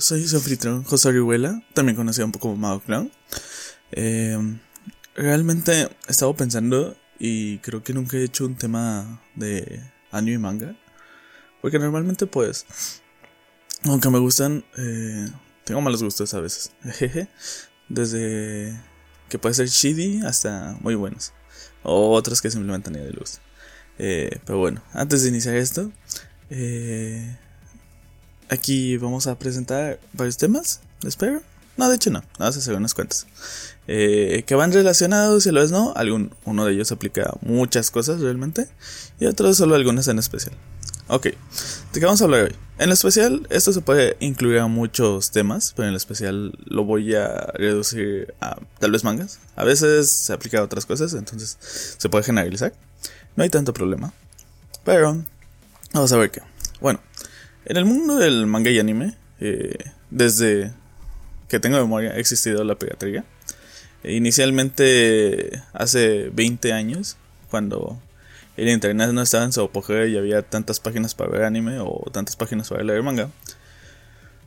Soy 0.00 0.26
su 0.26 0.36
anfitrión 0.36 0.84
José 0.84 1.08
Orihuela, 1.08 1.62
también 1.74 1.96
conocido 1.96 2.24
un 2.24 2.32
poco 2.32 2.48
como 2.48 2.56
Mago 2.56 2.80
Clown. 2.80 3.12
Eh, 3.90 4.38
realmente 5.14 5.72
he 5.82 6.10
estado 6.10 6.34
pensando 6.34 6.96
y 7.18 7.58
creo 7.58 7.82
que 7.82 7.92
nunca 7.92 8.16
he 8.16 8.24
hecho 8.24 8.46
un 8.46 8.56
tema 8.56 9.22
de 9.34 9.82
anime 10.10 10.36
y 10.36 10.38
manga. 10.38 10.76
Porque 11.60 11.78
normalmente 11.78 12.26
pues, 12.26 12.66
aunque 13.84 14.08
me 14.08 14.18
gustan, 14.18 14.64
eh, 14.78 15.28
tengo 15.64 15.80
malos 15.80 16.02
gustos 16.02 16.32
a 16.34 16.40
veces. 16.40 16.72
Desde 17.88 18.80
que 19.28 19.38
puede 19.38 19.54
ser 19.54 19.68
shitty 19.68 20.22
hasta 20.24 20.76
muy 20.80 20.94
buenos. 20.94 21.32
O 21.82 22.12
otros 22.12 22.40
que 22.40 22.50
simplemente 22.50 22.90
ni 22.90 22.98
de 22.98 23.10
luz. 23.10 23.40
Eh, 23.98 24.40
pero 24.46 24.58
bueno, 24.58 24.82
antes 24.92 25.22
de 25.22 25.28
iniciar 25.28 25.56
esto, 25.56 25.92
eh, 26.50 27.38
Aquí 28.52 28.98
vamos 28.98 29.26
a 29.28 29.38
presentar 29.38 29.98
varios 30.12 30.36
temas, 30.36 30.82
espero. 31.06 31.40
No, 31.78 31.88
de 31.88 31.96
hecho 31.96 32.10
no, 32.10 32.18
nada 32.18 32.50
más 32.50 32.56
hacer 32.58 32.74
unas 32.74 32.92
cuentas. 32.92 33.26
Eh, 33.88 34.44
que 34.46 34.54
van 34.54 34.74
relacionados 34.74 35.46
y 35.46 35.48
a 35.48 35.52
la 35.52 35.62
vez 35.62 35.70
no. 35.70 35.94
Algún, 35.96 36.34
uno 36.44 36.66
de 36.66 36.74
ellos 36.74 36.92
aplica 36.92 37.32
muchas 37.40 37.90
cosas 37.90 38.20
realmente. 38.20 38.68
Y 39.18 39.24
otros 39.24 39.56
solo 39.56 39.74
algunas 39.74 40.06
en 40.08 40.18
especial. 40.18 40.54
Ok, 41.08 41.24
¿de 41.24 41.34
qué 41.94 42.04
vamos 42.04 42.20
a 42.20 42.24
hablar 42.24 42.42
hoy? 42.42 42.54
En 42.76 42.92
especial, 42.92 43.46
esto 43.48 43.72
se 43.72 43.80
puede 43.80 44.18
incluir 44.20 44.58
a 44.58 44.66
muchos 44.66 45.30
temas, 45.30 45.72
pero 45.74 45.88
en 45.88 45.94
especial 45.94 46.52
lo 46.66 46.84
voy 46.84 47.14
a 47.14 47.52
reducir 47.54 48.34
a 48.42 48.58
tal 48.78 48.90
vez 48.90 49.02
mangas. 49.02 49.38
A 49.56 49.64
veces 49.64 50.10
se 50.10 50.34
aplica 50.34 50.58
a 50.58 50.62
otras 50.62 50.84
cosas, 50.84 51.14
entonces 51.14 51.56
se 51.96 52.08
puede 52.10 52.24
generalizar. 52.24 52.74
No 53.34 53.44
hay 53.44 53.48
tanto 53.48 53.72
problema. 53.72 54.12
Pero, 54.84 55.24
vamos 55.94 56.12
a 56.12 56.18
ver 56.18 56.30
qué. 56.30 56.42
Bueno, 56.82 57.00
en 57.64 57.76
el 57.76 57.84
mundo 57.84 58.16
del 58.16 58.46
manga 58.46 58.70
y 58.70 58.78
anime, 58.78 59.14
eh, 59.40 59.76
desde 60.10 60.72
que 61.48 61.60
tengo 61.60 61.78
memoria, 61.78 62.12
ha 62.12 62.18
existido 62.18 62.64
la 62.64 62.76
piratería. 62.76 63.24
inicialmente, 64.04 65.62
hace 65.72 66.30
20 66.32 66.72
años, 66.72 67.16
cuando 67.50 68.00
el 68.56 68.68
internet 68.68 69.12
no 69.12 69.22
estaba 69.22 69.44
en 69.44 69.52
su 69.52 69.60
apogeo 69.60 70.06
y 70.06 70.16
había 70.16 70.42
tantas 70.42 70.80
páginas 70.80 71.14
para 71.14 71.30
ver 71.30 71.44
anime 71.44 71.78
o 71.80 72.10
tantas 72.12 72.36
páginas 72.36 72.68
para 72.68 72.82
leer 72.82 73.02
manga, 73.02 73.30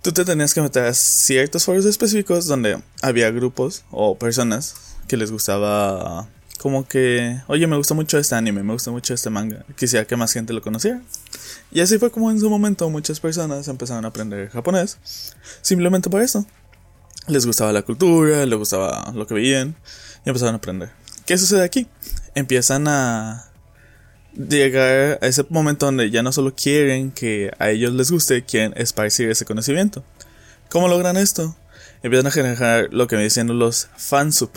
tú 0.01 0.11
te 0.11 0.25
tenías 0.25 0.53
que 0.53 0.61
meter 0.61 0.85
a 0.85 0.93
ciertos 0.93 1.63
foros 1.65 1.85
específicos 1.85 2.47
donde 2.47 2.81
había 3.01 3.31
grupos 3.31 3.83
o 3.91 4.17
personas 4.17 4.95
que 5.07 5.17
les 5.17 5.31
gustaba 5.31 6.27
como 6.59 6.87
que, 6.87 7.41
oye, 7.47 7.67
me 7.67 7.77
gusta 7.77 7.93
mucho 7.93 8.17
este 8.17 8.35
anime, 8.35 8.63
me 8.63 8.73
gusta 8.73 8.91
mucho 8.91 9.13
este 9.13 9.29
manga, 9.29 9.65
quisiera 9.77 10.05
que 10.05 10.15
más 10.15 10.31
gente 10.31 10.53
lo 10.53 10.61
conociera. 10.61 11.01
Y 11.71 11.81
así 11.81 11.97
fue 11.97 12.11
como 12.11 12.31
en 12.31 12.39
su 12.39 12.49
momento 12.49 12.89
muchas 12.89 13.19
personas 13.19 13.67
empezaron 13.67 14.05
a 14.05 14.09
aprender 14.09 14.49
japonés, 14.49 14.97
simplemente 15.61 16.09
por 16.09 16.21
eso. 16.21 16.45
Les 17.27 17.45
gustaba 17.45 17.73
la 17.73 17.81
cultura, 17.81 18.45
les 18.45 18.57
gustaba 18.57 19.11
lo 19.15 19.25
que 19.25 19.33
veían 19.33 19.75
y 20.25 20.29
empezaron 20.29 20.55
a 20.55 20.57
aprender. 20.57 20.89
¿Qué 21.25 21.37
sucede 21.37 21.63
aquí? 21.63 21.87
Empiezan 22.35 22.87
a 22.87 23.49
llegar 24.33 25.17
a 25.21 25.27
ese 25.27 25.45
momento 25.49 25.87
donde 25.87 26.11
ya 26.11 26.21
no 26.21 26.31
solo 26.31 26.53
quieren 26.53 27.11
que 27.11 27.51
a 27.57 27.69
ellos 27.71 27.93
les 27.93 28.11
guste, 28.11 28.43
quieren 28.43 28.73
esparcir 28.75 29.29
ese 29.29 29.45
conocimiento. 29.45 30.03
¿Cómo 30.69 30.87
logran 30.87 31.17
esto? 31.17 31.55
Empiezan 32.03 32.27
a 32.27 32.31
generar 32.31 32.89
lo 32.91 33.07
que 33.07 33.15
me 33.15 33.23
dicen 33.23 33.47
los 33.57 33.87
fansub. 33.97 34.51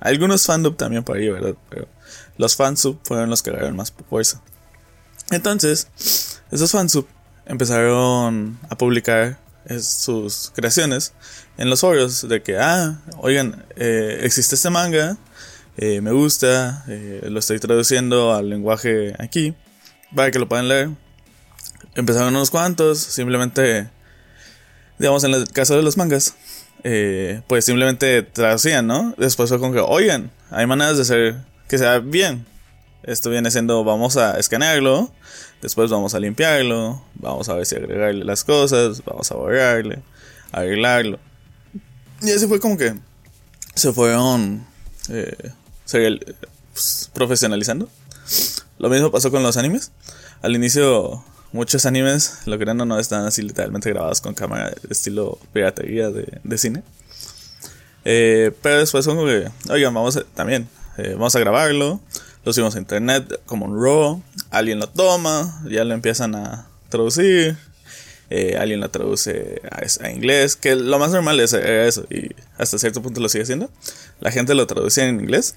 Algunos 0.00 0.44
fandub 0.44 0.76
también 0.76 1.02
por 1.02 1.16
ahí, 1.16 1.28
¿verdad? 1.28 1.54
Pero 1.70 1.88
los 2.36 2.56
fansub 2.56 2.98
fueron 3.04 3.30
los 3.30 3.42
que 3.42 3.50
agarraron 3.50 3.76
más 3.76 3.92
fuerza. 4.08 4.42
Entonces, 5.30 5.88
esos 6.50 6.70
fansub 6.70 7.06
empezaron 7.46 8.58
a 8.68 8.76
publicar 8.76 9.38
sus 9.80 10.52
creaciones 10.54 11.12
en 11.58 11.70
los 11.70 11.80
foros 11.80 12.28
de 12.28 12.42
que, 12.42 12.58
ah, 12.58 13.00
oigan, 13.18 13.64
eh, 13.76 14.20
existe 14.22 14.54
este 14.54 14.70
manga, 14.70 15.16
eh, 15.76 16.00
me 16.00 16.12
gusta, 16.12 16.84
eh, 16.88 17.26
lo 17.28 17.40
estoy 17.40 17.58
traduciendo 17.58 18.34
al 18.34 18.48
lenguaje 18.48 19.14
aquí, 19.18 19.54
para 20.14 20.30
que 20.30 20.38
lo 20.38 20.48
puedan 20.48 20.68
leer. 20.68 20.90
Empezaron 21.94 22.28
unos 22.28 22.50
cuantos, 22.50 22.98
simplemente, 22.98 23.90
digamos, 24.98 25.24
en 25.24 25.34
el 25.34 25.48
caso 25.50 25.76
de 25.76 25.82
los 25.82 25.96
mangas, 25.96 26.34
pues 27.46 27.64
simplemente 27.64 28.22
traducían, 28.22 28.86
¿no? 28.86 29.14
Después 29.16 29.48
fue 29.48 29.58
como 29.58 29.72
que, 29.72 29.80
oigan, 29.80 30.30
hay 30.50 30.66
maneras 30.66 30.96
de 30.96 31.02
hacer 31.02 31.36
que 31.68 31.78
sea 31.78 31.98
bien. 31.98 32.46
Esto 33.02 33.30
viene 33.30 33.50
siendo, 33.50 33.84
vamos 33.84 34.16
a 34.16 34.38
escanearlo, 34.38 35.12
después 35.62 35.90
vamos 35.90 36.14
a 36.14 36.20
limpiarlo, 36.20 37.02
vamos 37.14 37.48
a 37.48 37.54
ver 37.54 37.66
si 37.66 37.76
agregarle 37.76 38.24
las 38.24 38.42
cosas, 38.42 39.04
vamos 39.04 39.30
a 39.30 39.34
borrarle, 39.34 40.02
arreglarlo. 40.52 41.18
Y 42.22 42.30
así 42.30 42.46
fue 42.48 42.58
como 42.58 42.76
que 42.76 42.94
se 43.74 43.92
fueron 43.92 44.66
eh, 45.08 45.52
pues, 46.72 47.10
profesionalizando. 47.14 47.88
Lo 48.78 48.88
mismo 48.88 49.10
pasó 49.10 49.30
con 49.30 49.42
los 49.42 49.56
animes. 49.56 49.92
Al 50.42 50.54
inicio, 50.54 51.24
muchos 51.52 51.86
animes, 51.86 52.40
lo 52.46 52.58
que 52.58 52.64
o 52.64 52.74
no, 52.74 52.98
están 52.98 53.24
así 53.26 53.42
literalmente 53.42 53.90
grabados 53.90 54.20
con 54.20 54.34
cámara 54.34 54.72
estilo 54.90 55.38
piratería 55.52 56.10
de, 56.10 56.40
de 56.42 56.58
cine. 56.58 56.82
Eh, 58.04 58.52
pero 58.62 58.78
después 58.78 59.06
oigan, 59.08 59.92
vamos 59.92 60.16
a, 60.16 60.22
también, 60.22 60.68
eh, 60.96 61.14
vamos 61.14 61.34
a 61.34 61.40
grabarlo, 61.40 62.00
lo 62.44 62.52
subimos 62.52 62.76
a 62.76 62.78
internet 62.78 63.40
como 63.46 63.66
un 63.66 63.82
RAW, 63.82 64.22
alguien 64.50 64.78
lo 64.78 64.88
toma, 64.88 65.60
ya 65.68 65.82
lo 65.82 65.92
empiezan 65.92 66.36
a 66.36 66.68
traducir, 66.88 67.56
eh, 68.30 68.56
alguien 68.60 68.78
lo 68.78 68.90
traduce 68.90 69.60
a, 70.00 70.10
inglés, 70.10 70.54
que 70.54 70.76
lo 70.76 71.00
más 71.00 71.10
normal 71.10 71.40
es 71.40 71.52
eso, 71.52 72.06
y 72.08 72.30
hasta 72.58 72.78
cierto 72.78 73.02
punto 73.02 73.20
lo 73.20 73.28
sigue 73.28 73.42
haciendo. 73.42 73.70
La 74.20 74.30
gente 74.30 74.54
lo 74.54 74.68
traducía 74.68 75.08
en 75.08 75.18
inglés, 75.18 75.56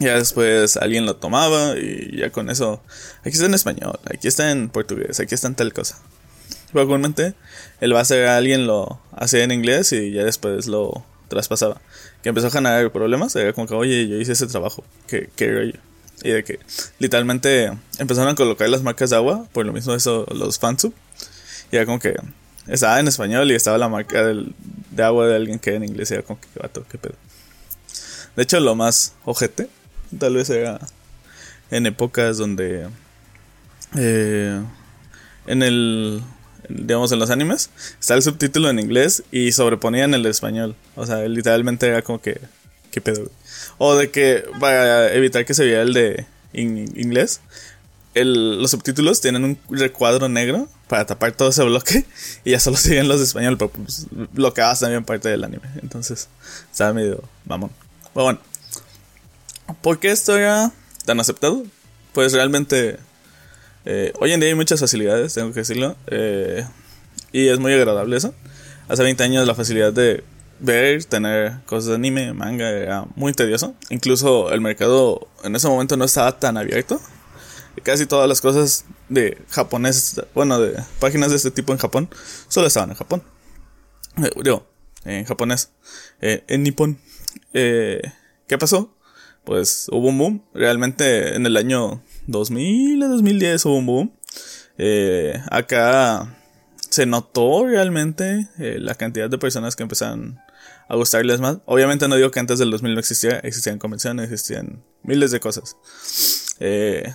ya 0.00 0.16
después 0.16 0.76
alguien 0.76 1.06
lo 1.06 1.16
tomaba 1.16 1.76
y 1.78 2.18
ya 2.18 2.30
con 2.30 2.50
eso, 2.50 2.82
aquí 3.20 3.30
está 3.30 3.46
en 3.46 3.54
español, 3.54 3.98
aquí 4.12 4.28
está 4.28 4.50
en 4.50 4.68
portugués, 4.68 5.20
aquí 5.20 5.34
está 5.34 5.48
en 5.48 5.54
tal 5.54 5.72
cosa. 5.72 5.98
Probablemente 6.72 7.34
el 7.80 7.92
base 7.92 8.26
alguien 8.26 8.66
lo 8.66 9.00
hacía 9.12 9.44
en 9.44 9.52
inglés 9.52 9.92
y 9.92 10.12
ya 10.12 10.24
después 10.24 10.66
lo 10.66 11.04
traspasaba. 11.28 11.80
Que 12.22 12.30
empezó 12.30 12.48
a 12.48 12.50
generar 12.50 12.90
problemas, 12.90 13.36
era 13.36 13.52
como 13.52 13.66
que, 13.66 13.74
oye, 13.74 14.08
yo 14.08 14.16
hice 14.16 14.32
ese 14.32 14.46
trabajo, 14.46 14.84
¿qué, 15.06 15.30
qué? 15.36 15.74
Y 16.22 16.30
de 16.30 16.42
que 16.42 16.58
literalmente 16.98 17.72
empezaron 17.98 18.30
a 18.30 18.34
colocar 18.34 18.68
las 18.68 18.82
marcas 18.82 19.10
de 19.10 19.16
agua, 19.16 19.46
por 19.52 19.66
lo 19.66 19.72
mismo 19.72 19.94
eso, 19.94 20.26
los 20.34 20.58
fansub. 20.58 20.94
Y 21.70 21.76
era 21.76 21.86
como 21.86 21.98
que 21.98 22.14
estaba 22.66 22.98
en 22.98 23.08
español 23.08 23.50
y 23.50 23.54
estaba 23.54 23.78
la 23.78 23.88
marca 23.88 24.24
de 24.24 25.02
agua 25.02 25.26
de 25.26 25.36
alguien 25.36 25.58
que 25.58 25.70
era 25.70 25.76
en 25.76 25.84
inglés. 25.84 26.10
Y 26.10 26.14
era 26.14 26.22
como 26.22 26.40
que, 26.40 26.46
vato, 26.58 26.84
qué 26.90 26.98
pedo. 26.98 27.14
De 28.36 28.42
hecho, 28.42 28.58
lo 28.60 28.74
más 28.74 29.14
ojete, 29.24 29.68
tal 30.18 30.34
vez 30.34 30.50
era 30.50 30.80
en 31.70 31.86
épocas 31.86 32.38
donde. 32.38 32.88
Eh, 33.96 34.60
en 35.46 35.62
el. 35.62 36.22
Digamos, 36.68 37.12
en 37.12 37.18
los 37.18 37.28
animes, 37.28 37.68
está 38.00 38.14
el 38.14 38.22
subtítulo 38.22 38.70
en 38.70 38.78
inglés 38.78 39.22
y 39.30 39.52
sobreponían 39.52 40.14
el 40.14 40.24
español. 40.24 40.74
O 40.96 41.04
sea, 41.04 41.26
literalmente 41.28 41.86
era 41.86 42.02
como 42.02 42.20
que. 42.20 42.40
¿Qué 42.90 43.00
pedo? 43.00 43.30
O 43.76 43.96
de 43.96 44.10
que 44.10 44.44
para 44.60 45.12
evitar 45.12 45.44
que 45.44 45.52
se 45.52 45.64
viera 45.64 45.82
el 45.82 45.92
de 45.92 46.26
inglés, 46.52 47.40
los 48.14 48.70
subtítulos 48.70 49.20
tienen 49.20 49.44
un 49.44 49.58
recuadro 49.68 50.28
negro 50.28 50.68
para 50.88 51.04
tapar 51.04 51.32
todo 51.32 51.48
ese 51.48 51.64
bloque 51.64 52.04
y 52.44 52.52
ya 52.52 52.60
solo 52.60 52.76
siguen 52.78 53.08
los 53.08 53.18
de 53.18 53.24
español, 53.24 53.58
pero 53.58 53.70
pues, 53.70 54.06
bloqueadas 54.32 54.80
también 54.80 55.04
parte 55.04 55.28
del 55.28 55.44
anime. 55.44 55.68
Entonces, 55.82 56.28
estaba 56.70 56.92
medio 56.92 57.22
mamón. 57.46 57.70
Pero 58.14 58.24
bueno, 58.24 58.40
¿por 59.82 59.98
qué 59.98 60.10
esto 60.10 60.36
era 60.36 60.72
tan 61.04 61.20
aceptado? 61.20 61.62
Pues 62.12 62.32
realmente, 62.32 62.98
eh, 63.84 64.12
hoy 64.20 64.32
en 64.32 64.40
día 64.40 64.48
hay 64.48 64.54
muchas 64.54 64.80
facilidades, 64.80 65.34
tengo 65.34 65.52
que 65.52 65.60
decirlo, 65.60 65.96
eh, 66.06 66.66
y 67.32 67.48
es 67.48 67.58
muy 67.58 67.72
agradable 67.72 68.16
eso. 68.16 68.34
Hace 68.88 69.02
20 69.02 69.22
años 69.24 69.46
la 69.46 69.54
facilidad 69.54 69.92
de 69.92 70.24
ver, 70.60 71.04
tener 71.04 71.60
cosas 71.66 71.90
de 71.90 71.94
anime, 71.96 72.32
manga, 72.32 72.70
era 72.70 73.06
muy 73.16 73.32
tedioso. 73.32 73.74
Incluso 73.90 74.52
el 74.52 74.60
mercado 74.60 75.28
en 75.42 75.56
ese 75.56 75.68
momento 75.68 75.96
no 75.96 76.04
estaba 76.04 76.38
tan 76.38 76.56
abierto. 76.56 77.00
Casi 77.82 78.06
todas 78.06 78.28
las 78.28 78.40
cosas 78.40 78.84
de 79.08 79.38
japonés, 79.50 80.20
bueno, 80.34 80.60
de 80.60 80.80
páginas 81.00 81.30
de 81.30 81.36
este 81.36 81.50
tipo 81.50 81.72
en 81.72 81.78
Japón, 81.78 82.08
solo 82.48 82.66
estaban 82.66 82.90
en 82.90 82.96
Japón. 82.96 83.22
Eh, 84.22 84.30
digo, 84.42 84.66
en 85.04 85.24
japonés. 85.24 85.70
Eh, 86.20 86.44
en 86.46 86.62
Nippon. 86.62 86.98
Eh, 87.52 88.00
¿Qué 88.46 88.58
pasó? 88.58 88.94
Pues 89.44 89.86
hubo 89.90 90.08
un 90.08 90.18
boom. 90.18 90.44
Realmente 90.54 91.34
en 91.36 91.46
el 91.46 91.56
año 91.56 92.02
2000 92.26 93.00
2010 93.00 93.64
hubo 93.66 93.76
un 93.76 93.86
boom. 93.86 94.12
acá 95.50 96.36
se 96.90 97.06
notó 97.06 97.66
realmente 97.66 98.48
la 98.58 98.94
cantidad 98.94 99.28
de 99.28 99.38
personas 99.38 99.76
que 99.76 99.82
empezaron 99.82 100.38
a 100.88 100.96
gustarles 100.96 101.40
más. 101.40 101.58
Obviamente 101.64 102.08
no 102.08 102.16
digo 102.16 102.30
que 102.30 102.40
antes 102.40 102.58
del 102.58 102.70
2000 102.70 102.94
no 102.94 103.00
existía, 103.00 103.38
existían 103.40 103.78
convenciones, 103.78 104.30
existían 104.30 104.82
miles 105.02 105.30
de 105.30 105.40
cosas. 105.40 105.76
Eh, 106.60 107.12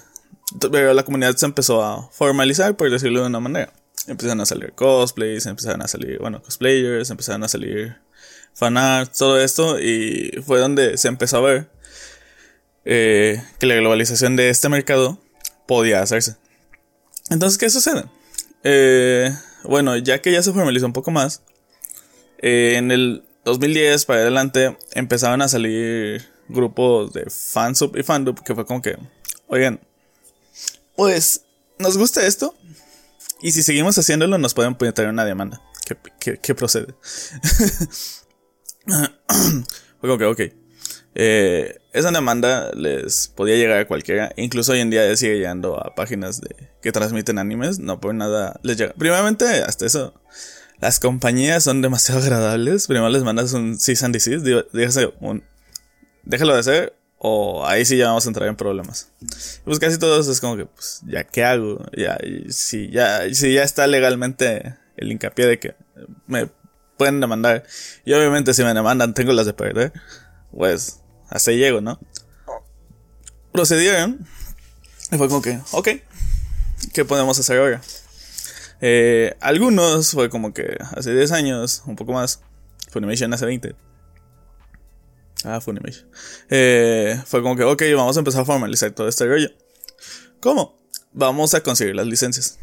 pero 0.71 0.93
la 0.93 1.03
comunidad 1.03 1.35
se 1.35 1.45
empezó 1.45 1.83
a 1.83 2.09
formalizar, 2.11 2.75
por 2.75 2.89
decirlo 2.89 3.21
de 3.21 3.27
una 3.27 3.39
manera. 3.39 3.73
empezaron 4.07 4.41
a 4.41 4.45
salir 4.45 4.73
cosplays, 4.73 5.45
empezaron 5.45 5.81
a 5.81 5.87
salir, 5.87 6.17
bueno, 6.19 6.41
cosplayers, 6.41 7.09
empezaron 7.09 7.43
a 7.43 7.47
salir 7.47 7.97
fanart, 8.53 9.15
todo 9.15 9.39
esto, 9.39 9.79
y 9.79 10.31
fue 10.45 10.59
donde 10.59 10.97
se 10.97 11.07
empezó 11.07 11.37
a 11.37 11.41
ver 11.41 11.69
eh, 12.85 13.43
que 13.59 13.65
la 13.65 13.75
globalización 13.75 14.35
de 14.35 14.49
este 14.49 14.69
mercado 14.69 15.19
podía 15.67 16.01
hacerse. 16.01 16.37
Entonces, 17.29 17.57
¿qué 17.57 17.69
sucede? 17.69 18.05
Eh, 18.63 19.31
bueno, 19.63 19.95
ya 19.97 20.21
que 20.21 20.31
ya 20.31 20.41
se 20.41 20.53
formalizó 20.53 20.85
un 20.85 20.93
poco 20.93 21.11
más, 21.11 21.43
eh, 22.39 22.75
en 22.77 22.91
el 22.91 23.23
2010 23.45 24.05
para 24.05 24.21
adelante 24.21 24.77
empezaban 24.93 25.41
a 25.41 25.47
salir 25.47 26.25
grupos 26.47 27.13
de 27.13 27.29
fansub 27.29 27.95
y 27.97 28.03
fandub 28.03 28.43
que 28.43 28.55
fue 28.55 28.65
como 28.65 28.81
que, 28.81 28.97
oigan, 29.47 29.79
pues 30.95 31.45
nos 31.77 31.97
gusta 31.97 32.25
esto 32.25 32.55
y 33.41 33.51
si 33.51 33.63
seguimos 33.63 33.97
haciéndolo 33.97 34.37
nos 34.37 34.53
pueden 34.53 34.75
poner 34.75 35.07
una 35.07 35.25
demanda. 35.25 35.61
¿Qué, 36.19 36.55
procede? 36.55 36.93
fue 38.85 40.09
como 40.09 40.17
que, 40.17 40.25
ok. 40.25 40.41
Eh, 41.21 41.81
esa 41.91 42.11
demanda 42.11 42.71
les 42.73 43.27
podía 43.27 43.57
llegar 43.57 43.79
a 43.79 43.87
cualquiera. 43.87 44.31
Incluso 44.37 44.71
hoy 44.71 44.79
en 44.79 44.89
día 44.89 45.13
sigue 45.17 45.35
llegando 45.35 45.77
a 45.77 45.93
páginas 45.93 46.39
de, 46.39 46.69
que 46.81 46.93
transmiten 46.93 47.39
animes. 47.39 47.77
No 47.77 47.99
por 47.99 48.15
nada 48.15 48.57
les 48.63 48.77
llega. 48.77 48.93
Primeramente, 48.93 49.45
hasta 49.45 49.85
eso 49.85 50.13
las 50.79 51.01
compañías 51.01 51.65
son 51.65 51.81
demasiado 51.81 52.21
agradables. 52.23 52.87
Primero 52.87 53.09
les 53.09 53.23
mandas 53.23 53.51
un 53.51 53.77
cease 53.77 54.05
and 54.05 54.13
desist. 54.13 54.45
Déjalo 56.23 56.53
de 56.53 56.59
hacer. 56.59 56.95
O 57.17 57.67
ahí 57.67 57.83
sí 57.83 57.97
ya 57.97 58.07
vamos 58.07 58.25
a 58.25 58.29
entrar 58.29 58.47
en 58.47 58.55
problemas. 58.55 59.11
Pues 59.65 59.77
casi 59.77 59.99
todos 59.99 60.29
es 60.29 60.39
como 60.39 60.55
que, 60.55 60.67
pues, 60.67 61.01
ya 61.05 61.25
qué 61.25 61.43
hago. 61.43 61.83
Ya, 61.97 62.17
si 62.47 62.91
ya, 62.91 63.23
si 63.33 63.53
ya 63.53 63.63
está 63.63 63.87
legalmente 63.87 64.77
el 64.95 65.11
hincapié 65.11 65.47
de 65.47 65.59
que 65.59 65.75
me 66.27 66.49
pueden 66.95 67.19
demandar. 67.19 67.65
Y 68.05 68.13
obviamente 68.13 68.53
si 68.53 68.63
me 68.63 68.73
demandan 68.73 69.13
tengo 69.13 69.33
las 69.33 69.45
de 69.45 69.53
perder. 69.53 69.91
Pues, 70.51 70.98
así 71.29 71.57
llego, 71.57 71.81
¿no? 71.81 71.99
Procedieron. 73.51 74.25
Y 75.11 75.17
fue 75.17 75.27
como 75.27 75.41
que, 75.41 75.59
ok. 75.71 75.89
¿Qué 76.93 77.05
podemos 77.05 77.37
hacer 77.39 77.59
ahora? 77.59 77.81
Eh, 78.81 79.35
algunos 79.41 80.11
fue 80.11 80.29
como 80.29 80.53
que 80.53 80.77
hace 80.95 81.13
10 81.13 81.31
años, 81.31 81.83
un 81.85 81.95
poco 81.95 82.13
más. 82.13 82.41
Funimation 82.91 83.33
hace 83.33 83.45
20. 83.45 83.75
Ah, 85.43 85.61
Funimation. 85.61 86.07
Eh, 86.49 87.21
fue 87.25 87.41
como 87.41 87.55
que, 87.55 87.63
ok, 87.63 87.81
vamos 87.95 88.17
a 88.17 88.19
empezar 88.19 88.41
a 88.41 88.45
formalizar 88.45 88.91
todo 88.91 89.07
este 89.07 89.25
rollo. 89.25 89.49
¿Cómo? 90.39 90.77
Vamos 91.11 91.53
a 91.53 91.61
conseguir 91.61 91.95
las 91.95 92.07
licencias. 92.07 92.59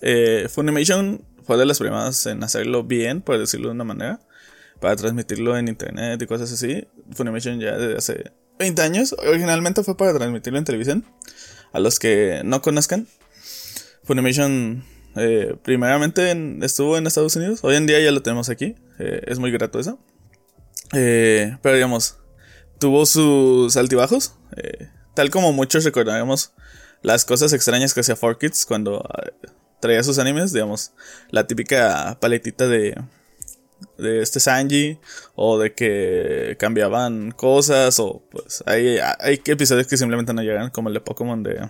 Eh, 0.00 0.48
Funimation 0.50 1.24
fue 1.44 1.56
de 1.56 1.66
las 1.66 1.78
primeras 1.78 2.26
en 2.26 2.42
hacerlo 2.44 2.84
bien, 2.84 3.22
por 3.22 3.38
decirlo 3.38 3.68
de 3.68 3.74
una 3.74 3.84
manera, 3.84 4.20
para 4.80 4.96
transmitirlo 4.96 5.56
en 5.56 5.68
internet 5.68 6.20
y 6.20 6.26
cosas 6.26 6.52
así. 6.52 6.86
Funimation 7.12 7.60
ya 7.60 7.76
desde 7.76 7.96
hace 7.96 8.32
20 8.58 8.82
años, 8.82 9.14
originalmente 9.18 9.82
fue 9.82 9.96
para 9.96 10.14
transmitirlo 10.14 10.58
en 10.58 10.64
televisión. 10.64 11.04
A 11.72 11.80
los 11.80 11.98
que 11.98 12.42
no 12.44 12.62
conozcan, 12.62 13.06
Funimation 14.04 14.84
eh, 15.16 15.56
primeramente 15.62 16.30
estuvo 16.62 16.96
en 16.96 17.06
Estados 17.06 17.36
Unidos. 17.36 17.60
Hoy 17.62 17.76
en 17.76 17.86
día 17.86 18.00
ya 18.00 18.10
lo 18.10 18.22
tenemos 18.22 18.48
aquí. 18.48 18.76
Eh, 18.98 19.22
es 19.26 19.38
muy 19.38 19.50
grato 19.50 19.78
eso. 19.78 19.98
Eh, 20.92 21.56
pero 21.62 21.74
digamos, 21.74 22.18
tuvo 22.78 23.04
sus 23.06 23.76
altibajos. 23.76 24.34
tal 25.14 25.30
como 25.30 25.52
muchos 25.52 25.84
recordaremos 25.84 26.52
las 27.02 27.24
cosas 27.24 27.52
extrañas 27.52 27.94
que 27.94 28.00
hacía 28.00 28.16
4Kids 28.16 28.66
cuando 28.66 29.06
traía 29.80 30.02
sus 30.02 30.18
animes. 30.18 30.52
Digamos, 30.52 30.92
la 31.30 31.46
típica 31.46 32.18
paletita 32.20 32.66
de, 32.66 32.96
de 33.96 34.22
este 34.22 34.40
Sanji. 34.40 34.98
O 35.34 35.58
de 35.58 35.74
que 35.74 36.56
cambiaban 36.58 37.32
cosas. 37.32 37.98
O 38.00 38.22
pues 38.30 38.62
hay, 38.66 38.98
hay 39.20 39.42
episodios 39.44 39.86
que 39.86 39.96
simplemente 39.96 40.32
no 40.32 40.42
llegan. 40.42 40.70
Como 40.70 40.88
el 40.88 40.94
de 40.94 41.00
Pokémon 41.00 41.42
de 41.42 41.68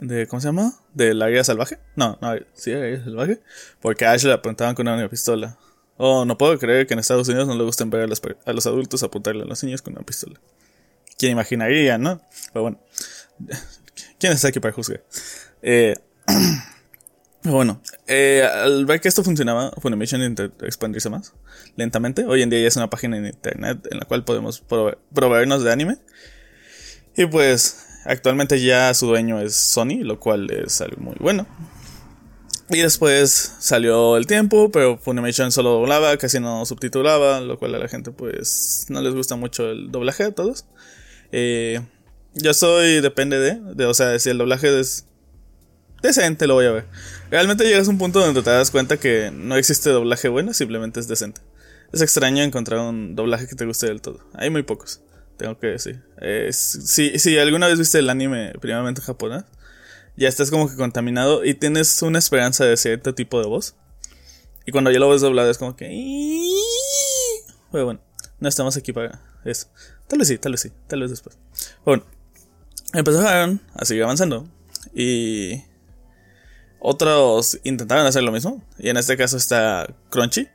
de, 0.00 0.26
¿cómo 0.26 0.40
se 0.40 0.48
llama? 0.48 0.72
Del 0.92 1.22
área 1.22 1.42
salvaje. 1.44 1.78
No, 1.96 2.18
no, 2.20 2.34
sí, 2.52 2.72
área 2.72 3.02
salvaje. 3.02 3.40
Porque 3.80 4.04
a 4.04 4.12
Ash 4.12 4.24
le 4.24 4.32
apuntaban 4.32 4.74
con 4.74 4.86
una 4.86 5.08
pistola. 5.08 5.56
Oh, 5.96 6.24
no 6.24 6.36
puedo 6.36 6.58
creer 6.58 6.86
que 6.86 6.94
en 6.94 7.00
Estados 7.00 7.28
Unidos 7.28 7.46
no 7.46 7.54
le 7.54 7.64
gusten 7.64 7.88
ver 7.90 8.02
a 8.02 8.06
los, 8.06 8.20
a 8.44 8.52
los 8.52 8.66
adultos 8.66 9.02
apuntarle 9.02 9.42
a 9.42 9.46
los 9.46 9.62
niños 9.62 9.82
con 9.82 9.94
una 9.94 10.04
pistola. 10.04 10.40
¿Quién 11.16 11.32
imaginaría, 11.32 11.96
no? 11.98 12.20
Pero 12.52 12.62
bueno, 12.62 12.80
¿quién 14.18 14.32
está 14.32 14.48
aquí 14.48 14.58
para 14.58 14.74
juzgar? 14.74 15.04
Eh, 15.62 15.94
bueno, 17.44 17.80
eh, 18.06 18.42
al 18.42 18.84
ver 18.86 19.00
que 19.00 19.08
esto 19.08 19.22
funcionaba, 19.22 19.72
Funimation 19.80 20.22
intentó 20.22 20.66
expandirse 20.66 21.10
más 21.10 21.32
lentamente. 21.76 22.24
Hoy 22.24 22.42
en 22.42 22.50
día 22.50 22.60
ya 22.60 22.68
es 22.68 22.76
una 22.76 22.90
página 22.90 23.16
en 23.16 23.26
internet 23.26 23.86
en 23.90 23.98
la 23.98 24.04
cual 24.04 24.24
podemos 24.24 24.62
proveernos 25.12 25.62
de 25.62 25.72
anime. 25.72 25.98
Y 27.16 27.26
pues 27.26 27.84
Actualmente 28.04 28.60
ya 28.60 28.92
su 28.92 29.06
dueño 29.06 29.40
es 29.40 29.54
Sony, 29.56 30.02
lo 30.02 30.20
cual 30.20 30.50
es 30.50 30.80
algo 30.80 30.98
muy 31.00 31.16
bueno. 31.18 31.46
Y 32.70 32.78
después 32.78 33.54
salió 33.58 34.16
el 34.16 34.26
tiempo, 34.26 34.70
pero 34.70 34.98
Funimation 34.98 35.52
solo 35.52 35.70
doblaba, 35.70 36.16
casi 36.16 36.38
no 36.38 36.64
subtitulaba, 36.66 37.40
lo 37.40 37.58
cual 37.58 37.74
a 37.74 37.78
la 37.78 37.88
gente 37.88 38.10
pues 38.10 38.86
no 38.88 39.00
les 39.00 39.14
gusta 39.14 39.36
mucho 39.36 39.70
el 39.70 39.90
doblaje 39.90 40.24
a 40.24 40.32
todos. 40.32 40.66
Eh, 41.32 41.80
yo 42.34 42.52
soy, 42.52 43.00
depende 43.00 43.38
de, 43.38 43.60
de, 43.74 43.86
o 43.86 43.94
sea, 43.94 44.18
si 44.18 44.30
el 44.30 44.38
doblaje 44.38 44.78
es 44.78 45.06
decente, 46.08 46.46
lo 46.46 46.54
voy 46.54 46.66
a 46.66 46.72
ver. 46.72 46.86
Realmente 47.30 47.64
llegas 47.64 47.88
a 47.88 47.90
un 47.90 47.98
punto 47.98 48.20
donde 48.20 48.42
te 48.42 48.50
das 48.50 48.70
cuenta 48.70 48.96
que 48.96 49.30
no 49.32 49.56
existe 49.56 49.90
doblaje 49.90 50.28
bueno, 50.28 50.54
simplemente 50.54 51.00
es 51.00 51.08
decente. 51.08 51.40
Es 51.92 52.00
extraño 52.00 52.42
encontrar 52.42 52.80
un 52.80 53.14
doblaje 53.14 53.46
que 53.46 53.54
te 53.54 53.66
guste 53.66 53.86
del 53.86 54.00
todo. 54.00 54.20
Hay 54.34 54.50
muy 54.50 54.62
pocos. 54.62 55.00
Tengo 55.36 55.58
que 55.58 55.68
decir. 55.68 56.02
si, 56.52 57.18
si 57.18 57.38
alguna 57.38 57.66
vez 57.66 57.78
viste 57.78 57.98
el 57.98 58.08
anime 58.08 58.52
primeramente 58.60 59.00
japonés, 59.00 59.44
ya 60.16 60.28
estás 60.28 60.50
como 60.50 60.68
que 60.68 60.76
contaminado 60.76 61.44
y 61.44 61.54
tienes 61.54 62.00
una 62.02 62.18
esperanza 62.18 62.64
de 62.64 62.76
cierto 62.76 63.14
tipo 63.14 63.40
de 63.40 63.46
voz. 63.46 63.74
Y 64.66 64.72
cuando 64.72 64.90
ya 64.90 64.98
lo 64.98 65.08
ves 65.08 65.20
doblado 65.20 65.50
es 65.50 65.58
como 65.58 65.76
que... 65.76 65.86
Pero 67.72 67.84
bueno, 67.84 68.00
no 68.38 68.48
estamos 68.48 68.76
aquí 68.76 68.92
para 68.92 69.20
eso. 69.44 69.66
Tal 70.06 70.18
vez 70.18 70.28
sí, 70.28 70.38
tal 70.38 70.52
vez 70.52 70.60
sí, 70.60 70.72
tal 70.86 71.00
vez 71.00 71.10
después. 71.10 71.36
Bueno, 71.84 72.04
empezaron 72.92 73.60
a 73.74 73.84
seguir 73.84 74.04
avanzando. 74.04 74.48
Y 74.94 75.62
otros 76.86 77.58
intentaron 77.64 78.06
hacer 78.06 78.22
lo 78.22 78.30
mismo. 78.30 78.62
Y 78.78 78.90
en 78.90 78.98
este 78.98 79.16
caso 79.16 79.38
está 79.38 79.88
Crunchy. 80.10 80.48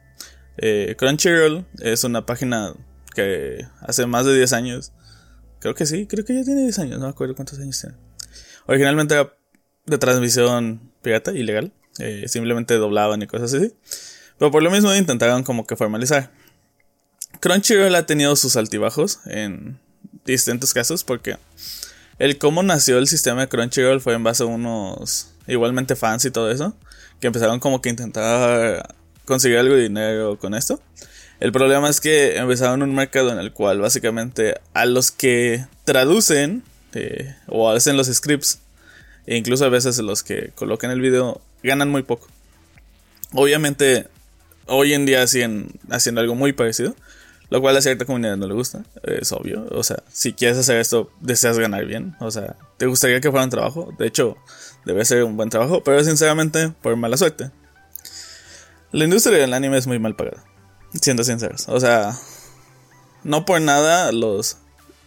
Eh, 0.58 0.96
Crunchyroll 0.96 1.66
es 1.80 2.04
una 2.04 2.26
página 2.28 2.76
que 3.16 3.66
hace 3.82 4.06
más 4.06 4.26
de 4.26 4.36
10 4.36 4.54
años, 4.54 4.92
creo 5.60 5.74
que 5.74 5.88
sí, 5.88 6.06
creo 6.06 6.24
que 6.24 6.36
ya 6.36 6.44
tiene 6.44 6.62
10 6.62 6.80
años, 6.80 7.00
no 7.00 7.06
me 7.06 7.12
acuerdo 7.12 7.34
cuántos 7.34 7.58
años 7.60 7.82
tiene. 7.82 7.96
Originalmente 8.68 9.16
era 9.16 9.34
de 9.88 9.98
transmisión 9.98 10.92
pirata, 11.02 11.32
ilegal, 11.32 11.74
eh, 11.98 12.26
simplemente 12.28 12.76
doblaban 12.76 13.24
y 13.24 13.28
cosas 13.28 13.52
así. 13.56 13.74
Pero 14.38 14.52
por 14.52 14.62
lo 14.62 14.70
mismo 14.70 14.94
intentaron 14.94 15.44
como 15.44 15.66
que 15.66 15.76
formalizar. 15.76 16.32
Crunchyroll 17.40 17.96
ha 17.96 18.06
tenido 18.06 18.36
sus 18.36 18.56
altibajos 18.56 19.22
en 19.26 19.80
distintos 20.26 20.76
casos 20.76 21.04
porque 21.04 21.38
el 22.20 22.38
cómo 22.38 22.62
nació 22.62 23.00
el 23.00 23.08
sistema 23.08 23.42
de 23.42 23.48
Crunchyroll 23.48 24.02
fue 24.02 24.14
en 24.14 24.24
base 24.24 24.44
a 24.44 24.46
unos 24.46 25.32
igualmente 25.50 25.96
fans 25.96 26.26
y 26.26 26.32
todo 26.32 26.52
eso, 26.52 26.76
que 27.20 27.28
empezaron 27.28 27.60
como 27.60 27.82
que 27.82 27.90
intentar 27.90 28.96
conseguir 29.26 29.58
algo 29.58 29.76
de 29.76 29.84
dinero 29.84 30.40
con 30.40 30.54
esto. 30.54 30.80
El 31.40 31.52
problema 31.52 31.90
es 31.90 32.02
que 32.02 32.38
empezaron 32.38 32.82
un 32.82 32.94
mercado 32.94 33.32
en 33.32 33.40
el 33.40 33.54
cual 33.54 33.80
básicamente 33.80 34.56
a 34.74 34.86
los 34.86 35.12
que 35.12 35.66
traducen 35.86 36.64
eh, 36.94 37.36
o 37.48 37.70
hacen 37.70 37.98
los 37.98 38.08
scripts, 38.08 38.60
e 39.26 39.38
incluso 39.38 39.66
a 39.66 39.70
veces 39.70 39.98
los 40.00 40.24
que 40.24 40.52
colocan 40.56 40.92
el 40.92 41.02
video, 41.02 41.42
ganan 41.64 41.90
muy 41.90 42.04
poco. 42.04 42.28
Obviamente, 43.34 44.08
hoy 44.66 44.94
en 44.94 45.06
día 45.06 45.26
siguen 45.28 45.72
haciendo 45.90 46.22
algo 46.22 46.36
muy 46.36 46.52
parecido, 46.52 46.96
lo 47.50 47.62
cual 47.62 47.78
a 47.78 47.82
cierta 47.82 48.06
comunidad 48.06 48.38
no 48.38 48.48
le 48.48 48.54
gusta, 48.54 48.84
es 49.04 49.32
obvio. 49.32 49.68
O 49.72 49.84
sea, 49.84 50.04
si 50.12 50.34
quieres 50.34 50.58
hacer 50.58 50.80
esto, 50.80 51.12
deseas 51.20 51.58
ganar 51.58 51.86
bien. 51.86 52.16
O 52.20 52.32
sea, 52.32 52.56
te 52.78 52.86
gustaría 52.86 53.22
que 53.22 53.30
fuera 53.30 53.44
un 53.44 53.50
trabajo. 53.50 53.94
De 53.98 54.08
hecho, 54.08 54.38
debe 54.86 55.06
ser 55.06 55.24
un 55.24 55.38
buen 55.38 55.50
trabajo, 55.50 55.84
pero 55.84 56.04
sinceramente, 56.04 56.70
por 56.82 56.96
mala 56.96 57.18
suerte. 57.18 57.52
La 58.92 59.04
industria 59.04 59.38
del 59.38 59.54
anime 59.54 59.78
es 59.78 59.88
muy 59.88 60.00
mal 60.00 60.16
pagada. 60.16 60.44
Siendo 61.00 61.24
sinceros. 61.24 61.68
O 61.70 61.80
sea, 61.80 62.18
no 63.24 63.46
por 63.46 63.62
nada 63.62 64.12
los... 64.12 64.58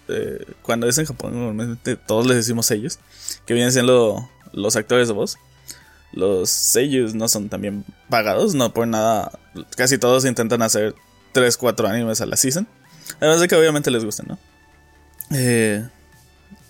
Eh, 0.09 0.45
cuando 0.63 0.89
es 0.89 0.99
en 0.99 1.07
Japón, 1.07 1.33
normalmente 1.33 1.97
todos 1.97 2.27
les 2.27 2.37
decimos 2.37 2.67
sellos, 2.67 2.99
que 3.47 3.55
vienen 3.55 3.73
siendo 3.73 4.29
los 4.53 4.77
actores 4.77 5.09
de 5.09 5.15
voz. 5.15 5.39
Los 6.13 6.51
sellos 6.51 7.15
no 7.15 7.29
son 7.29 7.49
también 7.49 7.85
pagados, 8.09 8.55
no 8.55 8.75
por 8.75 8.87
nada. 8.87 9.33
Casi 9.77 9.99
todos 9.99 10.25
intentan 10.25 10.63
hacer 10.63 10.95
3, 11.33 11.57
4 11.57 11.89
animes 11.89 12.21
a 12.21 12.27
la 12.27 12.37
season. 12.37 12.69
Además 13.21 13.41
de 13.41 13.49
que 13.49 13.57
obviamente 13.57 13.91
les 13.91 14.05
gustan, 14.05 14.27
¿no? 14.29 14.39
Eh, 15.35 15.89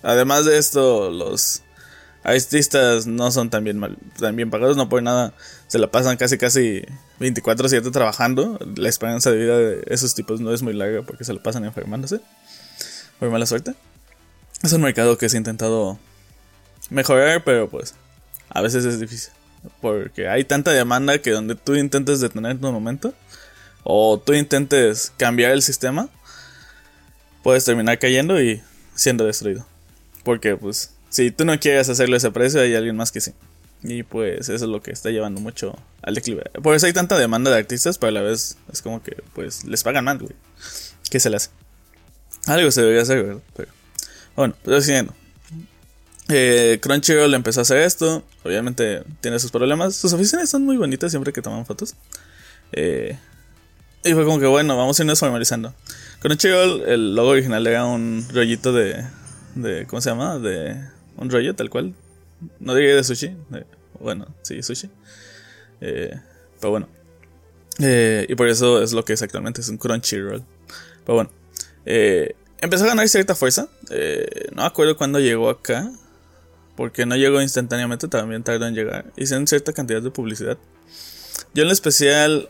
además 0.02 0.44
de 0.44 0.59
esto, 0.59 1.11
los 1.11 1.62
artistas 2.25 3.07
no 3.07 3.31
son 3.31 3.50
tan 3.50 3.64
bien, 3.64 3.81
pagados, 4.50 4.76
no 4.76 4.88
por 4.88 5.02
nada 5.02 5.35
se 5.67 5.79
la 5.79 5.91
pasan 5.91 6.17
casi 6.17 6.38
casi 6.38 6.85
24/7 7.19 7.91
trabajando. 7.91 8.59
La 8.76 8.88
esperanza 8.88 9.31
de 9.31 9.38
vida 9.38 9.59
de 9.59 9.85
esos 9.88 10.14
tipos 10.14 10.41
no 10.41 10.52
es 10.52 10.62
muy 10.62 10.75
larga 10.75 11.02
porque 11.02 11.25
se 11.25 11.33
la 11.33 11.43
pasan 11.43 11.64
enfermándose. 11.64 12.21
Por 13.19 13.31
mala 13.31 13.47
suerte. 13.47 13.75
Es 14.62 14.73
un 14.73 14.83
mercado 14.83 15.19
que 15.19 15.29
se 15.29 15.37
ha 15.37 15.38
intentado 15.38 15.99
mejorar, 16.91 17.43
pero 17.45 17.69
pues 17.69 17.95
a 18.50 18.61
veces 18.61 18.85
es 18.85 19.00
difícil. 19.00 19.33
Porque 19.81 20.29
hay 20.29 20.45
tanta 20.45 20.73
demanda 20.73 21.19
que 21.19 21.31
donde 21.31 21.55
tú 21.55 21.75
intentes 21.75 22.21
detener 22.21 22.59
tu 22.59 22.71
momento 22.73 23.14
o 23.85 24.19
tú 24.19 24.33
intentes 24.35 25.12
cambiar 25.17 25.52
el 25.52 25.62
sistema, 25.62 26.09
puedes 27.43 27.64
terminar 27.64 27.99
cayendo 27.99 28.41
y 28.41 28.62
siendo 28.95 29.25
destruido. 29.25 29.67
Porque 30.25 30.57
pues 30.57 30.91
si 31.12 31.31
tú 31.31 31.45
no 31.45 31.61
quieres 31.61 31.90
hacerlo 31.90 32.16
ese 32.16 32.31
precio, 32.31 32.62
hay 32.62 32.75
alguien 32.75 32.97
más 32.97 33.12
que 33.12 33.21
sí. 33.21 33.35
Y 33.83 34.02
pues 34.02 34.49
eso 34.49 34.54
es 34.54 34.62
lo 34.62 34.81
que 34.81 34.92
está 34.92 35.11
llevando 35.11 35.42
mucho 35.42 35.78
al 36.00 36.14
declive. 36.14 36.45
Por 36.62 36.75
eso 36.75 36.87
hay 36.87 36.95
tanta 36.95 37.19
demanda 37.19 37.50
de 37.50 37.59
artistas, 37.59 37.99
pero 37.99 38.09
a 38.09 38.12
la 38.12 38.23
vez 38.23 38.57
es 38.73 38.81
como 38.81 39.02
que 39.02 39.23
pues 39.35 39.64
les 39.64 39.83
pagan 39.83 40.07
mal, 40.07 40.19
güey. 40.19 40.33
¿Qué 41.11 41.21
se 41.21 41.28
le 41.28 41.37
hace? 41.37 41.50
Algo 42.47 42.71
se 42.71 42.81
debería 42.81 43.02
hacer, 43.02 43.23
¿verdad? 43.23 43.42
Pero, 43.54 43.69
bueno, 44.37 44.54
pues 44.64 44.87
siguiendo. 44.87 45.12
Eh, 46.31 46.78
Crunchyroll 46.81 47.35
empezó 47.35 47.61
a 47.61 47.62
hacer 47.62 47.76
esto. 47.78 48.25
Obviamente 48.42 49.02
tiene 49.21 49.38
sus 49.38 49.50
problemas. 49.50 49.95
Sus 49.95 50.14
oficinas 50.14 50.49
son 50.49 50.64
muy 50.64 50.78
bonitas 50.78 51.12
siempre 51.12 51.35
que 51.35 51.42
toman 51.42 51.66
fotos. 51.66 51.95
Eh, 52.73 53.19
y 54.02 54.14
fue 54.14 54.25
como 54.25 54.40
que 54.40 54.47
bueno, 54.47 54.78
vamos 54.78 54.99
a 54.99 55.02
irnos 55.02 55.19
formalizando. 55.19 55.75
Crunchyroll, 56.21 56.85
el 56.88 57.14
logo 57.14 57.28
original 57.33 57.66
era 57.66 57.85
un 57.85 58.26
rollito 58.33 58.73
de, 58.73 59.04
de. 59.57 59.87
¿Cómo 59.87 60.00
se 60.00 60.09
llama? 60.09 60.38
De. 60.38 61.01
Un 61.16 61.31
rollo 61.31 61.54
tal 61.54 61.71
cual. 61.71 61.95
No 62.59 62.75
diría 62.75 62.97
de 62.97 63.04
sushi. 63.04 63.37
bueno, 64.00 64.26
sí, 64.42 64.62
sushi. 64.62 64.90
Eh, 65.81 66.19
pero 66.61 66.71
bueno. 66.71 66.88
Eh, 67.81 68.26
y 68.28 68.35
por 68.35 68.49
eso 68.49 68.83
es 68.83 68.92
lo 68.92 69.04
que 69.04 69.12
es 69.12 69.23
actualmente. 69.23 69.61
Es 69.61 69.69
un 69.69 69.78
Crunchyroll. 69.78 70.45
Pero 71.04 71.14
bueno. 71.14 71.31
Eh, 71.85 72.35
empezó 72.61 72.85
a 72.85 72.88
ganar 72.88 73.09
cierta 73.09 73.35
fuerza. 73.35 73.69
Eh, 73.90 74.49
no 74.54 74.62
acuerdo 74.62 74.97
cuándo 74.97 75.21
llegó 75.21 75.50
acá. 75.50 75.90
Porque 76.76 77.04
no 77.04 77.16
llegó 77.16 77.42
instantáneamente, 77.42 78.09
también 78.09 78.42
tardó 78.42 78.66
en 78.66 78.75
llegar. 78.75 79.12
Hicieron 79.16 79.47
cierta 79.47 79.73
cantidad 79.73 80.00
de 80.00 80.11
publicidad. 80.11 80.57
Yo 81.54 81.64
en 81.64 81.71
especial 81.71 82.49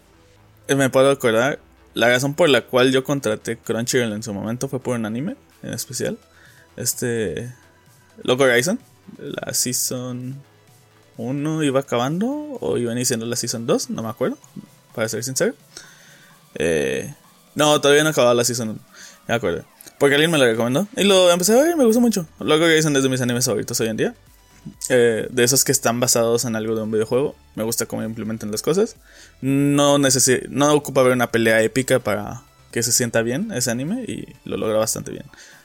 me 0.69 0.91
puedo 0.91 1.11
acordar. 1.11 1.59
La 1.95 2.09
razón 2.09 2.35
por 2.35 2.49
la 2.49 2.63
cual 2.67 2.93
yo 2.93 3.05
contraté 3.05 3.59
Crunchyroll 3.59 4.13
en 4.13 4.23
su 4.23 4.33
momento 4.33 4.69
fue 4.69 4.81
por 4.81 4.97
un 4.97 5.07
anime 5.07 5.37
en 5.63 5.73
especial. 5.73 6.19
Este. 6.77 7.53
Loco 8.23 8.45
Horizon. 8.45 8.79
La 9.19 9.53
season 9.53 10.41
1 11.17 11.63
iba 11.63 11.81
acabando. 11.81 12.29
O 12.61 12.79
iban 12.79 12.97
iniciando 12.97 13.27
la 13.27 13.37
season 13.37 13.67
2. 13.67 13.91
No 13.91 14.03
me 14.03 14.09
acuerdo. 14.09 14.39
Para 14.95 15.09
ser 15.09 15.25
sincero. 15.25 15.55
Eh, 16.55 17.15
no, 17.55 17.81
todavía 17.81 18.05
no 18.05 18.11
acababa 18.11 18.35
la 18.35 18.45
season 18.45 18.71
1. 18.71 18.79
Me 19.29 19.35
acuerdo. 19.35 19.65
Porque 19.99 20.15
alguien 20.15 20.31
me 20.31 20.39
lo 20.39 20.45
recomendó. 20.45 20.89
Y 20.97 21.05
lo 21.05 21.31
empecé 21.31 21.59
a 21.59 21.63
ver 21.63 21.77
me 21.77 21.85
gustó 21.85 22.01
mucho. 22.01 22.27
Loco 22.41 22.65
Horizon 22.65 22.97
es 22.97 23.03
de 23.03 23.09
mis 23.09 23.21
animes 23.21 23.45
favoritos 23.45 23.81
hoy 23.81 23.89
en 23.89 23.97
día. 23.97 24.15
Eh, 24.89 25.27
de 25.31 25.45
esos 25.45 25.65
que 25.65 25.73
están 25.73 25.99
basados 26.01 26.45
en 26.45 26.57
algo 26.57 26.75
de 26.75 26.83
un 26.83 26.91
videojuego. 26.91 27.35
Me 27.55 27.65
gusta 27.65 27.87
cómo 27.87 28.03
implementan 28.03 28.51
las 28.51 28.63
cosas. 28.63 28.97
No, 29.41 29.99
no 29.99 30.75
ocupa 30.75 31.03
ver 31.03 31.13
una 31.13 31.31
pelea 31.31 31.63
épica 31.63 31.99
para 31.99 32.43
que 32.71 32.83
se 32.83 32.93
sienta 32.93 33.23
bien 33.23 33.53
ese 33.53 33.71
anime 33.71 34.05
y 34.05 34.35
lo 34.45 34.57
logra 34.57 34.79
bastante 34.79 35.11
bien. 35.11 35.25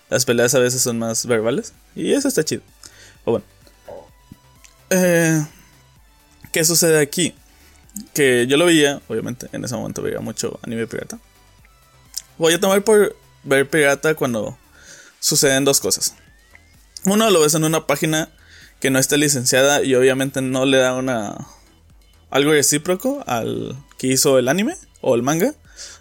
Las 0.10 0.26
peleas 0.26 0.56
a 0.56 0.60
veces 0.60 0.82
son 0.82 1.00
más 1.00 1.26
verbales 1.26 1.74
y 1.96 2.14
eso 2.14 2.28
está 2.28 2.44
chido. 2.44 2.62
O 3.26 3.32
bueno. 3.32 3.46
Eh, 4.90 5.46
¿Qué 6.52 6.64
sucede 6.64 7.02
aquí? 7.02 7.36
Que 8.14 8.48
yo 8.48 8.58
lo 8.58 8.66
veía, 8.66 9.02
obviamente, 9.08 9.48
en 9.52 9.66
ese 9.66 9.76
momento 9.76 10.02
veía 10.02 10.20
mucho 10.20 10.60
anime 10.64 10.88
pirata. 10.88 11.20
Voy 12.38 12.54
a 12.54 12.60
tomar 12.60 12.84
por 12.84 13.16
ver 13.44 13.70
pirata 13.70 14.16
cuando 14.16 14.58
suceden 15.20 15.66
dos 15.66 15.80
cosas. 15.80 16.14
Uno, 17.06 17.30
lo 17.30 17.42
ves 17.42 17.56
en 17.56 17.64
una 17.64 17.86
página 17.86 18.30
que 18.80 18.92
no 18.92 19.00
está 19.00 19.18
licenciada 19.18 19.84
y 19.84 19.96
obviamente 19.96 20.42
no 20.42 20.66
le 20.66 20.78
da 20.78 20.94
una 20.94 21.36
algo 22.30 22.52
recíproco 22.52 23.24
al 23.26 23.76
que 23.98 24.08
hizo 24.08 24.38
el 24.38 24.48
anime 24.48 24.76
o 25.02 25.16
el 25.16 25.24
manga. 25.24 25.54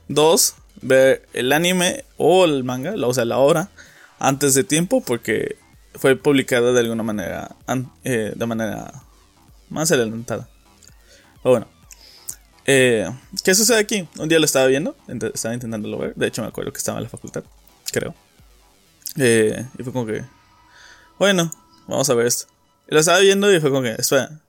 Dos, 0.09 0.55
ver 0.83 1.27
el 1.33 1.53
anime 1.53 2.05
o 2.17 2.45
el 2.45 2.65
manga, 2.65 2.95
o 2.95 3.15
sea, 3.15 3.25
la 3.25 3.39
obra 3.39 3.71
antes 4.19 4.55
de 4.55 4.65
tiempo 4.65 5.01
porque 5.01 5.57
fue 5.95 6.17
publicada 6.17 6.73
de 6.73 6.81
alguna 6.81 7.03
manera 7.03 7.55
eh, 8.05 8.33
de 8.35 8.47
manera 8.47 8.93
más 9.69 9.91
adelantada. 9.91 10.49
Pero 11.43 11.51
bueno, 11.51 11.69
eh, 12.67 13.09
¿qué 13.45 13.55
sucede 13.55 13.79
aquí? 13.79 14.09
Un 14.19 14.29
día 14.29 14.39
lo 14.39 14.45
estaba 14.45 14.67
viendo, 14.67 14.97
estaba 15.33 15.55
intentándolo 15.55 15.99
ver. 15.99 16.15
De 16.15 16.27
hecho, 16.27 16.43
me 16.43 16.49
acuerdo 16.49 16.73
que 16.73 16.79
estaba 16.79 16.99
en 16.99 17.05
la 17.05 17.11
facultad, 17.11 17.45
creo. 17.93 18.15
Eh, 19.17 19.67
y 19.79 19.83
fue 19.83 19.93
como 19.93 20.07
que, 20.07 20.25
bueno, 21.19 21.51
vamos 21.87 22.11
a 22.11 22.15
ver 22.15 22.27
esto. 22.27 22.47
Y 22.89 22.95
lo 22.95 23.01
estaba 23.01 23.19
viendo 23.21 23.53
y 23.53 23.61
fue 23.61 23.71
como 23.71 23.83
que, 23.83 23.93
espera, 23.93 24.41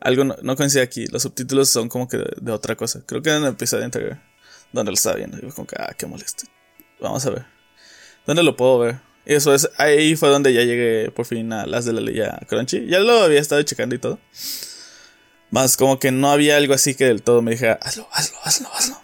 algo 0.00 0.24
no, 0.24 0.56
coincide 0.56 0.82
aquí. 0.82 1.06
Los 1.06 1.22
subtítulos 1.22 1.68
son 1.68 1.88
como 1.88 2.08
que 2.08 2.18
de, 2.18 2.52
otra 2.52 2.76
cosa. 2.76 3.02
Creo 3.06 3.22
que 3.22 3.30
en 3.30 3.42
el 3.42 3.50
episodio 3.50 3.84
anterior, 3.84 4.18
donde 4.72 4.92
lo 4.92 4.94
estaba 4.94 5.16
viendo. 5.16 5.38
Y 5.38 5.40
fue 5.40 5.52
como 5.52 5.66
que, 5.66 5.76
ah, 5.78 5.94
qué 5.96 6.06
molesto. 6.06 6.46
Vamos 7.00 7.24
a 7.26 7.30
ver. 7.30 7.53
¿Dónde 8.26 8.42
lo 8.42 8.56
puedo 8.56 8.78
ver? 8.78 8.96
Eso 9.26 9.54
es, 9.54 9.70
ahí 9.78 10.16
fue 10.16 10.28
donde 10.28 10.52
ya 10.52 10.62
llegué 10.62 11.10
por 11.10 11.24
fin 11.24 11.52
a 11.52 11.66
las 11.66 11.84
de 11.84 11.92
la 11.92 12.00
ley 12.00 12.20
a 12.20 12.40
Crunchy. 12.46 12.86
Ya 12.86 13.00
lo 13.00 13.22
había 13.22 13.40
estado 13.40 13.62
checando 13.62 13.94
y 13.94 13.98
todo. 13.98 14.18
Más 15.50 15.76
como 15.76 15.98
que 15.98 16.10
no 16.10 16.30
había 16.30 16.56
algo 16.56 16.74
así 16.74 16.94
que 16.94 17.06
del 17.06 17.22
todo 17.22 17.40
me 17.40 17.52
dijera, 17.52 17.78
hazlo, 17.80 18.06
hazlo, 18.12 18.38
hazlo, 18.42 18.68
hazlo. 18.74 18.96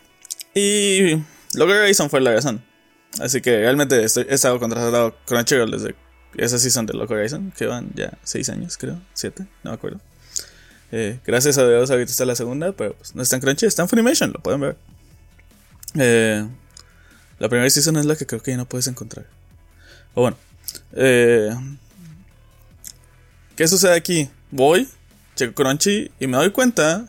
Y 0.54 1.16
lo 1.54 1.66
que 1.66 1.72
Horizon 1.72 2.10
fue 2.10 2.20
la 2.20 2.32
razón. 2.32 2.62
Así 3.18 3.40
que 3.40 3.60
realmente 3.60 4.02
estoy, 4.04 4.26
he 4.28 4.34
estado 4.34 4.58
contratado 4.58 5.16
Crunchyroll 5.26 5.70
desde 5.70 5.94
esa 6.36 6.58
season 6.58 6.86
de 6.86 6.94
Loco 6.94 7.14
Horizon, 7.14 7.52
que 7.56 7.66
van 7.66 7.90
ya 7.94 8.18
6 8.22 8.48
años, 8.50 8.76
creo, 8.76 9.00
7, 9.14 9.46
no 9.64 9.70
me 9.70 9.74
acuerdo. 9.74 10.00
Eh, 10.92 11.18
gracias 11.26 11.58
a 11.58 11.68
Dios, 11.68 11.90
ahorita 11.90 12.10
está 12.10 12.24
la 12.24 12.36
segunda, 12.36 12.72
pero 12.72 12.94
pues, 12.94 13.14
no 13.14 13.22
está 13.22 13.36
en 13.36 13.42
Crunchy, 13.42 13.66
está 13.66 13.82
en 13.82 13.88
Funimation, 13.88 14.32
lo 14.32 14.40
pueden 14.40 14.60
ver. 14.60 14.76
Eh, 15.98 16.46
la 17.40 17.48
primera 17.48 17.68
season 17.68 17.96
es 17.96 18.04
la 18.04 18.14
que 18.14 18.26
creo 18.26 18.42
que 18.42 18.52
ya 18.52 18.56
no 18.56 18.66
puedes 18.66 18.86
encontrar. 18.86 19.26
O 20.14 20.20
bueno, 20.20 20.36
eh, 20.92 21.50
¿qué 23.56 23.66
sucede 23.66 23.94
aquí? 23.94 24.28
Voy, 24.50 24.88
checo 25.36 25.54
Crunchy 25.54 26.10
y 26.20 26.26
me 26.26 26.36
doy 26.36 26.50
cuenta 26.50 27.08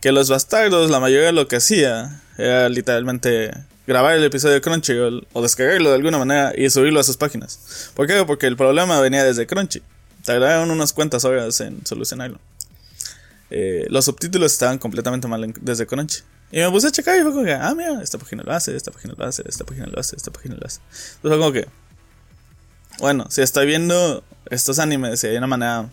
que 0.00 0.12
los 0.12 0.30
bastardos, 0.30 0.90
la 0.90 0.98
mayoría 0.98 1.26
de 1.26 1.32
lo 1.32 1.46
que 1.46 1.56
hacía 1.56 2.22
era 2.38 2.70
literalmente 2.70 3.50
grabar 3.86 4.16
el 4.16 4.24
episodio 4.24 4.54
de 4.54 4.60
Crunchyroll 4.62 5.26
o 5.34 5.42
descargarlo 5.42 5.90
de 5.90 5.96
alguna 5.96 6.16
manera 6.16 6.54
y 6.56 6.70
subirlo 6.70 6.98
a 6.98 7.04
sus 7.04 7.18
páginas. 7.18 7.90
¿Por 7.94 8.06
qué? 8.06 8.24
Porque 8.24 8.46
el 8.46 8.56
problema 8.56 8.98
venía 9.00 9.24
desde 9.24 9.46
Crunchy. 9.46 9.82
Tardaron 10.24 10.70
unas 10.70 10.94
cuantas 10.94 11.24
horas 11.26 11.60
en 11.60 11.84
solucionarlo. 11.84 12.38
Eh, 13.50 13.84
los 13.90 14.06
subtítulos 14.06 14.52
estaban 14.52 14.78
completamente 14.78 15.28
mal 15.28 15.52
desde 15.60 15.86
Crunchy. 15.86 16.22
Y 16.52 16.58
me 16.58 16.70
puse 16.70 16.88
a 16.88 16.90
checar 16.90 17.18
y 17.18 17.22
fue 17.22 17.32
como 17.32 17.44
que, 17.44 17.54
ah, 17.54 17.74
mira, 17.76 18.02
esta 18.02 18.18
página 18.18 18.42
lo 18.42 18.52
hace, 18.52 18.76
esta 18.76 18.90
página 18.90 19.14
lo 19.16 19.24
hace, 19.24 19.42
esta 19.46 19.64
página 19.64 19.86
lo 19.86 20.00
hace, 20.00 20.16
esta 20.16 20.32
página 20.32 20.56
lo 20.56 20.66
hace. 20.66 20.80
Entonces 21.16 21.20
fue 21.22 21.38
como 21.38 21.52
que, 21.52 21.68
bueno, 22.98 23.26
si 23.30 23.42
estoy 23.42 23.66
viendo 23.66 24.24
estos 24.50 24.78
animes 24.78 25.22
y 25.22 25.28
hay 25.28 25.36
una 25.36 25.46
manera 25.46 25.88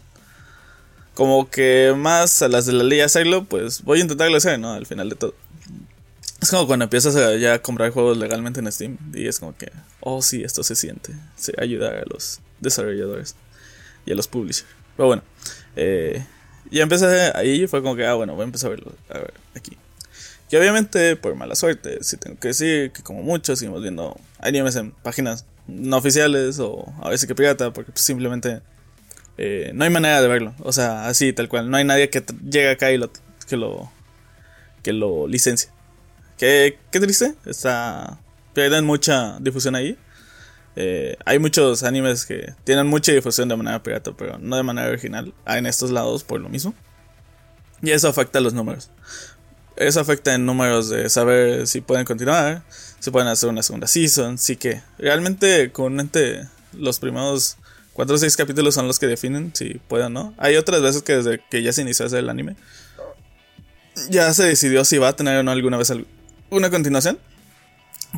como 1.13 1.49
que 1.49 1.93
más 1.95 2.41
a 2.41 2.47
las 2.47 2.65
de 2.65 2.73
la 2.73 2.83
ley 2.83 3.01
hacerlo, 3.01 3.45
pues 3.45 3.83
voy 3.83 3.99
a 3.99 4.01
intentarlo 4.01 4.37
hacer, 4.37 4.59
¿no? 4.59 4.73
Al 4.73 4.85
final 4.85 5.09
de 5.09 5.15
todo. 5.15 5.35
Es 6.41 6.51
como 6.51 6.67
cuando 6.67 6.83
empiezas 6.83 7.15
a 7.15 7.35
ya 7.35 7.59
comprar 7.61 7.91
juegos 7.91 8.17
legalmente 8.17 8.59
en 8.59 8.71
Steam 8.71 8.97
y 9.13 9.27
es 9.27 9.39
como 9.39 9.57
que, 9.57 9.71
oh 10.01 10.21
sí, 10.21 10.43
esto 10.43 10.63
se 10.63 10.75
siente. 10.75 11.13
Se 11.35 11.53
ayuda 11.59 11.89
a 11.89 12.03
los 12.07 12.39
desarrolladores 12.59 13.35
y 14.05 14.11
a 14.11 14.15
los 14.15 14.27
publishers. 14.27 14.69
Pero 14.95 15.07
bueno, 15.07 15.23
eh, 15.75 16.25
ya 16.69 16.83
empecé 16.83 17.31
ahí 17.35 17.63
y 17.63 17.67
fue 17.67 17.81
como 17.81 17.95
que, 17.95 18.05
ah, 18.05 18.13
bueno, 18.13 18.33
voy 18.33 18.41
a 18.41 18.45
empezar 18.45 18.67
a 18.67 18.75
verlo, 18.75 18.93
a 19.09 19.17
ver, 19.19 19.33
aquí. 19.55 19.77
Que 20.49 20.57
obviamente, 20.57 21.15
por 21.15 21.35
mala 21.35 21.55
suerte, 21.55 21.99
sí 22.01 22.17
tengo 22.17 22.39
que 22.39 22.49
decir 22.49 22.91
que 22.91 23.03
como 23.03 23.21
muchos 23.21 23.59
seguimos 23.59 23.81
viendo 23.81 24.17
animes 24.39 24.75
en 24.77 24.91
páginas 24.91 25.45
no 25.67 25.97
oficiales 25.97 26.59
o 26.59 26.85
a 27.01 27.09
veces 27.09 27.27
que 27.27 27.35
pirata, 27.35 27.73
porque 27.73 27.91
pues, 27.91 28.03
simplemente 28.03 28.61
eh, 29.37 29.71
no 29.73 29.83
hay 29.83 29.89
manera 29.89 30.21
de 30.21 30.27
verlo. 30.27 30.53
O 30.59 30.71
sea, 30.71 31.07
así, 31.07 31.33
tal 31.33 31.49
cual. 31.49 31.69
No 31.69 31.77
hay 31.77 31.83
nadie 31.83 32.09
que 32.09 32.23
llegue 32.49 32.69
acá 32.69 32.91
y 32.91 32.97
lo, 32.97 33.11
que 33.47 33.57
lo, 33.57 33.91
que 34.83 34.93
lo 34.93 35.27
licencie. 35.27 35.69
Qué, 36.37 36.79
qué 36.91 36.99
triste. 36.99 37.35
Está. 37.45 38.19
Pierden 38.53 38.85
mucha 38.85 39.37
difusión 39.39 39.75
ahí. 39.75 39.97
Eh, 40.75 41.17
hay 41.25 41.39
muchos 41.39 41.83
animes 41.83 42.25
que 42.25 42.53
tienen 42.63 42.87
mucha 42.87 43.11
difusión 43.11 43.49
de 43.49 43.55
manera 43.55 43.81
pirata, 43.81 44.11
pero 44.17 44.37
no 44.39 44.55
de 44.55 44.63
manera 44.63 44.87
original. 44.87 45.33
En 45.45 45.65
estos 45.65 45.91
lados 45.91 46.23
por 46.23 46.39
lo 46.39 46.49
mismo. 46.49 46.73
Y 47.81 47.91
eso 47.91 48.07
afecta 48.07 48.39
a 48.39 48.41
los 48.41 48.53
números. 48.53 48.89
Eso 49.77 49.99
afecta 49.99 50.33
en 50.33 50.45
números 50.45 50.89
de 50.89 51.09
saber 51.09 51.67
si 51.67 51.81
pueden 51.81 52.05
continuar, 52.05 52.63
si 52.99 53.11
pueden 53.11 53.27
hacer 53.27 53.49
una 53.49 53.63
segunda 53.63 53.87
season, 53.87 54.37
sí 54.37 54.55
que 54.57 54.81
realmente 54.97 55.71
comúnmente 55.71 56.47
los 56.73 56.99
primeros 56.99 57.57
Cuatro 57.97 58.13
o 58.13 58.19
seis 58.19 58.37
capítulos 58.37 58.75
son 58.75 58.85
los 58.85 58.99
que 58.99 59.07
definen 59.07 59.51
si 59.55 59.81
puede 59.87 60.03
o 60.03 60.09
no. 60.09 60.31
Hay 60.37 60.55
otras 60.55 60.83
veces 60.83 61.01
que 61.01 61.15
desde 61.15 61.41
que 61.49 61.63
ya 61.63 61.73
se 61.73 61.81
inició 61.81 62.05
hacer 62.05 62.19
el 62.19 62.29
anime, 62.29 62.55
ya 64.11 64.31
se 64.35 64.43
decidió 64.43 64.85
si 64.85 64.99
va 64.99 65.07
a 65.07 65.15
tener 65.15 65.39
o 65.39 65.41
no 65.41 65.49
alguna 65.49 65.77
vez 65.77 65.91
una 66.51 66.69
continuación. 66.69 67.17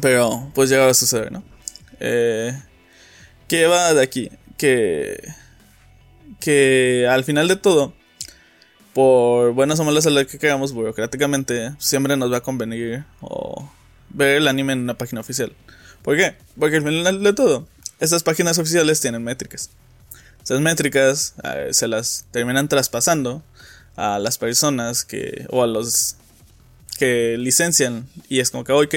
Pero 0.01 0.51
pues 0.53 0.69
llega 0.69 0.89
a 0.89 0.93
suceder, 0.93 1.31
¿no? 1.31 1.45
Eh, 2.01 2.61
¿Qué 3.47 3.67
va 3.67 3.93
de 3.93 4.03
aquí? 4.03 4.29
Que, 4.57 5.33
que 6.41 7.07
al 7.09 7.23
final 7.23 7.47
de 7.47 7.55
todo, 7.55 7.93
por 8.99 9.53
buenas 9.53 9.79
o 9.79 9.85
malas 9.85 10.05
a 10.07 10.25
que 10.25 10.37
queramos 10.37 10.73
burocráticamente, 10.73 11.71
siempre 11.79 12.17
nos 12.17 12.33
va 12.33 12.39
a 12.39 12.41
convenir 12.41 13.05
ver 14.09 14.35
el 14.35 14.47
anime 14.49 14.73
en 14.73 14.79
una 14.79 14.97
página 14.97 15.21
oficial. 15.21 15.53
¿Por 16.01 16.17
qué? 16.17 16.35
Porque 16.59 16.75
al 16.75 16.83
final 16.83 17.23
de 17.23 17.31
todo, 17.31 17.65
estas 18.01 18.23
páginas 18.23 18.59
oficiales 18.59 18.99
tienen 18.99 19.23
métricas. 19.23 19.69
Esas 20.43 20.59
métricas 20.59 21.33
eh, 21.45 21.69
se 21.71 21.87
las 21.87 22.25
terminan 22.31 22.67
traspasando 22.67 23.41
a 23.95 24.19
las 24.19 24.37
personas 24.37 25.05
que 25.05 25.45
o 25.49 25.63
a 25.63 25.67
los 25.67 26.17
que 26.97 27.37
licencian 27.37 28.05
y 28.27 28.41
es 28.41 28.51
como 28.51 28.65
que 28.65 28.73
ok 28.73 28.93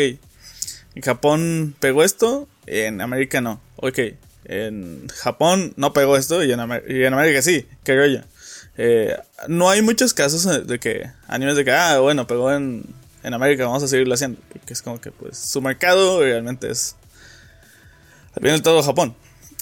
en 0.97 1.03
Japón 1.05 1.77
pegó 1.79 2.03
esto 2.03 2.49
en 2.67 3.01
América 3.01 3.41
no 3.41 3.61
ok 3.77 3.99
en 4.47 5.07
Japón 5.15 5.75
no 5.77 5.93
pegó 5.93 6.17
esto 6.17 6.43
y 6.43 6.51
en, 6.51 6.59
América 6.59 7.41
sí 7.41 7.67
qué 7.85 7.97
rollo 7.97 8.25
eh, 8.77 9.17
no 9.49 9.69
hay 9.69 9.83
muchos 9.83 10.15
casos 10.15 10.67
de 10.67 10.79
que 10.79 11.11
animes 11.27 11.57
de 11.57 11.65
que 11.65 11.73
ah 11.73 11.99
bueno 12.01 12.27
pegó 12.27 12.53
en, 12.53 12.85
en 13.23 13.35
América 13.35 13.67
vamos 13.67 13.83
a 13.83 13.89
seguirlo 13.89 14.15
haciendo 14.15 14.41
porque 14.53 14.73
es 14.73 14.83
como 14.83 15.01
que 15.01 15.11
pues 15.11 15.37
su 15.37 15.61
mercado 15.61 16.21
realmente 16.21 16.71
es 16.71 16.97
al 18.35 18.43
final 18.43 18.63
todo 18.63 18.83
Japón 18.83 19.15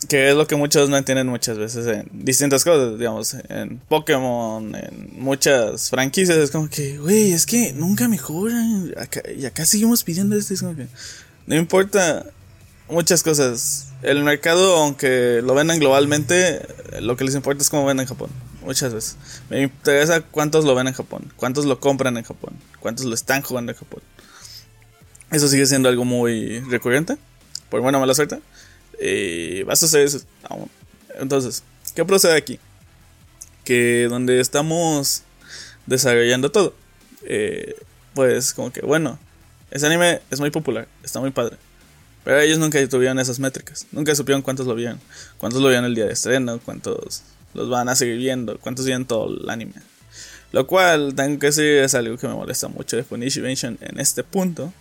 que 0.08 0.30
es 0.30 0.36
lo 0.36 0.46
que 0.46 0.56
muchos 0.56 0.88
no 0.88 0.96
entienden 0.96 1.26
muchas 1.26 1.58
veces 1.58 1.86
en 1.86 2.08
distintas 2.12 2.64
cosas, 2.64 2.98
digamos, 2.98 3.36
en 3.48 3.78
Pokémon, 3.88 4.74
en 4.74 5.10
muchas 5.18 5.90
franquicias, 5.90 6.38
es 6.38 6.50
como 6.50 6.68
que, 6.68 6.98
güey, 6.98 7.32
es 7.32 7.46
que 7.46 7.72
nunca 7.72 8.08
mejoran, 8.08 8.94
y 9.36 9.44
acá 9.44 9.66
seguimos 9.66 10.02
pidiendo 10.02 10.36
esto, 10.36 10.54
es 10.54 10.60
como 10.60 10.74
que, 10.74 10.86
no 11.46 11.54
importa 11.54 12.26
muchas 12.88 13.22
cosas, 13.22 13.88
el 14.02 14.24
mercado, 14.24 14.76
aunque 14.76 15.40
lo 15.42 15.54
vendan 15.54 15.78
globalmente, 15.78 16.66
lo 17.00 17.16
que 17.16 17.24
les 17.24 17.34
importa 17.34 17.62
es 17.62 17.68
cómo 17.68 17.84
venden 17.84 18.04
en 18.04 18.08
Japón, 18.08 18.30
muchas 18.62 18.94
veces. 18.94 19.16
Me 19.48 19.62
interesa 19.62 20.20
cuántos 20.20 20.64
lo 20.64 20.74
ven 20.74 20.88
en 20.88 20.94
Japón, 20.94 21.32
cuántos 21.36 21.64
lo 21.64 21.80
compran 21.80 22.16
en 22.16 22.24
Japón, 22.24 22.54
cuántos 22.80 23.06
lo 23.06 23.14
están 23.14 23.42
jugando 23.42 23.72
en 23.72 23.78
Japón. 23.78 24.02
Eso 25.30 25.48
sigue 25.48 25.66
siendo 25.66 25.88
algo 25.88 26.04
muy 26.04 26.60
recurrente, 26.60 27.16
por 27.68 27.80
buena 27.80 27.98
o 27.98 28.00
mala 28.00 28.14
suerte. 28.14 28.40
Y 29.00 29.62
va 29.62 29.74
a 29.74 29.76
suceder 29.76 30.06
eso. 30.06 30.20
Entonces, 31.18 31.62
¿qué 31.94 32.04
procede 32.04 32.36
aquí? 32.36 32.58
Que 33.64 34.06
donde 34.10 34.40
estamos 34.40 35.22
desarrollando 35.86 36.50
todo, 36.50 36.74
eh, 37.24 37.76
pues 38.14 38.52
como 38.52 38.72
que 38.72 38.80
bueno, 38.80 39.18
ese 39.70 39.86
anime 39.86 40.20
es 40.30 40.40
muy 40.40 40.50
popular, 40.50 40.88
está 41.02 41.20
muy 41.20 41.30
padre. 41.30 41.56
Pero 42.24 42.40
ellos 42.40 42.58
nunca 42.58 42.86
tuvieron 42.88 43.18
esas 43.18 43.38
métricas. 43.38 43.86
Nunca 43.92 44.14
supieron 44.14 44.42
cuántos 44.42 44.66
lo 44.66 44.74
vieron. 44.74 45.00
Cuántos 45.38 45.62
lo 45.62 45.68
vieron 45.68 45.86
el 45.86 45.94
día 45.94 46.04
de 46.04 46.12
estreno. 46.12 46.60
Cuántos 46.64 47.22
los 47.54 47.68
van 47.68 47.88
a 47.88 47.96
seguir 47.96 48.18
viendo. 48.18 48.58
Cuántos 48.58 48.86
vieron 48.86 49.04
todo 49.06 49.28
el 49.28 49.48
anime. 49.48 49.74
Lo 50.52 50.66
cual, 50.66 51.14
tengo 51.14 51.38
que 51.38 51.46
decir, 51.46 51.64
es 51.64 51.94
algo 51.94 52.16
que 52.16 52.26
me 52.26 52.34
molesta 52.34 52.68
mucho 52.68 52.96
de 52.96 53.04
Funimation 53.04 53.78
en 53.80 54.00
este 54.00 54.24
punto. 54.24 54.72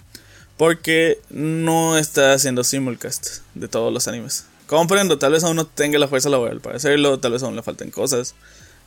Porque 0.58 1.20
no 1.30 1.98
está 1.98 2.34
haciendo 2.34 2.64
simulcast 2.64 3.38
de 3.56 3.68
todos 3.68 3.94
los 3.94 4.08
animes. 4.08 4.46
Comprendo, 4.68 5.18
tal 5.18 5.32
vez 5.32 5.44
aún 5.44 5.56
no 5.56 5.66
tenga 5.66 5.98
la 5.98 6.08
fuerza 6.08 6.30
laboral 6.30 6.60
para 6.60 6.76
hacerlo, 6.76 7.20
tal 7.20 7.32
vez 7.32 7.44
aún 7.44 7.56
le 7.56 7.64
falten 7.64 7.92
cosas. 7.92 8.36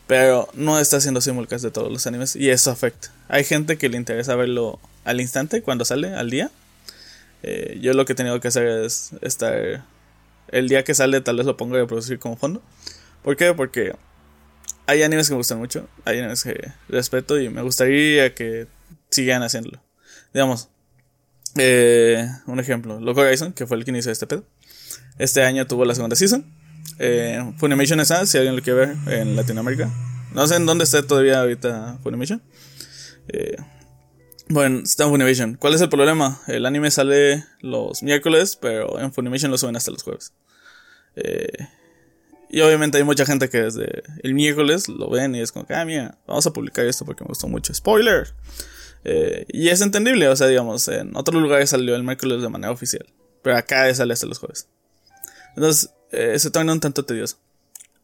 Pero 0.06 0.48
no 0.54 0.78
está 0.78 0.98
haciendo 0.98 1.20
simulcast 1.20 1.64
de 1.64 1.70
todos 1.70 1.90
los 1.90 2.06
animes 2.06 2.36
y 2.36 2.50
eso 2.50 2.70
afecta. 2.70 3.10
Hay 3.28 3.44
gente 3.44 3.78
que 3.78 3.88
le 3.88 3.96
interesa 3.96 4.36
verlo 4.36 4.78
al 5.04 5.20
instante, 5.20 5.62
cuando 5.62 5.84
sale, 5.84 6.14
al 6.14 6.28
día. 6.28 6.50
Eh, 7.42 7.78
yo 7.80 7.94
lo 7.94 8.04
que 8.04 8.12
he 8.12 8.16
tenido 8.16 8.38
que 8.40 8.48
hacer 8.48 8.66
es 8.66 9.10
estar. 9.22 9.84
El 10.48 10.68
día 10.68 10.84
que 10.84 10.94
sale, 10.94 11.20
tal 11.20 11.36
vez 11.36 11.46
lo 11.46 11.56
pongo 11.56 11.76
a 11.76 11.78
reproducir 11.78 12.18
como 12.18 12.36
fondo. 12.36 12.62
¿Por 13.22 13.36
qué? 13.36 13.54
Porque 13.54 13.94
hay 14.86 15.02
animes 15.02 15.28
que 15.28 15.34
me 15.34 15.38
gustan 15.38 15.58
mucho, 15.58 15.88
hay 16.04 16.18
animes 16.18 16.42
que 16.42 16.72
respeto 16.88 17.40
y 17.40 17.48
me 17.48 17.62
gustaría 17.62 18.34
que 18.34 18.66
sigan 19.10 19.42
haciéndolo. 19.42 19.82
Digamos, 20.32 20.68
eh, 21.56 22.26
un 22.46 22.58
ejemplo, 22.60 23.00
Loco 23.00 23.20
Horizon, 23.20 23.52
que 23.52 23.66
fue 23.66 23.76
el 23.76 23.84
que 23.84 23.90
inició 23.90 24.10
este 24.10 24.26
pedo. 24.26 24.44
Este 25.18 25.42
año 25.44 25.66
tuvo 25.66 25.84
la 25.84 25.94
segunda 25.94 26.16
season. 26.16 26.44
Eh, 26.98 27.52
Funimation 27.58 28.00
está, 28.00 28.26
si 28.26 28.38
alguien 28.38 28.56
lo 28.56 28.62
quiere 28.62 28.86
ver 28.86 29.20
en 29.20 29.36
Latinoamérica. 29.36 29.90
No 30.32 30.46
sé 30.46 30.56
en 30.56 30.66
dónde 30.66 30.84
está 30.84 31.06
todavía 31.06 31.40
ahorita 31.40 31.98
Funimation. 32.02 32.42
Eh, 33.28 33.56
bueno, 34.48 34.80
está 34.82 35.04
en 35.04 35.10
Funimation. 35.10 35.54
¿Cuál 35.54 35.74
es 35.74 35.80
el 35.80 35.88
problema? 35.88 36.40
El 36.46 36.66
anime 36.66 36.90
sale 36.90 37.44
los 37.60 38.02
miércoles, 38.02 38.56
pero 38.60 38.98
en 38.98 39.12
Funimation 39.12 39.50
lo 39.50 39.58
suben 39.58 39.76
hasta 39.76 39.90
los 39.90 40.02
jueves. 40.02 40.32
Eh, 41.16 41.68
y 42.52 42.60
obviamente 42.60 42.98
hay 42.98 43.04
mucha 43.04 43.24
gente 43.24 43.48
que 43.48 43.62
desde 43.62 44.02
el 44.22 44.34
miércoles 44.34 44.86
lo 44.86 45.08
ven 45.08 45.34
y 45.34 45.40
es 45.40 45.50
como 45.50 45.66
ah, 45.70 45.84
mira, 45.86 46.18
vamos 46.26 46.46
a 46.46 46.52
publicar 46.52 46.84
esto 46.84 47.06
porque 47.06 47.24
me 47.24 47.28
gustó 47.28 47.48
mucho. 47.48 47.72
Spoiler. 47.72 48.28
Eh, 49.04 49.46
y 49.48 49.70
es 49.70 49.80
entendible, 49.80 50.28
o 50.28 50.36
sea, 50.36 50.46
digamos, 50.48 50.86
en 50.88 51.16
otros 51.16 51.40
lugares 51.40 51.70
salió 51.70 51.96
el 51.96 52.04
miércoles 52.04 52.42
de 52.42 52.50
manera 52.50 52.70
oficial, 52.70 53.06
pero 53.42 53.56
acá 53.56 53.92
sale 53.94 54.12
hasta 54.12 54.26
los 54.26 54.38
jueves. 54.38 54.68
Entonces, 55.56 55.90
eh, 56.12 56.38
se 56.38 56.50
torna 56.50 56.74
un 56.74 56.80
tanto 56.80 57.06
tedioso. 57.06 57.38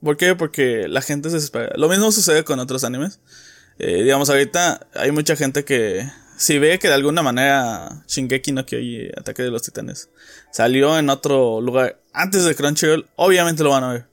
¿Por 0.03 0.17
qué? 0.17 0.35
Porque 0.35 0.89
la 0.89 1.03
gente 1.03 1.29
se 1.29 1.37
espera. 1.37 1.73
Lo 1.77 1.91
mismo 1.91 2.11
sucede 2.11 2.43
con 2.43 2.59
otros 2.59 2.85
animes. 2.85 3.21
Eh, 3.79 4.03
digamos, 4.03 4.31
ahorita 4.31 4.89
hay 4.95 5.13
mucha 5.13 5.37
gente 5.37 5.67
que 5.67 6.11
si 6.39 6.59
ve 6.59 6.79
que 6.79 6.89
de 6.89 6.95
alguna 6.95 7.23
manera 7.23 8.03
Shingeki 8.09 8.53
no 8.53 8.65
Kyoji 8.65 9.11
Ataque 9.15 9.43
de 9.43 9.51
los 9.51 9.63
Titanes 9.63 10.09
salió 10.51 10.99
en 10.99 11.11
otro 11.11 11.61
lugar 11.61 12.01
antes 12.15 12.45
de 12.45 12.55
Crunchyroll, 12.55 13.09
obviamente 13.17 13.63
lo 13.63 13.71
van 13.71 13.85
a 13.85 13.93
ver. 13.93 14.08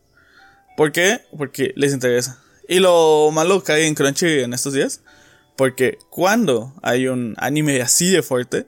¿Por 0.77 0.91
qué? 0.91 1.21
Porque 1.37 1.73
les 1.75 1.93
interesa. 1.93 2.41
Y 2.67 2.79
lo 2.79 3.29
malo 3.31 3.63
que 3.63 3.71
hay 3.71 3.85
en 3.85 3.95
Crunchy 3.95 4.39
en 4.39 4.53
estos 4.53 4.73
días 4.73 5.01
porque 5.55 5.97
cuando 6.09 6.73
hay 6.81 7.07
un 7.07 7.35
anime 7.37 7.81
así 7.81 8.09
de 8.09 8.21
fuerte, 8.21 8.67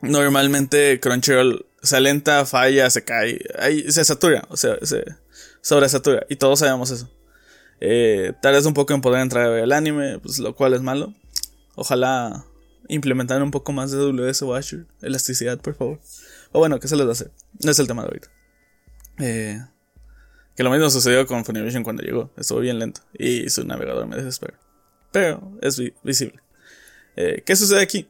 normalmente 0.00 0.98
Crunchyroll 1.00 1.66
se 1.82 1.96
alenta, 1.96 2.46
falla, 2.46 2.88
se 2.90 3.04
cae, 3.04 3.40
se 3.88 4.04
satura, 4.04 4.44
o 4.48 4.56
sea, 4.56 4.76
se 4.82 5.04
sobresatura. 5.60 6.24
Y 6.28 6.36
todos 6.36 6.60
sabemos 6.60 6.90
eso. 6.90 7.10
Eh, 7.80 8.32
tardas 8.40 8.64
un 8.64 8.74
poco 8.74 8.94
en 8.94 9.00
poder 9.00 9.20
entrar 9.20 9.46
a 9.46 9.50
ver 9.50 9.64
el 9.64 9.72
anime, 9.72 10.18
pues 10.20 10.38
lo 10.38 10.54
cual 10.54 10.74
es 10.74 10.82
malo. 10.82 11.14
Ojalá 11.74 12.44
implementar 12.88 13.42
un 13.42 13.50
poco 13.50 13.72
más 13.72 13.90
de 13.90 13.98
WS 13.98 14.42
Washer, 14.42 14.86
elasticidad, 15.02 15.58
por 15.60 15.74
favor. 15.74 16.00
O 16.52 16.58
bueno, 16.58 16.80
¿qué 16.80 16.88
se 16.88 16.96
les 16.96 17.06
va 17.06 17.10
a 17.10 17.12
hacer? 17.12 17.30
No 17.62 17.70
es 17.70 17.78
el 17.78 17.86
tema 17.86 18.02
de 18.02 18.08
ahorita. 18.08 18.28
Eh, 19.18 19.60
que 20.56 20.62
lo 20.62 20.70
mismo 20.70 20.90
sucedió 20.90 21.26
con 21.26 21.44
Funimation 21.44 21.82
cuando 21.82 22.02
llegó. 22.02 22.30
Estuvo 22.36 22.60
bien 22.60 22.78
lento. 22.78 23.00
Y 23.18 23.48
su 23.50 23.64
navegador 23.64 24.06
me 24.06 24.16
desespera 24.16 24.58
pero 25.12 25.52
es 25.60 25.80
visible. 26.02 26.40
Eh, 27.14 27.42
¿Qué 27.46 27.54
sucede 27.54 27.82
aquí? 27.82 28.08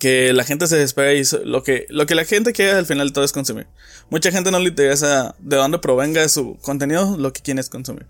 Que 0.00 0.32
la 0.32 0.42
gente 0.42 0.66
se 0.66 0.76
desespera 0.76 1.12
y 1.12 1.22
lo 1.44 1.62
que, 1.62 1.86
lo 1.90 2.06
que 2.06 2.16
la 2.16 2.24
gente 2.24 2.52
quiere 2.52 2.72
al 2.72 2.86
final 2.86 3.12
todo 3.12 3.24
es 3.24 3.32
consumir. 3.32 3.68
Mucha 4.10 4.32
gente 4.32 4.50
no 4.50 4.58
le 4.58 4.70
interesa 4.70 5.36
de 5.38 5.56
dónde 5.56 5.78
provenga 5.78 6.28
su 6.28 6.56
contenido, 6.56 7.16
lo 7.16 7.32
que 7.32 7.42
quiere 7.42 7.60
es 7.60 7.68
consumir. 7.68 8.06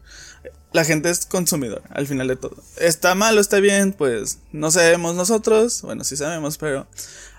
La 0.73 0.85
gente 0.85 1.11
es 1.11 1.27
consumidor 1.27 1.83
al 1.91 2.07
final 2.07 2.29
de 2.29 2.37
todo. 2.37 2.63
Está 2.79 3.15
mal 3.15 3.37
o 3.37 3.41
está 3.41 3.61
bien, 3.61 3.93
pues 3.93 4.39
no 4.53 4.71
sabemos 4.71 5.15
nosotros. 5.15 5.83
Bueno, 5.83 6.05
sí 6.05 6.17
sabemos, 6.17 6.59
pero 6.59 6.87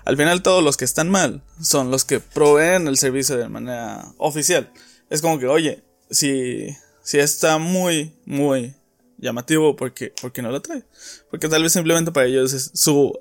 al 0.04 0.16
final 0.16 0.42
todos 0.42 0.62
los 0.62 0.76
que 0.76 0.84
están 0.84 1.08
mal 1.08 1.42
son 1.60 1.90
los 1.90 2.04
que 2.04 2.20
proveen 2.20 2.86
el 2.86 2.98
servicio 2.98 3.36
de 3.36 3.48
manera 3.48 4.12
oficial. 4.18 4.70
Es 5.10 5.22
como 5.22 5.38
que, 5.38 5.46
oye, 5.46 5.82
si, 6.10 6.68
si 7.02 7.18
está 7.18 7.58
muy, 7.58 8.14
muy 8.24 8.74
llamativo 9.16 9.76
porque, 9.76 10.12
porque 10.20 10.42
no 10.42 10.50
lo 10.50 10.62
trae. 10.62 10.84
Porque 11.30 11.48
tal 11.48 11.62
vez 11.62 11.72
simplemente 11.72 12.12
para 12.12 12.26
ellos 12.26 12.52
es 12.52 12.70
su 12.74 13.18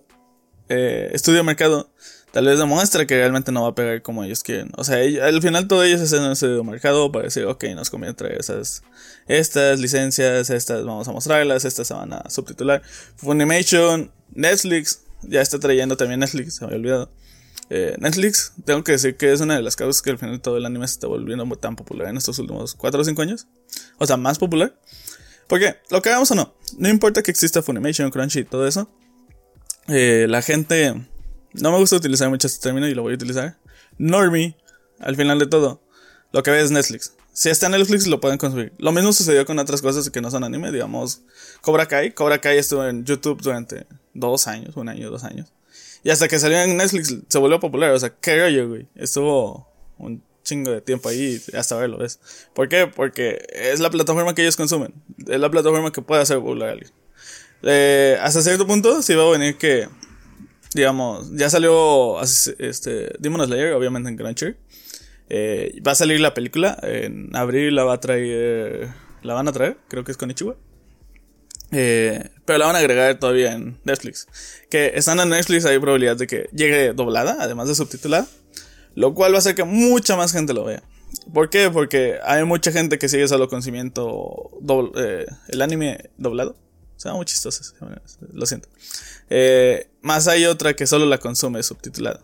eh, 0.70 1.10
estudio 1.14 1.40
de 1.40 1.44
mercado 1.44 1.90
tal 2.32 2.46
vez 2.46 2.60
demuestra 2.60 3.08
que 3.08 3.16
realmente 3.16 3.52
no 3.52 3.64
va 3.64 3.70
a 3.70 3.74
pegar 3.76 4.02
como 4.02 4.24
ellos 4.24 4.44
quieren. 4.44 4.70
O 4.78 4.84
sea, 4.84 4.98
al 5.26 5.42
final 5.42 5.68
todo 5.68 5.84
ellos 5.84 6.02
hacen 6.02 6.22
un 6.22 6.34
estudio 6.34 6.58
de 6.58 6.64
mercado 6.64 7.12
para 7.12 7.26
decir, 7.26 7.46
ok, 7.46 7.64
nos 7.76 7.90
conviene 7.90 8.14
traer 8.14 8.40
esas, 8.40 8.84
estas 9.28 9.80
licencias, 9.80 10.50
estas 10.52 10.86
vamos 10.86 11.08
a 11.08 11.12
mostrarlas, 11.12 11.66
estas 11.66 11.88
se 11.88 11.94
van 11.94 12.14
a 12.14 12.30
subtitular. 12.30 12.82
Funimation, 13.16 14.12
Netflix, 14.34 15.02
ya 15.24 15.42
está 15.42 15.60
trayendo 15.60 15.98
también 15.98 16.20
Netflix, 16.20 16.56
se 16.56 16.62
me 16.62 16.68
había 16.68 16.78
olvidado. 16.78 17.12
Eh, 17.70 17.96
Netflix, 18.00 18.54
tengo 18.66 18.84
que 18.84 18.94
decir 18.94 19.18
que 19.18 19.34
es 19.34 19.42
una 19.42 19.56
de 19.56 19.62
las 19.62 19.76
causas 19.76 20.02
que 20.02 20.10
al 20.10 20.18
final 20.18 20.40
todo 20.40 20.58
el 20.58 20.66
anime 20.66 20.88
se 20.88 20.94
está 20.94 21.08
volviendo 21.08 21.46
tan 21.58 21.76
popular 21.76 22.08
en 22.08 22.18
estos 22.18 22.40
últimos 22.40 22.76
4 22.76 23.02
o 23.02 23.04
5 23.04 23.22
años. 23.22 23.48
O 23.98 24.06
sea, 24.06 24.18
más 24.18 24.40
popular. 24.40 24.80
Porque, 25.48 25.78
lo 25.90 26.02
que 26.02 26.10
hagamos 26.10 26.32
o 26.32 26.36
no, 26.36 26.54
no 26.78 26.90
importa 26.90 27.24
que 27.24 27.32
exista 27.32 27.62
Funimation, 27.62 28.10
Crunchy 28.12 28.40
y 28.40 28.46
todo 28.46 28.68
eso. 28.68 28.90
Eh, 29.88 30.28
la 30.30 30.42
gente. 30.42 30.94
No 31.54 31.72
me 31.72 31.78
gusta 31.78 31.96
utilizar 31.96 32.30
mucho 32.30 32.48
este 32.48 32.62
término 32.62 32.88
y 32.88 32.94
lo 32.94 33.02
voy 33.02 33.14
a 33.14 33.16
utilizar. 33.16 33.58
Normie, 33.98 34.56
al 35.00 35.16
final 35.16 35.40
de 35.40 35.48
todo, 35.48 35.82
lo 36.32 36.44
que 36.44 36.52
ve 36.52 36.62
es 36.62 36.72
Netflix. 36.72 37.14
si 37.34 37.50
está 37.50 37.68
en 37.68 37.72
Netflix 37.72 38.06
lo 38.08 38.20
pueden 38.20 38.38
consumir. 38.38 38.74
Lo 38.78 38.92
mismo 38.92 39.14
sucedió 39.14 39.46
con 39.46 39.58
otras 39.58 39.82
cosas 39.82 40.10
que 40.10 40.22
no 40.22 40.30
son 40.30 40.44
anime, 40.44 40.72
digamos, 40.72 41.22
Cobra 41.62 41.88
Kai. 41.88 42.12
Cobra 42.12 42.40
Kai 42.40 42.58
estuvo 42.58 42.86
en 42.86 43.06
YouTube 43.06 43.42
durante 43.42 43.88
dos 44.14 44.48
años, 44.48 44.76
un 44.76 44.90
año, 44.90 45.10
dos 45.10 45.24
años. 45.24 45.52
Y 46.04 46.10
hasta 46.10 46.28
que 46.28 46.40
salió 46.40 46.60
en 46.62 46.78
Netflix 46.78 47.16
se 47.28 47.38
volvió 47.38 47.60
popular. 47.60 47.92
O 47.92 48.00
sea, 48.00 48.10
qué 48.10 48.40
rollo, 48.40 48.70
güey. 48.70 48.88
Estuvo 48.96 49.68
un 49.98 50.24
chingo 50.44 50.72
de 50.72 50.82
tiempo 50.82 51.10
ahí 51.10 51.42
hasta 51.54 51.76
verlo, 51.76 51.98
¿ves? 51.98 52.20
¿Por 52.54 52.70
qué? 52.70 52.88
Porque 52.88 53.46
es 53.52 53.80
la 53.80 53.90
plataforma 53.90 54.34
que 54.34 54.42
ellos 54.42 54.56
consumen. 54.56 54.94
Es 55.28 55.40
la 55.40 55.52
plataforma 55.52 55.92
que 55.92 56.02
puede 56.02 56.22
hacer 56.22 56.38
popular 56.38 56.70
a 56.70 56.72
alguien. 56.74 56.92
Eh, 57.64 58.18
hasta 58.22 58.42
cierto 58.42 58.66
punto 58.68 59.02
sí 59.02 59.16
va 59.16 59.24
a 59.24 59.32
venir 59.32 59.58
que, 59.58 59.90
digamos, 60.74 61.30
ya 61.36 61.50
salió 61.50 62.22
este, 62.22 63.12
Demon 63.20 63.46
Slayer, 63.46 63.74
obviamente 63.74 64.10
en 64.10 64.18
Crunchyroll. 64.18 64.58
Eh, 65.30 65.82
va 65.86 65.92
a 65.92 65.96
salir 65.96 66.20
la 66.22 66.34
película. 66.34 66.78
En 66.82 67.36
abril 67.36 67.76
la 67.76 67.84
va 67.84 67.94
a 67.94 68.00
traer. 68.00 68.90
La 69.24 69.34
van 69.34 69.48
a 69.48 69.52
traer, 69.52 69.78
creo 69.90 70.04
que 70.04 70.12
es 70.12 70.18
con 70.18 70.32
Ichiwa. 70.32 70.56
Eh, 71.72 72.30
pero 72.46 72.60
la 72.60 72.68
van 72.68 72.76
a 72.76 72.80
agregar 72.80 73.20
todavía 73.20 73.54
en 73.54 73.80
Netflix. 73.84 74.28
Que 74.70 74.94
estando 74.96 75.24
en 75.24 75.30
Netflix 75.30 75.66
hay 75.66 75.80
probabilidad 75.80 76.16
de 76.16 76.28
que 76.28 76.50
llegue 76.54 76.94
doblada, 76.94 77.38
además 77.40 77.68
de 77.68 77.76
subtitulada. 77.76 78.28
Lo 78.96 79.14
cual 79.14 79.34
va 79.34 79.38
a 79.38 79.40
hacer 79.40 79.56
que 79.56 79.64
mucha 79.64 80.16
más 80.16 80.32
gente 80.32 80.54
lo 80.54 80.64
vea. 80.64 80.82
¿Por 81.34 81.50
qué? 81.50 81.70
Porque 81.70 82.18
hay 82.26 82.44
mucha 82.44 82.72
gente 82.72 82.98
que 82.98 83.10
sigue 83.10 83.28
solo 83.28 83.48
conocimiento 83.48 84.52
eh, 84.96 85.26
el 85.50 85.62
anime 85.62 86.10
doblado. 86.18 86.56
O 86.96 87.00
sea, 87.00 87.14
muy 87.14 87.26
chistoso. 87.26 87.64
Lo 88.34 88.46
siento. 88.46 88.70
más 90.02 90.28
hay 90.28 90.46
otra 90.46 90.76
que 90.76 90.88
solo 90.88 91.06
la 91.06 91.20
consume 91.20 91.62
subtitulada. 91.62 92.22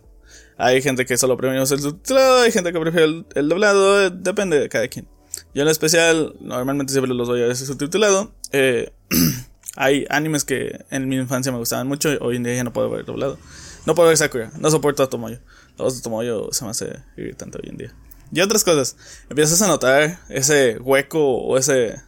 Hay 0.58 0.82
gente 0.82 1.06
que 1.06 1.18
solo 1.18 1.38
prefiere 1.38 1.62
el 1.62 1.68
subtitulado, 1.68 2.42
hay 2.42 2.52
gente 2.52 2.72
que 2.72 2.80
prefiere 2.80 3.26
el, 3.36 3.50
doblado, 3.50 4.10
depende 4.10 4.60
de 4.60 4.70
cada 4.70 4.88
quien. 4.88 5.08
Yo 5.54 5.64
en 5.64 5.68
especial, 5.68 6.36
normalmente 6.42 6.94
siempre 6.94 7.14
los 7.14 7.28
doy 7.28 7.42
a 7.42 7.48
veces 7.48 7.68
subtitulado. 7.68 8.34
Eh, 8.52 8.92
hay 9.76 10.06
animes 10.10 10.44
que 10.44 10.86
en 10.92 11.08
mi 11.08 11.16
infancia 11.16 11.52
me 11.52 11.58
gustaban 11.58 11.88
mucho, 11.88 12.10
hoy 12.22 12.36
en 12.36 12.44
día 12.44 12.56
ya 12.56 12.64
no 12.64 12.74
puedo 12.74 12.90
ver 12.90 13.06
doblado. 13.06 13.38
No 13.86 13.96
puedo 13.96 14.08
ver 14.08 14.18
Sakura, 14.18 14.52
no 14.58 14.70
soporto 14.70 15.04
a 15.04 15.10
Tomoyo. 15.10 15.40
La 15.78 15.86
voz 15.86 15.96
de 15.96 16.02
Tomoyo 16.02 16.50
se 16.52 16.64
me 16.64 16.72
hace 16.72 17.00
irritante 17.18 17.58
hoy 17.62 17.70
en 17.70 17.78
día. 17.78 17.94
Y 18.32 18.42
otras 18.42 18.64
cosas, 18.64 18.96
empiezas 19.30 19.62
a 19.62 19.68
notar 19.68 20.20
ese 20.30 20.78
hueco 20.80 21.20
o 21.20 21.58
ese... 21.58 22.02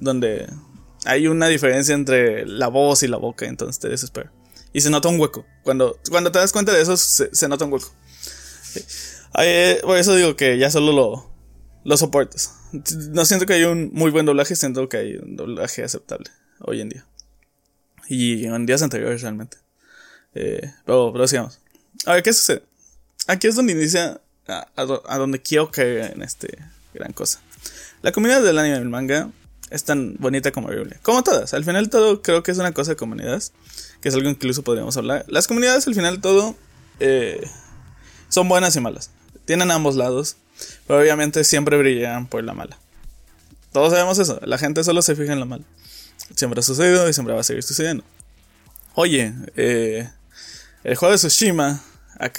donde 0.00 0.48
hay 1.04 1.26
una 1.26 1.48
diferencia 1.48 1.94
entre 1.94 2.46
la 2.46 2.68
voz 2.68 3.02
y 3.02 3.08
la 3.08 3.16
boca, 3.16 3.46
entonces 3.46 3.78
te 3.78 3.88
desespera. 3.88 4.32
Y 4.72 4.80
se 4.80 4.90
nota 4.90 5.08
un 5.08 5.20
hueco. 5.20 5.44
Cuando, 5.62 5.98
cuando 6.10 6.32
te 6.32 6.38
das 6.38 6.52
cuenta 6.52 6.72
de 6.72 6.80
eso, 6.80 6.96
se, 6.96 7.48
nota 7.48 7.64
un 7.64 7.72
hueco. 7.72 7.92
Eh, 9.38 9.80
por 9.82 9.96
eso 9.96 10.14
digo 10.14 10.36
que 10.36 10.58
ya 10.58 10.70
solo 10.70 10.92
lo, 10.92 11.30
lo 11.84 11.96
soportas. 11.96 12.61
No 13.10 13.24
siento 13.24 13.46
que 13.46 13.54
hay 13.54 13.64
un 13.64 13.90
muy 13.92 14.10
buen 14.10 14.26
doblaje, 14.26 14.56
siento 14.56 14.88
que 14.88 14.96
hay 14.96 15.16
un 15.16 15.36
doblaje 15.36 15.84
aceptable 15.84 16.30
hoy 16.60 16.80
en 16.80 16.88
día. 16.88 17.06
Y 18.08 18.44
en 18.44 18.66
días 18.66 18.82
anteriores 18.82 19.22
realmente. 19.22 19.58
Eh, 20.34 20.72
pero, 20.84 21.12
pero 21.12 21.28
sigamos. 21.28 21.60
A 22.06 22.14
ver, 22.14 22.22
¿qué 22.22 22.32
sucede? 22.32 22.62
Aquí 23.26 23.46
es 23.46 23.54
donde 23.54 23.72
inicia 23.72 24.20
a, 24.46 24.84
donde 25.16 25.40
quiero 25.40 25.70
caer 25.70 26.12
en 26.14 26.22
este 26.22 26.58
gran 26.94 27.12
cosa. 27.12 27.40
La 28.02 28.12
comunidad 28.12 28.42
del 28.42 28.58
anime 28.58 28.76
y 28.76 28.80
el 28.80 28.88
manga 28.88 29.30
es 29.70 29.84
tan 29.84 30.16
bonita 30.18 30.50
como 30.50 30.68
horrible. 30.68 30.98
Como 31.02 31.22
todas. 31.22 31.54
Al 31.54 31.64
final 31.64 31.90
todo 31.90 32.22
creo 32.22 32.42
que 32.42 32.50
es 32.50 32.58
una 32.58 32.72
cosa 32.72 32.92
de 32.92 32.96
comunidades 32.96 33.52
que 34.02 34.08
es 34.08 34.14
algo 34.14 34.28
incluso 34.28 34.62
podríamos 34.62 34.96
hablar. 34.96 35.24
Las 35.28 35.46
comunidades 35.46 35.86
al 35.86 35.94
final 35.94 36.20
todo 36.20 36.56
eh, 37.00 37.40
son 38.28 38.48
buenas 38.48 38.74
y 38.76 38.80
malas. 38.80 39.10
Tienen 39.44 39.70
ambos 39.70 39.94
lados, 39.94 40.36
pero 40.86 41.00
obviamente 41.00 41.44
siempre 41.44 41.76
brillan 41.78 42.26
por 42.26 42.42
la 42.44 42.54
mala. 42.54 42.78
Todos 43.72 43.92
sabemos 43.92 44.18
eso, 44.18 44.40
la 44.44 44.58
gente 44.58 44.84
solo 44.84 45.02
se 45.02 45.16
fija 45.16 45.32
en 45.32 45.40
la 45.40 45.46
mala. 45.46 45.64
Siempre 46.36 46.60
ha 46.60 46.62
sucedido 46.62 47.08
y 47.08 47.12
siempre 47.12 47.34
va 47.34 47.40
a 47.40 47.44
seguir 47.44 47.62
sucediendo. 47.62 48.04
Oye, 48.94 49.32
eh, 49.56 50.08
el 50.84 50.96
juego 50.96 51.12
de 51.12 51.18
Tsushima 51.18 51.82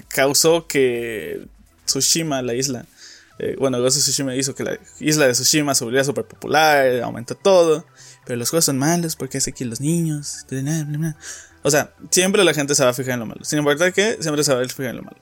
causó 0.09 0.67
que 0.67 1.47
Tsushima, 1.85 2.41
la 2.41 2.53
isla, 2.53 2.85
eh, 3.39 3.55
bueno, 3.59 3.81
Ghost 3.81 3.97
of 3.97 4.03
Tsushima 4.03 4.35
hizo 4.35 4.53
que 4.53 4.63
la 4.63 4.79
isla 4.99 5.27
de 5.27 5.33
Tsushima 5.33 5.73
se 5.73 5.83
volviera 5.83 6.03
súper 6.03 6.25
popular, 6.25 7.01
aumentó 7.01 7.35
todo. 7.35 7.85
Pero 8.25 8.37
los 8.37 8.49
juegos 8.49 8.65
son 8.65 8.77
malos 8.77 9.15
porque 9.15 9.39
hace 9.39 9.51
que 9.51 9.65
los 9.65 9.81
niños. 9.81 10.45
O 11.61 11.71
sea, 11.71 11.93
siempre 12.09 12.43
la 12.43 12.53
gente 12.53 12.75
se 12.75 12.83
va 12.83 12.91
a 12.91 12.93
fijar 12.93 13.13
en 13.13 13.21
lo 13.21 13.25
malo. 13.25 13.43
Sin 13.43 13.59
importar 13.59 13.91
que, 13.93 14.17
siempre 14.21 14.43
se 14.43 14.53
va 14.53 14.61
a 14.61 14.65
fijar 14.65 14.91
en 14.91 14.97
lo 14.97 15.03
malo. 15.03 15.17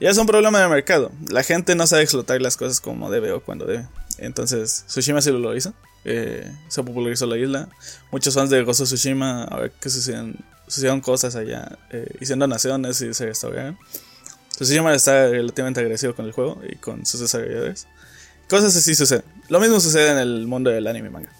Y 0.00 0.06
es 0.06 0.16
un 0.16 0.26
problema 0.26 0.60
de 0.60 0.68
mercado. 0.68 1.10
La 1.30 1.42
gente 1.42 1.74
no 1.74 1.86
sabe 1.86 2.02
explotar 2.02 2.40
las 2.40 2.56
cosas 2.56 2.80
como 2.80 3.10
debe 3.10 3.32
o 3.32 3.42
cuando 3.42 3.66
debe. 3.66 3.86
Entonces, 4.18 4.84
Tsushima 4.86 5.20
sí 5.20 5.30
lo 5.30 5.56
hizo. 5.56 5.74
Eh, 6.04 6.50
se 6.68 6.82
popularizó 6.82 7.26
la 7.26 7.36
isla. 7.36 7.68
Muchos 8.10 8.34
fans 8.34 8.50
de 8.50 8.60
of 8.60 8.70
Tsushima, 8.70 9.44
a 9.44 9.60
ver 9.60 9.70
que 9.72 9.90
sucedieron, 9.90 11.00
cosas 11.00 11.34
allá, 11.36 11.78
eh, 11.90 12.06
hicieron 12.20 12.40
donaciones 12.40 13.00
y 13.00 13.12
se 13.14 13.26
restauraron. 13.26 13.78
Tsushima 14.50 14.94
está 14.94 15.28
relativamente 15.28 15.80
agresivo 15.80 16.14
con 16.14 16.26
el 16.26 16.32
juego 16.32 16.60
y 16.68 16.76
con 16.76 17.04
sus 17.06 17.20
desarrolladores. 17.20 17.86
Cosas 18.48 18.74
así 18.74 18.94
suceden. 18.94 19.24
Lo 19.48 19.60
mismo 19.60 19.78
sucede 19.80 20.10
en 20.10 20.18
el 20.18 20.46
mundo 20.46 20.70
del 20.70 20.86
anime 20.86 21.08
y 21.08 21.10
manga. 21.10 21.32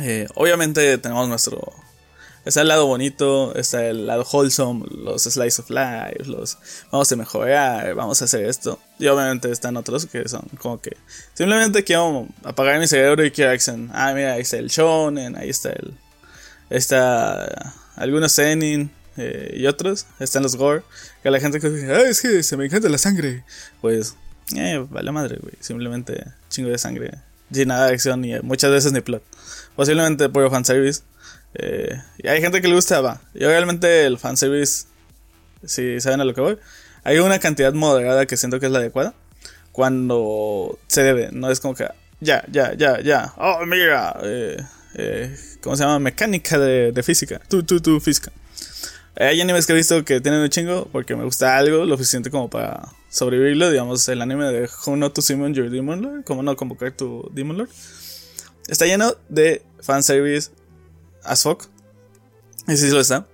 Eh, 0.00 0.26
obviamente 0.34 0.98
tenemos 0.98 1.28
nuestro 1.28 1.72
Está 2.48 2.62
el 2.62 2.68
lado 2.68 2.86
bonito, 2.86 3.54
está 3.56 3.86
el 3.88 4.06
lado 4.06 4.24
wholesome, 4.24 4.86
los 4.90 5.24
slice 5.24 5.60
of 5.60 5.68
life, 5.68 6.24
los 6.24 6.56
vamos 6.90 7.12
a 7.12 7.16
mejorar, 7.16 7.94
vamos 7.94 8.22
a 8.22 8.24
hacer 8.24 8.46
esto. 8.46 8.78
Y 8.98 9.06
obviamente 9.06 9.50
están 9.50 9.76
otros 9.76 10.06
que 10.06 10.26
son 10.30 10.48
como 10.58 10.80
que 10.80 10.96
simplemente 11.34 11.84
quiero 11.84 12.26
apagar 12.44 12.80
mi 12.80 12.86
cerebro 12.86 13.22
y 13.22 13.32
quiero 13.32 13.50
acción. 13.50 13.90
Ah, 13.92 14.14
mira, 14.14 14.32
ahí 14.32 14.40
está 14.40 14.56
el 14.56 14.68
shonen, 14.68 15.36
ahí 15.36 15.50
está 15.50 15.72
el. 15.72 15.92
Está 16.70 17.74
algunos 17.96 18.34
zenin 18.34 18.90
eh, 19.18 19.52
y 19.54 19.66
otros. 19.66 20.06
Están 20.18 20.42
los 20.42 20.56
gore. 20.56 20.84
Que 21.22 21.30
la 21.30 21.40
gente 21.40 21.60
que 21.60 21.68
dice, 21.68 21.92
ah, 21.92 22.08
es 22.08 22.22
que 22.22 22.42
se 22.42 22.56
me 22.56 22.64
encanta 22.64 22.88
la 22.88 22.96
sangre. 22.96 23.44
Pues, 23.82 24.14
eh, 24.56 24.86
vale 24.88 25.12
madre, 25.12 25.36
güey. 25.38 25.52
Simplemente 25.60 26.24
chingo 26.48 26.70
de 26.70 26.78
sangre. 26.78 27.10
Sin 27.52 27.68
nada 27.68 27.88
de 27.88 27.92
acción 27.92 28.24
y 28.24 28.40
muchas 28.40 28.70
veces 28.70 28.90
ni 28.92 29.02
plot. 29.02 29.22
Posiblemente 29.76 30.30
por 30.30 30.50
fanservice. 30.50 31.02
Eh, 31.54 32.00
y 32.18 32.28
hay 32.28 32.40
gente 32.40 32.60
que 32.60 32.68
le 32.68 32.74
gusta, 32.74 33.00
va. 33.00 33.20
Yo 33.34 33.48
realmente 33.48 34.04
el 34.06 34.18
fanservice, 34.18 34.86
si 35.64 36.00
saben 36.00 36.20
a 36.20 36.24
lo 36.24 36.34
que 36.34 36.40
voy, 36.40 36.58
hay 37.04 37.18
una 37.18 37.38
cantidad 37.38 37.72
moderada 37.72 38.26
que 38.26 38.36
siento 38.36 38.60
que 38.60 38.66
es 38.66 38.72
la 38.72 38.78
adecuada. 38.78 39.14
Cuando 39.72 40.78
se 40.88 41.02
debe, 41.02 41.30
no 41.32 41.50
es 41.50 41.60
como 41.60 41.74
que, 41.74 41.86
ya, 42.20 42.44
ya, 42.50 42.74
ya, 42.74 43.00
ya. 43.00 43.32
Oh, 43.36 43.64
mira, 43.64 44.18
eh, 44.24 44.56
eh, 44.94 45.36
¿cómo 45.60 45.76
se 45.76 45.84
llama? 45.84 45.98
Mecánica 46.00 46.58
de, 46.58 47.02
física. 47.02 47.40
Tú, 47.48 47.62
tú, 47.62 47.80
tú, 47.80 48.00
física. 48.00 48.32
Hay 49.16 49.40
animes 49.40 49.66
que 49.66 49.72
he 49.72 49.76
visto 49.76 50.04
que 50.04 50.20
tienen 50.20 50.40
un 50.40 50.48
chingo 50.48 50.88
porque 50.92 51.16
me 51.16 51.24
gusta 51.24 51.56
algo 51.56 51.84
lo 51.84 51.96
suficiente 51.96 52.30
como 52.30 52.50
para 52.50 52.88
sobrevivirlo. 53.08 53.70
Digamos, 53.70 54.08
el 54.08 54.22
anime 54.22 54.46
de 54.46 54.68
How 54.84 54.96
Not 54.96 55.14
to 55.14 55.22
Summon 55.22 55.54
Your 55.54 55.70
Demon 55.70 56.02
Lord. 56.02 56.24
Cómo 56.24 56.42
no 56.42 56.56
convocar 56.56 56.92
tu 56.92 57.28
Demon 57.32 57.58
Lord. 57.58 57.70
Está 58.68 58.86
lleno 58.86 59.16
de 59.28 59.62
fanservice 59.80 60.50
as 61.28 61.42
fuck. 61.42 61.64
Sí 62.66 62.90
lo 62.90 63.00
está. 63.00 63.26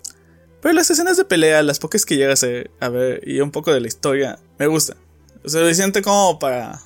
Pero 0.60 0.74
las 0.74 0.90
escenas 0.90 1.16
de 1.16 1.24
pelea, 1.24 1.62
las 1.62 1.78
pocas 1.78 2.06
que 2.06 2.16
llegas 2.16 2.44
a 2.80 2.88
ver 2.88 3.22
y 3.26 3.40
un 3.40 3.50
poco 3.50 3.72
de 3.72 3.80
la 3.80 3.88
historia, 3.88 4.38
me 4.58 4.66
gusta. 4.66 4.96
O 5.44 5.48
sea, 5.48 5.60
suficiente 5.60 6.00
como 6.02 6.38
para 6.38 6.80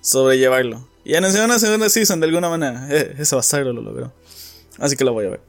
sobrellevarlo. 0.00 0.88
Y 1.04 1.14
en 1.14 1.24
una 1.24 1.58
segunda 1.58 1.88
season, 1.88 2.18
de 2.18 2.26
alguna 2.26 2.48
manera, 2.48 2.88
eh, 2.90 3.14
ese 3.18 3.36
bastardo 3.36 3.72
lo 3.72 3.80
logró. 3.80 4.12
Así 4.78 4.96
que 4.96 5.04
lo 5.04 5.12
voy 5.12 5.26
a 5.26 5.30
ver. 5.30 5.40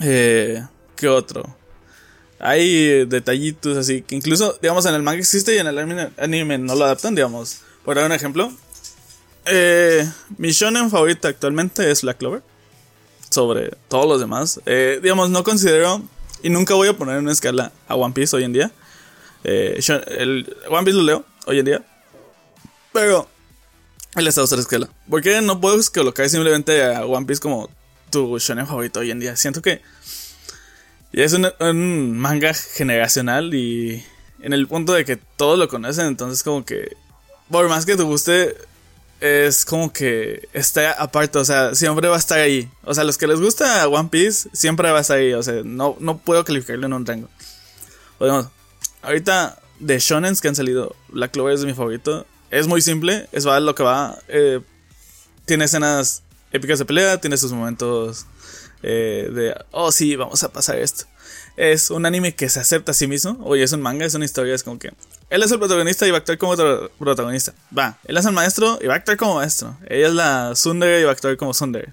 Eh, 0.00 0.62
¿Qué 0.96 1.08
otro? 1.08 1.56
Hay 2.38 3.06
detallitos 3.06 3.78
así 3.78 4.02
que 4.02 4.14
incluso, 4.14 4.58
digamos, 4.60 4.84
en 4.84 4.94
el 4.94 5.02
manga 5.02 5.20
existe 5.20 5.54
y 5.54 5.58
en 5.58 5.68
el 5.68 6.12
anime, 6.18 6.58
no 6.58 6.74
lo 6.74 6.84
adaptan, 6.84 7.14
digamos. 7.14 7.62
Por 7.84 7.96
dar 7.96 8.04
un 8.04 8.12
ejemplo. 8.12 8.52
Eh, 9.46 10.06
mi 10.36 10.50
shonen 10.50 10.90
favorita 10.90 11.28
actualmente 11.28 11.90
es 11.90 12.02
Black 12.02 12.18
Clover 12.18 12.42
sobre 13.30 13.70
todos 13.88 14.06
los 14.06 14.20
demás. 14.20 14.60
Eh, 14.66 15.00
digamos, 15.02 15.30
no 15.30 15.44
considero 15.44 16.02
y 16.42 16.50
nunca 16.50 16.74
voy 16.74 16.88
a 16.88 16.96
poner 16.96 17.16
en 17.16 17.24
una 17.24 17.32
escala 17.32 17.72
a 17.88 17.94
One 17.94 18.14
Piece 18.14 18.36
hoy 18.36 18.44
en 18.44 18.52
día. 18.52 18.70
Eh, 19.44 19.80
el 20.18 20.56
One 20.68 20.84
Piece 20.84 20.96
lo 20.96 21.02
leo 21.02 21.24
hoy 21.46 21.58
en 21.58 21.64
día. 21.64 21.84
Pero 22.92 23.28
él 24.14 24.26
está 24.26 24.40
a 24.40 24.44
otra 24.44 24.60
escala. 24.60 24.88
Porque 25.08 25.40
no 25.40 25.60
puedo 25.60 25.78
colocar 25.92 26.28
simplemente 26.28 26.82
a 26.84 27.04
One 27.04 27.26
Piece 27.26 27.40
como 27.40 27.70
tu 28.10 28.38
shonen 28.38 28.66
favorito 28.66 29.00
hoy 29.00 29.10
en 29.10 29.20
día. 29.20 29.36
Siento 29.36 29.62
que 29.62 29.82
es 31.12 31.32
un, 31.32 31.48
un, 31.60 32.18
manga 32.18 32.52
generacional 32.54 33.54
y 33.54 34.04
en 34.40 34.52
el 34.52 34.66
punto 34.66 34.92
de 34.92 35.04
que 35.04 35.16
todos 35.16 35.58
lo 35.58 35.68
conocen. 35.68 36.06
Entonces, 36.06 36.42
como 36.42 36.64
que 36.64 36.96
por 37.50 37.68
más 37.68 37.86
que 37.86 37.96
te 37.96 38.02
guste, 38.02 38.56
es 39.20 39.64
como 39.64 39.92
que 39.92 40.48
está 40.52 40.92
aparte, 40.92 41.38
o 41.38 41.44
sea, 41.44 41.74
siempre 41.74 42.08
va 42.08 42.16
a 42.16 42.18
estar 42.18 42.38
ahí. 42.38 42.68
O 42.84 42.94
sea, 42.94 43.04
los 43.04 43.16
que 43.18 43.26
les 43.26 43.40
gusta 43.40 43.88
One 43.88 44.08
Piece, 44.10 44.48
siempre 44.52 44.90
va 44.90 44.98
a 44.98 45.00
estar 45.00 45.18
ahí. 45.18 45.32
O 45.32 45.42
sea, 45.42 45.62
no, 45.64 45.96
no 46.00 46.18
puedo 46.18 46.44
calificarlo 46.44 46.86
en 46.86 46.92
un 46.92 47.06
rango. 47.06 47.28
Bueno, 48.18 48.50
ahorita 49.02 49.58
de 49.78 49.98
shonens 49.98 50.40
que 50.40 50.48
han 50.48 50.56
salido, 50.56 50.94
Black 51.08 51.32
Clover 51.32 51.54
es 51.54 51.64
mi 51.64 51.74
favorito. 51.74 52.26
es 52.50 52.66
muy 52.66 52.80
simple, 52.80 53.28
es 53.32 53.46
va 53.46 53.58
lo 53.60 53.74
que 53.74 53.82
va. 53.82 54.18
Eh, 54.28 54.60
tiene 55.44 55.64
escenas 55.64 56.22
épicas 56.52 56.78
de 56.78 56.84
pelea, 56.84 57.20
tiene 57.20 57.36
sus 57.36 57.52
momentos 57.52 58.26
eh, 58.82 59.30
de, 59.32 59.54
oh 59.70 59.92
sí, 59.92 60.16
vamos 60.16 60.42
a 60.42 60.52
pasar 60.52 60.78
esto. 60.78 61.04
Es 61.56 61.90
un 61.90 62.04
anime 62.04 62.34
que 62.34 62.48
se 62.48 62.60
acepta 62.60 62.92
a 62.92 62.94
sí 62.94 63.06
mismo. 63.06 63.38
Oye, 63.42 63.62
es 63.62 63.72
un 63.72 63.80
manga, 63.80 64.04
es 64.04 64.14
una 64.14 64.24
historia, 64.24 64.54
es 64.54 64.62
como 64.62 64.78
que 64.78 64.92
él 65.28 65.42
es 65.42 65.50
el 65.50 65.58
protagonista 65.58 66.06
y 66.06 66.10
va 66.10 66.18
a 66.18 66.20
actuar 66.20 66.38
como 66.38 66.56
protagonista. 66.98 67.52
Va, 67.76 67.98
él 68.04 68.16
es 68.16 68.24
el 68.24 68.32
maestro 68.32 68.78
y 68.80 68.86
va 68.86 68.94
a 68.94 68.96
actuar 68.98 69.16
como 69.16 69.36
maestro. 69.36 69.76
Ella 69.88 70.08
es 70.08 70.14
la 70.14 70.54
Sundere 70.54 71.00
y 71.00 71.04
va 71.04 71.10
a 71.10 71.12
actuar 71.12 71.36
como 71.36 71.52
Sundere. 71.52 71.92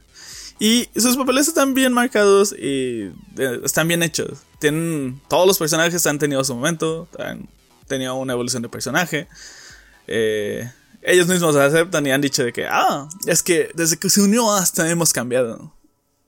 Y 0.60 0.88
sus 0.96 1.18
papeles 1.18 1.48
están 1.48 1.74
bien 1.74 1.94
marcados 1.94 2.54
y 2.54 3.12
eh, 3.38 3.60
están 3.64 3.88
bien 3.88 4.04
hechos. 4.04 4.40
Tienen, 4.60 5.20
todos 5.28 5.48
los 5.48 5.58
personajes 5.58 6.06
han 6.06 6.20
tenido 6.20 6.44
su 6.44 6.56
momento, 6.56 7.08
han 7.18 7.50
tenido 7.88 8.16
una 8.16 8.34
evolución 8.34 8.62
de 8.62 8.70
personaje. 8.70 9.28
Eh, 10.08 10.72
ellos 11.02 11.28
mismos 11.28 11.56
aceptan 11.56 12.06
y 12.06 12.12
han 12.12 12.22
dicho 12.22 12.44
de 12.44 12.54
que, 12.54 12.66
ah, 12.66 13.10
es 13.26 13.44
que 13.44 13.72
desde 13.74 13.98
que 13.98 14.10
se 14.10 14.22
unió 14.22 14.52
hasta 14.54 14.90
hemos 14.90 15.12
cambiado. 15.12 15.74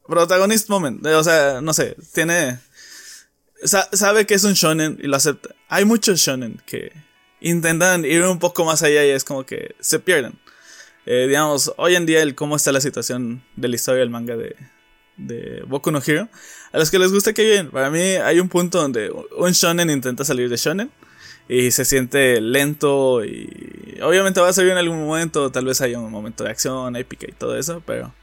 Protagonista 0.08 0.72
moment, 0.74 1.06
o 1.06 1.24
sea, 1.24 1.62
no 1.62 1.74
sé, 1.74 1.96
tiene 2.13 2.60
sabe 3.63 4.26
que 4.26 4.34
es 4.34 4.44
un 4.44 4.54
shonen 4.54 4.98
y 5.02 5.08
lo 5.08 5.15
acepta. 5.15 5.56
Hay 5.70 5.86
muchos 5.86 6.20
shonen 6.20 6.62
que 6.65 6.91
intentan 7.41 8.06
ir 8.06 8.24
un 8.24 8.39
poco 8.39 8.65
más 8.65 8.84
allá 8.84 9.06
y 9.06 9.10
es 9.10 9.24
como 9.24 9.46
que 9.46 9.76
se 9.80 10.00
pierden. 10.00 10.34
Eh, 11.06 11.26
digamos, 11.28 11.72
hoy 11.78 11.96
en 11.96 12.06
día 12.06 12.22
el 12.22 12.34
cómo 12.34 12.56
está 12.56 12.72
la 12.72 12.82
situación 12.82 13.44
de 13.56 13.68
la 13.68 13.76
historia 13.76 14.00
del 14.00 14.10
manga 14.10 14.36
de, 14.36 14.56
de 15.18 15.63
Boku 15.68 15.91
no 15.91 16.02
Hero. 16.06 16.30
A 16.72 16.80
los 16.80 16.89
que 16.89 17.00
les 17.00 17.12
gusta 17.12 17.34
que 17.34 17.44
bien, 17.44 17.70
para 17.72 17.89
mí 17.89 18.00
hay 18.02 18.39
un 18.39 18.50
punto 18.50 18.82
donde 18.82 19.12
un 19.12 19.52
shonen 19.52 19.89
intenta 19.89 20.26
salir 20.26 20.50
de 20.50 20.58
shonen 20.58 20.91
y 21.48 21.72
se 21.72 21.86
siente 21.86 22.41
lento 22.41 23.24
y 23.24 24.00
obviamente 24.02 24.41
va 24.41 24.50
a 24.50 24.54
salir 24.54 24.72
en 24.72 24.78
algún 24.78 25.06
momento, 25.06 25.52
tal 25.52 25.65
vez 25.65 25.80
haya 25.82 26.00
un 26.00 26.12
momento 26.12 26.44
de 26.44 26.50
acción 26.50 26.96
épica 26.96 27.28
y 27.30 27.34
todo 27.34 27.58
eso, 27.58 27.84
pero 27.86 28.13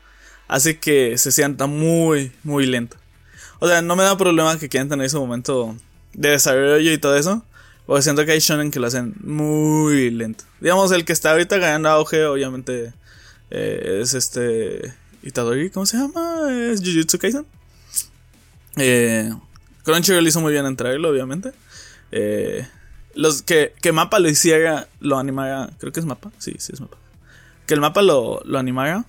hace 0.49 0.79
que 0.79 1.17
se 1.19 1.31
sienta 1.31 1.67
muy, 1.67 2.33
muy 2.43 2.67
lento. 2.67 2.97
O 3.63 3.69
sea, 3.69 3.81
no 3.81 3.95
me 3.95 4.03
da 4.03 4.17
problema 4.19 4.59
que 4.59 4.69
quieran 4.69 4.89
tener 4.89 5.07
ese 5.07 5.17
momento 5.17 5.77
de 6.15 6.31
desarrollo 6.31 6.91
y 6.91 6.99
todo 6.99 7.17
eso. 7.17 7.45
Porque 7.87 8.03
siento 8.03 8.27
que 8.27 8.33
hay 8.33 8.41
shonen 8.41 8.73
que 8.73 8.81
lo 8.81 8.89
hacen 8.89 9.15
muy 9.23 10.11
lento. 10.11 10.43
Digamos, 10.59 10.91
el 10.91 11.05
que 11.05 11.13
está 11.13 11.31
ahorita 11.31 11.59
ganando 11.59 11.89
auge, 11.91 12.25
obviamente, 12.25 12.93
eh, 13.53 14.01
es 14.03 14.15
este. 14.15 14.93
Itadori, 15.23 15.71
¿cómo 15.71 15.87
se 15.87 15.97
llama? 15.97 16.49
Es 16.51 16.81
Jujutsu 16.81 17.21
Kaisen. 17.21 17.47
Eh, 18.79 19.33
Crunchyroll 19.85 20.27
hizo 20.27 20.41
muy 20.41 20.53
bien 20.53 20.67
en 20.67 20.75
traerlo, 20.75 21.11
obviamente. 21.11 21.53
Eh, 22.11 22.67
los 23.15 23.43
que, 23.43 23.75
que 23.81 23.93
Mapa 23.93 24.19
lo 24.19 24.29
hiciera, 24.29 24.89
lo 24.99 25.21
animara. 25.21 25.71
Creo 25.79 25.93
que 25.93 26.01
es 26.01 26.07
Mapa. 26.07 26.33
Sí, 26.39 26.57
sí 26.59 26.73
es 26.73 26.81
Mapa. 26.81 26.97
Que 27.69 27.75
el 27.75 27.81
mapa 27.81 28.03
lo, 28.03 28.43
lo 28.45 28.59
animara. 28.59 29.05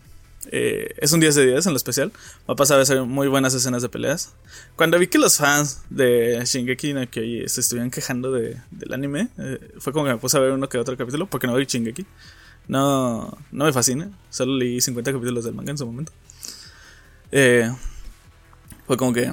Eh, 0.51 0.93
es 0.97 1.11
un 1.13 1.19
10 1.19 1.35
de 1.35 1.45
10 1.47 1.65
en 1.65 1.73
lo 1.73 1.77
especial. 1.77 2.11
Va 2.49 2.53
a 2.53 2.55
pasar 2.55 2.79
a 2.79 2.85
ser 2.85 3.01
muy 3.03 3.27
buenas 3.27 3.53
escenas 3.53 3.81
de 3.81 3.89
peleas. 3.89 4.33
Cuando 4.75 4.99
vi 4.99 5.07
que 5.07 5.17
los 5.17 5.37
fans 5.37 5.81
de 5.89 6.41
Shingeki 6.45 6.93
no 6.93 7.09
Kyojin 7.09 7.49
se 7.49 7.61
estuvieron 7.61 7.91
quejando 7.91 8.31
de, 8.31 8.57
del 8.71 8.93
anime, 8.93 9.29
eh, 9.37 9.59
fue 9.79 9.93
como 9.93 10.05
que 10.05 10.11
me 10.11 10.17
puse 10.17 10.37
a 10.37 10.39
ver 10.39 10.51
uno 10.51 10.69
que 10.69 10.77
otro 10.77 10.97
capítulo, 10.97 11.27
porque 11.27 11.47
no 11.47 11.55
vi 11.55 11.65
Shingeki. 11.65 12.05
No, 12.67 13.37
no 13.51 13.65
me 13.65 13.73
fascina. 13.73 14.09
Solo 14.29 14.55
leí 14.55 14.79
50 14.79 15.11
capítulos 15.13 15.43
del 15.43 15.53
manga 15.53 15.71
en 15.71 15.77
su 15.77 15.85
momento. 15.85 16.11
Eh, 17.31 17.69
fue 18.87 18.97
como 18.97 19.13
que. 19.13 19.31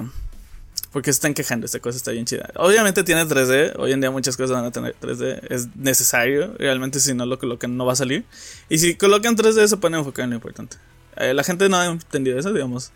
Porque 0.91 1.13
se 1.13 1.17
están 1.17 1.33
quejando, 1.33 1.65
esta 1.65 1.79
cosa 1.79 1.95
está 1.95 2.11
bien 2.11 2.25
chida. 2.25 2.49
Obviamente 2.55 3.03
tiene 3.03 3.23
3D, 3.25 3.75
hoy 3.77 3.93
en 3.93 4.01
día 4.01 4.11
muchas 4.11 4.35
cosas 4.35 4.51
van 4.57 4.65
a 4.65 4.71
tener 4.71 4.93
3D, 4.99 5.39
es 5.49 5.73
necesario, 5.77 6.53
realmente 6.57 6.99
si 6.99 7.13
no 7.13 7.25
lo 7.25 7.39
colocan 7.39 7.77
no 7.77 7.85
va 7.85 7.93
a 7.93 7.95
salir. 7.95 8.25
Y 8.67 8.77
si 8.77 8.95
colocan 8.95 9.37
3D 9.37 9.67
se 9.67 9.77
pueden 9.77 9.99
enfocar 9.99 10.25
en 10.25 10.31
lo 10.31 10.35
importante. 10.35 10.75
Eh, 11.21 11.33
la 11.33 11.43
gente 11.43 11.69
no 11.69 11.77
ha 11.77 11.85
entendido 11.85 12.39
eso, 12.39 12.51
digamos. 12.51 12.91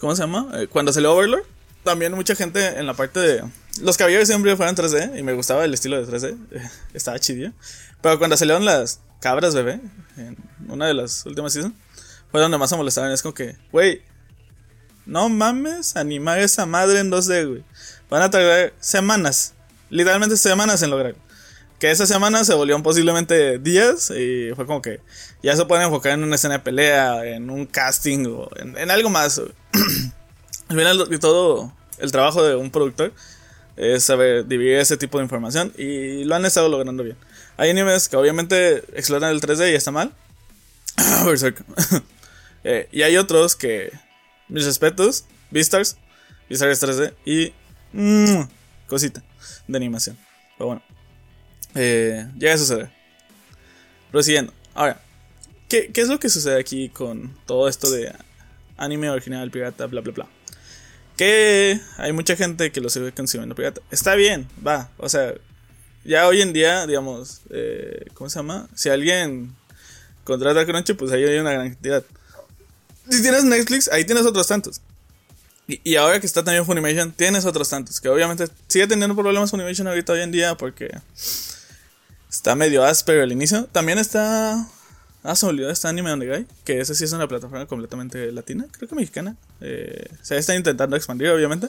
¿Cómo 0.00 0.14
se 0.16 0.22
llama? 0.22 0.48
Eh, 0.54 0.66
cuando 0.68 0.92
salió 0.92 1.12
Overlord, 1.14 1.44
también 1.84 2.12
mucha 2.12 2.34
gente 2.34 2.78
en 2.78 2.86
la 2.86 2.94
parte 2.94 3.20
de. 3.20 3.44
Los 3.80 3.96
caballeros 3.96 4.26
siempre 4.26 4.56
fueron 4.56 4.74
3D 4.74 5.18
y 5.18 5.22
me 5.22 5.32
gustaba 5.32 5.64
el 5.64 5.72
estilo 5.74 6.04
de 6.04 6.12
3D. 6.12 6.36
estaba 6.94 7.18
chido. 7.18 7.52
Pero 8.00 8.18
cuando 8.18 8.36
salieron 8.36 8.64
las 8.64 9.00
cabras 9.20 9.54
bebé, 9.54 9.80
en 10.16 10.36
una 10.68 10.86
de 10.86 10.94
las 10.94 11.24
últimas 11.26 11.52
seasons, 11.52 11.74
fue 12.30 12.40
donde 12.40 12.58
más 12.58 12.70
se 12.70 12.76
molestaban. 12.76 13.12
Es 13.12 13.22
como 13.22 13.34
que, 13.34 13.56
güey, 13.70 14.02
no 15.06 15.28
mames, 15.28 15.96
animar 15.96 16.40
esa 16.40 16.66
madre 16.66 17.00
en 17.00 17.10
2D, 17.10 17.48
güey. 17.48 17.64
Van 18.10 18.22
a 18.22 18.30
tardar 18.30 18.72
semanas, 18.80 19.54
literalmente 19.88 20.36
semanas 20.36 20.82
en 20.82 20.90
lograrlo 20.90 21.27
que 21.78 21.90
esa 21.90 22.06
semana 22.06 22.44
se 22.44 22.54
volvió 22.54 22.80
posiblemente 22.82 23.58
días 23.58 24.10
y 24.10 24.50
fue 24.54 24.66
como 24.66 24.82
que 24.82 25.00
ya 25.42 25.54
se 25.56 25.64
pueden 25.64 25.84
enfocar 25.84 26.12
en 26.12 26.24
una 26.24 26.34
escena 26.34 26.54
de 26.54 26.60
pelea, 26.60 27.24
en 27.24 27.50
un 27.50 27.66
casting 27.66 28.26
o 28.26 28.48
en, 28.56 28.90
algo 28.90 29.10
más. 29.10 29.38
Al 30.68 30.76
final 30.76 31.20
todo, 31.20 31.72
el 31.98 32.12
trabajo 32.12 32.42
de 32.42 32.56
un 32.56 32.70
productor 32.70 33.12
es 33.76 34.04
saber 34.04 34.46
dividir 34.46 34.78
ese 34.78 34.96
tipo 34.96 35.18
de 35.18 35.24
información 35.24 35.72
y 35.78 36.24
lo 36.24 36.34
han 36.34 36.44
estado 36.44 36.68
logrando 36.68 37.04
bien. 37.04 37.16
Hay 37.56 37.70
animes 37.70 38.08
que 38.08 38.16
obviamente 38.16 38.78
explotan 38.98 39.30
el 39.30 39.40
3D 39.40 39.72
y 39.72 39.74
está 39.74 39.92
mal. 39.92 40.12
eh, 42.64 42.88
y 42.90 43.02
hay 43.02 43.16
otros 43.16 43.54
que, 43.54 43.92
mis 44.48 44.64
respetos, 44.64 45.24
Beastars, 45.50 45.96
Beastars 46.48 46.82
3D 46.82 47.14
y 47.24 47.52
mmm, 47.92 48.42
cosita 48.88 49.22
de 49.68 49.76
animación. 49.76 50.18
Pero 50.56 50.66
bueno. 50.66 50.87
Eh, 51.74 52.26
llega 52.38 52.54
a 52.54 52.58
suceder. 52.58 52.90
Prosiguiendo. 54.10 54.52
Ahora, 54.74 55.00
¿qué, 55.68 55.90
es 55.94 56.08
lo 56.08 56.18
que 56.18 56.28
sucede 56.28 56.58
aquí 56.58 56.88
con 56.88 57.36
todo 57.46 57.68
esto 57.68 57.90
de 57.90 58.12
anime 58.76 59.10
original, 59.10 59.50
pirata, 59.50 59.86
bla, 59.86 60.00
bla, 60.00 60.12
bla? 60.12 60.26
Que 61.16 61.80
hay 61.96 62.12
mucha 62.12 62.36
gente 62.36 62.70
que 62.70 62.80
lo 62.80 62.88
sigue 62.88 63.12
consumiendo 63.12 63.54
pirata. 63.54 63.80
Está 63.90 64.14
bien, 64.14 64.48
va. 64.64 64.90
O 64.98 65.08
sea, 65.08 65.34
ya 66.04 66.26
hoy 66.26 66.42
en 66.42 66.52
día, 66.52 66.86
digamos, 66.86 67.42
eh, 67.50 68.06
¿cómo 68.14 68.30
se 68.30 68.38
llama? 68.38 68.68
Si 68.74 68.88
alguien 68.88 69.54
contrata 70.24 70.64
Crunchy, 70.64 70.94
pues 70.94 71.12
ahí 71.12 71.24
hay 71.24 71.38
una 71.38 71.52
gran 71.52 71.70
cantidad. 71.70 72.04
Si 73.10 73.22
tienes 73.22 73.44
Netflix, 73.44 73.88
ahí 73.88 74.04
tienes 74.04 74.24
otros 74.24 74.46
tantos. 74.46 74.80
Y, 75.66 75.96
ahora 75.96 76.18
que 76.18 76.26
está 76.26 76.42
también 76.42 76.64
Funimation, 76.64 77.12
tienes 77.12 77.44
otros 77.44 77.68
tantos. 77.68 78.00
Que 78.00 78.08
obviamente 78.08 78.46
sigue 78.68 78.86
teniendo 78.86 79.14
problemas 79.14 79.50
Funimation 79.50 79.86
ahorita 79.86 80.14
hoy 80.14 80.20
en 80.22 80.32
día 80.32 80.56
porque 80.56 80.90
Está 82.30 82.54
medio 82.54 82.84
áspero 82.84 83.22
al 83.22 83.32
inicio. 83.32 83.64
También 83.72 83.98
está. 83.98 84.68
Ah, 85.22 85.34
se 85.34 85.46
olvidó, 85.46 85.70
está 85.70 85.88
Anime 85.88 86.12
On 86.12 86.20
Guy, 86.20 86.46
que 86.64 86.80
ese 86.80 86.94
sí 86.94 87.04
es 87.04 87.12
una 87.12 87.26
plataforma 87.26 87.66
completamente 87.66 88.30
latina, 88.30 88.66
creo 88.70 88.88
que 88.88 88.94
mexicana. 88.94 89.36
Eh, 89.60 90.06
se 90.22 90.38
está 90.38 90.54
intentando 90.54 90.96
expandir, 90.96 91.28
obviamente. 91.30 91.68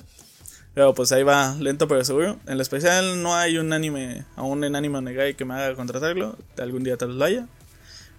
Pero 0.75 0.93
pues 0.93 1.11
ahí 1.11 1.23
va 1.23 1.55
lento 1.59 1.87
pero 1.87 2.03
seguro. 2.05 2.39
En 2.45 2.57
lo 2.57 2.61
especial 2.61 3.23
no 3.23 3.35
hay 3.35 3.57
un 3.57 3.73
anime, 3.73 4.25
aún 4.35 4.63
en 4.63 4.75
Anime 4.75 4.99
On 4.99 5.05
Guy 5.05 5.33
que 5.33 5.45
me 5.45 5.55
haga 5.55 5.75
contratarlo. 5.75 6.37
Algún 6.57 6.83
día 6.83 6.95
tal 6.95 7.09
vez 7.09 7.17
lo 7.17 7.25
haya. 7.25 7.47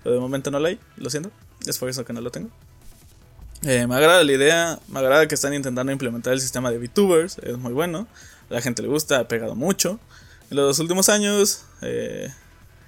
Pero 0.03 0.15
de 0.15 0.21
momento 0.21 0.51
no 0.51 0.59
lo 0.59 0.67
hay, 0.67 0.81
lo 0.97 1.11
siento. 1.11 1.31
Es 1.67 1.79
por 1.79 1.89
eso 1.89 2.05
que 2.05 2.13
no 2.13 2.21
lo 2.21 2.31
tengo. 2.31 2.51
Eh, 3.63 3.87
me 3.87 3.95
agrada 3.95 4.25
la 4.25 4.33
idea, 4.33 4.79
me 4.89 4.99
agrada 4.99 5.29
que 5.29 5.35
están 5.35 5.53
intentando 5.53 5.93
implementar 5.93 6.33
el 6.33 6.41
sistema 6.41 6.71
de 6.71 6.79
VTubers, 6.79 7.39
es 7.39 7.59
muy 7.59 7.73
bueno. 7.73 8.09
A 8.49 8.55
la 8.55 8.61
gente 8.63 8.83
le 8.83 8.89
gusta, 8.89 9.21
ha 9.21 9.29
pegado 9.29 9.55
mucho. 9.55 10.01
En 10.51 10.57
los 10.57 10.79
últimos 10.81 11.09
años, 11.09 11.63
eh, 11.81 12.29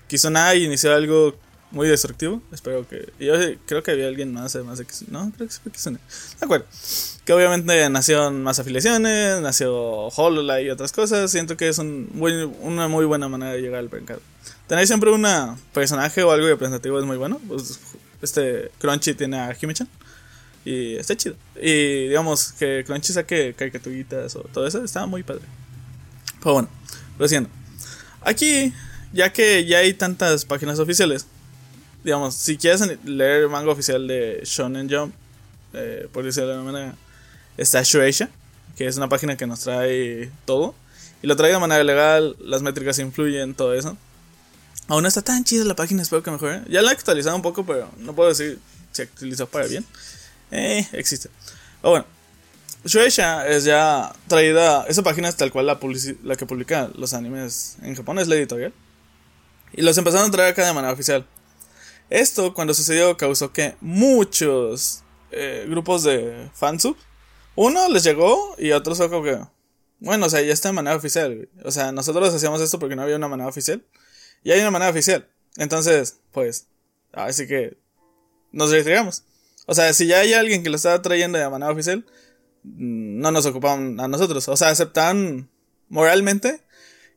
Kizunai 0.08 0.64
inició 0.64 0.92
algo 0.92 1.36
muy 1.70 1.88
destructivo. 1.88 2.42
Espero 2.52 2.86
que. 2.88 3.12
Yo 3.20 3.34
creo 3.66 3.82
que 3.82 3.92
había 3.92 4.08
alguien 4.08 4.32
más, 4.32 4.54
además 4.56 4.78
de 4.78 4.84
Kizunai. 4.84 5.12
No, 5.12 5.32
creo 5.32 5.48
que 5.48 5.54
fue 5.54 5.70
Kizunai. 5.70 6.00
De 6.40 6.44
acuerdo. 6.44 6.66
Que 7.24 7.32
obviamente 7.32 7.88
nació 7.88 8.32
más 8.32 8.58
afiliaciones, 8.58 9.40
nació 9.40 10.08
Hololive 10.08 10.64
y 10.64 10.70
otras 10.70 10.90
cosas. 10.90 11.30
Siento 11.30 11.56
que 11.56 11.68
es 11.68 11.78
un 11.78 12.10
una 12.60 12.88
muy 12.88 13.04
buena 13.04 13.28
manera 13.28 13.52
de 13.52 13.62
llegar 13.62 13.78
al 13.78 13.90
mercado. 13.90 14.20
Tener 14.66 14.86
siempre 14.88 15.10
un 15.10 15.24
personaje 15.72 16.22
o 16.24 16.32
algo 16.32 16.48
representativo 16.48 16.98
es 16.98 17.04
muy 17.04 17.16
bueno. 17.16 17.40
Pues, 17.46 17.78
este 18.22 18.72
Crunchy 18.80 19.14
tiene 19.14 19.38
a 19.38 19.56
Himichan. 19.60 19.88
Y 20.64 20.96
está 20.96 21.16
chido. 21.16 21.36
Y 21.60 22.08
digamos 22.08 22.52
que 22.52 22.82
Crunchy 22.84 23.12
saque 23.12 23.54
caricaturitas 23.54 24.34
o 24.34 24.40
todo 24.52 24.66
eso, 24.66 24.82
está 24.82 25.06
muy 25.06 25.22
padre. 25.22 25.42
Pero 26.40 26.54
bueno. 26.54 26.68
Siento. 27.26 27.50
Aquí, 28.22 28.72
ya 29.12 29.32
que 29.32 29.64
ya 29.64 29.78
hay 29.78 29.94
tantas 29.94 30.44
páginas 30.44 30.78
oficiales, 30.78 31.26
digamos, 32.04 32.34
si 32.34 32.56
quieres 32.56 32.80
leer 33.04 33.42
el 33.42 33.48
manga 33.48 33.70
oficial 33.70 34.06
de 34.06 34.40
Shonen 34.44 34.88
Jump, 34.90 35.14
eh, 35.72 36.08
por 36.12 36.24
decirlo 36.24 36.48
de 36.48 36.54
alguna 36.54 36.72
manera, 36.72 36.94
está 37.56 37.82
Shueisha, 37.82 38.28
que 38.76 38.86
es 38.86 38.96
una 38.96 39.08
página 39.08 39.36
que 39.36 39.46
nos 39.46 39.60
trae 39.60 40.30
todo. 40.44 40.74
Y 41.22 41.26
lo 41.28 41.36
trae 41.36 41.52
de 41.52 41.58
manera 41.58 41.84
legal, 41.84 42.36
las 42.40 42.62
métricas 42.62 42.98
influyen, 42.98 43.54
todo 43.54 43.74
eso. 43.74 43.96
Aún 44.88 45.02
no 45.02 45.08
está 45.08 45.22
tan 45.22 45.44
chida 45.44 45.64
la 45.64 45.76
página, 45.76 46.02
espero 46.02 46.22
que 46.22 46.30
mejore. 46.30 46.62
Ya 46.68 46.82
la 46.82 46.90
he 46.90 46.94
actualizado 46.94 47.36
un 47.36 47.42
poco, 47.42 47.64
pero 47.64 47.88
no 47.98 48.14
puedo 48.14 48.28
decir 48.28 48.58
si 48.90 49.02
actualizó 49.02 49.46
para 49.46 49.66
bien. 49.66 49.86
Eh, 50.50 50.86
existe. 50.92 51.30
O 51.80 51.90
bueno, 51.90 52.06
Shueisha 52.84 53.46
es 53.48 53.64
ya 53.64 54.12
traída. 54.26 54.84
Esa 54.88 55.02
página 55.02 55.28
es 55.28 55.36
tal 55.36 55.52
cual 55.52 55.66
la, 55.66 55.78
la 56.22 56.36
que 56.36 56.46
publica 56.46 56.90
los 56.96 57.14
animes 57.14 57.76
en 57.82 57.94
Japón, 57.94 58.18
es 58.18 58.28
la 58.28 58.34
editorial. 58.34 58.72
Y 59.72 59.82
los 59.82 59.96
empezaron 59.96 60.28
a 60.28 60.30
traer 60.30 60.52
acá 60.52 60.66
de 60.66 60.72
manera 60.72 60.92
oficial. 60.92 61.26
Esto, 62.10 62.52
cuando 62.52 62.74
sucedió, 62.74 63.16
causó 63.16 63.52
que 63.52 63.76
muchos 63.80 65.02
eh, 65.30 65.66
grupos 65.68 66.02
de 66.02 66.50
fansub, 66.52 66.96
uno 67.54 67.88
les 67.88 68.04
llegó 68.04 68.54
y 68.58 68.72
otros 68.72 68.98
fue 68.98 69.08
como 69.08 69.24
que, 69.24 69.38
bueno, 70.00 70.26
o 70.26 70.30
sea, 70.30 70.42
ya 70.42 70.52
está 70.52 70.68
de 70.68 70.74
manera 70.74 70.96
oficial. 70.96 71.48
O 71.64 71.70
sea, 71.70 71.92
nosotros 71.92 72.34
hacíamos 72.34 72.60
esto 72.60 72.78
porque 72.78 72.96
no 72.96 73.02
había 73.02 73.16
una 73.16 73.28
manera 73.28 73.48
oficial. 73.48 73.82
Y 74.42 74.50
hay 74.50 74.60
una 74.60 74.72
manera 74.72 74.90
oficial. 74.90 75.28
Entonces, 75.56 76.18
pues, 76.32 76.66
así 77.12 77.46
que 77.46 77.78
nos 78.50 78.70
retiramos. 78.70 79.22
O 79.66 79.74
sea, 79.74 79.92
si 79.92 80.06
ya 80.06 80.18
hay 80.18 80.34
alguien 80.34 80.62
que 80.62 80.70
lo 80.70 80.76
estaba 80.76 81.00
trayendo 81.00 81.38
de 81.38 81.48
manera 81.48 81.70
oficial, 81.70 82.04
no 82.62 83.30
nos 83.30 83.46
ocupaban 83.46 83.98
a 84.00 84.08
nosotros. 84.08 84.48
O 84.48 84.56
sea, 84.56 84.68
aceptaban 84.68 85.48
moralmente 85.88 86.60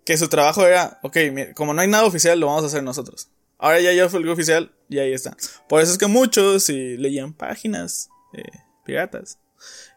que 0.06 0.18
su 0.18 0.28
trabajo 0.28 0.66
era, 0.66 1.00
ok, 1.02 1.18
como 1.56 1.74
no 1.74 1.82
hay 1.82 1.88
nada 1.88 2.06
oficial, 2.06 2.40
lo 2.40 2.48
vamos 2.48 2.64
a 2.64 2.68
hacer 2.68 2.84
nosotros. 2.84 3.30
Ahora 3.58 3.80
ya 3.80 3.90
hay 3.90 4.00
algo 4.00 4.32
oficial 4.32 4.74
y 4.90 5.00
ahí 5.00 5.14
está. 5.14 5.36
Por 5.68 5.82
eso 5.82 5.92
es 5.92 5.98
que 5.98 6.08
muchos, 6.08 6.64
si 6.64 6.98
leían 6.98 7.34
páginas 7.34 8.10
eh, 8.34 8.44
piratas, 8.86 9.40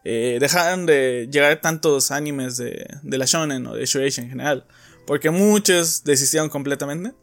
eh, 0.03 0.37
dejaron 0.39 0.85
de 0.85 1.27
llegar 1.31 1.59
tantos 1.61 2.11
animes 2.11 2.57
de, 2.57 2.87
de 3.03 3.17
la 3.17 3.25
shonen 3.25 3.67
o 3.67 3.75
de 3.75 3.85
Shueisha 3.85 4.21
en 4.21 4.29
general. 4.29 4.65
Porque 5.05 5.29
muchos 5.29 6.03
desistieron 6.03 6.49
completamente 6.49 7.13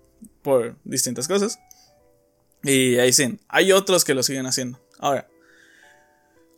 por 0.42 0.76
distintas 0.84 1.26
cosas. 1.26 1.58
Y 2.62 2.96
ahí 2.96 3.12
sí, 3.12 3.38
hay 3.48 3.72
otros 3.72 4.04
que 4.04 4.14
lo 4.14 4.22
siguen 4.22 4.46
haciendo. 4.46 4.80
Ahora, 4.98 5.28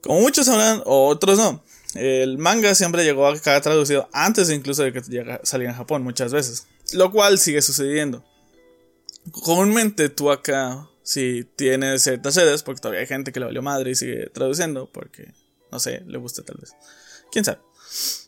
como 0.02 0.20
muchos 0.20 0.48
o 0.48 1.06
otros 1.06 1.38
no, 1.38 1.62
el 1.94 2.38
manga 2.38 2.74
siempre 2.74 3.04
llegó 3.04 3.26
a 3.26 3.38
quedar 3.38 3.60
traducido 3.62 4.08
antes 4.12 4.50
incluso 4.50 4.82
de 4.82 4.92
que 4.92 5.02
saliera 5.42 5.72
en 5.72 5.78
Japón 5.78 6.02
muchas 6.02 6.32
veces. 6.32 6.66
Lo 6.92 7.10
cual 7.10 7.38
sigue 7.38 7.62
sucediendo. 7.62 8.24
Comúnmente 9.30 10.08
tú 10.08 10.30
acá, 10.30 10.88
si 11.02 11.44
tienes 11.56 12.02
ciertas 12.02 12.34
sedes, 12.34 12.62
porque 12.62 12.80
todavía 12.80 13.00
hay 13.00 13.06
gente 13.06 13.32
que 13.32 13.40
le 13.40 13.46
valió 13.46 13.62
madre 13.62 13.90
y 13.90 13.94
sigue 13.94 14.30
traduciendo, 14.30 14.90
porque, 14.90 15.32
no 15.70 15.78
sé, 15.78 16.02
le 16.06 16.18
gusta 16.18 16.42
tal 16.42 16.56
vez. 16.58 16.74
¿Quién 17.30 17.44
sabe? 17.44 17.58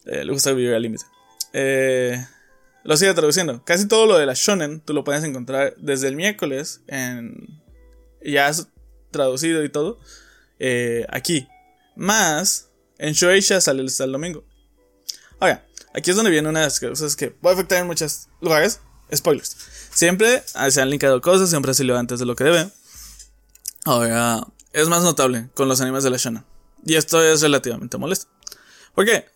Eh, 0.06 0.24
le 0.24 0.32
gusta 0.32 0.52
vivir 0.52 0.74
al 0.74 0.82
límite. 0.82 1.04
Eh, 1.52 2.22
lo 2.84 2.96
sigue 2.96 3.14
traduciendo. 3.14 3.64
Casi 3.64 3.86
todo 3.88 4.06
lo 4.06 4.18
de 4.18 4.26
la 4.26 4.34
shonen 4.34 4.80
tú 4.80 4.92
lo 4.92 5.04
puedes 5.04 5.24
encontrar 5.24 5.74
desde 5.78 6.08
el 6.08 6.16
miércoles 6.16 6.80
en 6.86 7.60
ya 8.22 8.48
has 8.48 8.68
traducido 9.10 9.64
y 9.64 9.68
todo 9.68 9.98
eh, 10.58 11.06
aquí. 11.08 11.48
Más 12.00 12.70
en 12.96 13.12
Shueisha 13.12 13.60
sale 13.60 13.84
hasta 13.84 14.04
el 14.04 14.12
domingo. 14.12 14.42
Ahora, 15.38 15.66
aquí 15.92 16.08
es 16.08 16.16
donde 16.16 16.30
viene 16.30 16.48
una 16.48 16.60
de 16.60 16.64
las 16.64 16.80
cosas 16.80 17.14
que 17.14 17.30
puede 17.30 17.56
afectar 17.56 17.78
en 17.78 17.88
muchos 17.88 18.28
lugares. 18.40 18.80
Spoilers. 19.14 19.54
Siempre 19.92 20.42
se 20.70 20.80
han 20.80 20.88
linkado 20.88 21.20
cosas, 21.20 21.50
siempre 21.50 21.72
ha 21.72 21.74
salido 21.74 21.98
antes 21.98 22.18
de 22.18 22.24
lo 22.24 22.36
que 22.36 22.44
debe. 22.44 22.70
Ahora, 23.84 24.46
es 24.72 24.88
más 24.88 25.02
notable 25.02 25.50
con 25.52 25.68
los 25.68 25.82
animes 25.82 26.02
de 26.02 26.08
la 26.08 26.16
shonen. 26.16 26.42
Y 26.86 26.94
esto 26.94 27.22
es 27.22 27.42
relativamente 27.42 27.98
molesto. 27.98 28.30
Porque 28.94 29.26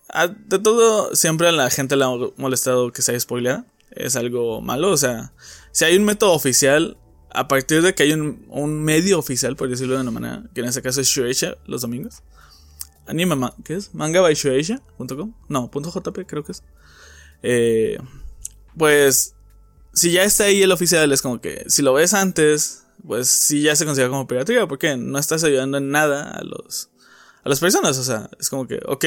de 0.46 0.58
todo, 0.58 1.14
siempre 1.14 1.48
a 1.48 1.52
la 1.52 1.68
gente 1.68 1.96
le 1.96 2.04
ha 2.06 2.08
molestado 2.38 2.94
que 2.94 3.02
sea 3.02 3.20
spoiler. 3.20 3.62
Es 3.90 4.16
algo 4.16 4.62
malo. 4.62 4.90
O 4.90 4.96
sea, 4.96 5.34
si 5.70 5.84
hay 5.84 5.98
un 5.98 6.04
método 6.04 6.32
oficial, 6.32 6.96
a 7.28 7.46
partir 7.46 7.82
de 7.82 7.94
que 7.94 8.04
hay 8.04 8.12
un, 8.12 8.82
medio 8.82 9.18
oficial, 9.18 9.54
por 9.54 9.68
decirlo 9.68 9.96
de 9.96 10.00
una 10.00 10.10
manera, 10.10 10.44
que 10.54 10.62
en 10.62 10.66
este 10.68 10.80
caso 10.80 11.02
es 11.02 11.08
Shueisha 11.08 11.58
los 11.66 11.82
domingos. 11.82 12.22
Anime, 13.06 13.50
¿qué 13.64 13.74
es? 13.74 13.94
Manga 13.94 14.20
by 14.20 14.34
Shueisha.com. 14.34 15.34
No, 15.48 15.70
.jp 15.70 16.26
creo 16.26 16.44
que 16.44 16.52
es. 16.52 16.62
Eh, 17.42 17.98
pues, 18.76 19.34
si 19.92 20.12
ya 20.12 20.24
está 20.24 20.44
ahí 20.44 20.62
el 20.62 20.72
oficial, 20.72 21.12
es 21.12 21.22
como 21.22 21.40
que 21.40 21.64
si 21.68 21.82
lo 21.82 21.92
ves 21.92 22.14
antes, 22.14 22.84
pues 23.06 23.28
sí 23.28 23.62
ya 23.62 23.76
se 23.76 23.84
considera 23.84 24.10
como 24.10 24.26
piratería, 24.26 24.66
porque 24.66 24.96
no 24.96 25.18
estás 25.18 25.44
ayudando 25.44 25.78
en 25.78 25.90
nada 25.90 26.30
a 26.30 26.42
los 26.42 26.90
a 27.44 27.48
las 27.48 27.60
personas. 27.60 27.98
O 27.98 28.04
sea, 28.04 28.30
es 28.40 28.48
como 28.50 28.66
que, 28.66 28.80
ok, 28.86 29.04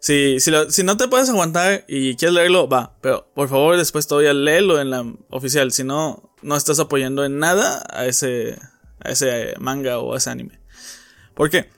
si, 0.00 0.40
si, 0.40 0.52
si 0.70 0.82
no 0.82 0.96
te 0.96 1.08
puedes 1.08 1.28
aguantar 1.28 1.84
y 1.88 2.16
quieres 2.16 2.34
leerlo, 2.34 2.68
va. 2.68 2.96
Pero 3.00 3.30
por 3.34 3.48
favor, 3.48 3.76
después 3.76 4.06
todavía 4.06 4.32
léelo 4.32 4.80
en 4.80 4.90
la 4.90 5.04
oficial. 5.30 5.72
Si 5.72 5.84
no, 5.84 6.34
no 6.42 6.56
estás 6.56 6.78
apoyando 6.80 7.24
en 7.24 7.38
nada 7.38 7.84
a 7.90 8.06
ese, 8.06 8.58
a 9.00 9.10
ese 9.10 9.54
manga 9.58 9.98
o 9.98 10.14
a 10.14 10.18
ese 10.18 10.30
anime. 10.30 10.60
¿Por 11.34 11.50
qué? 11.50 11.70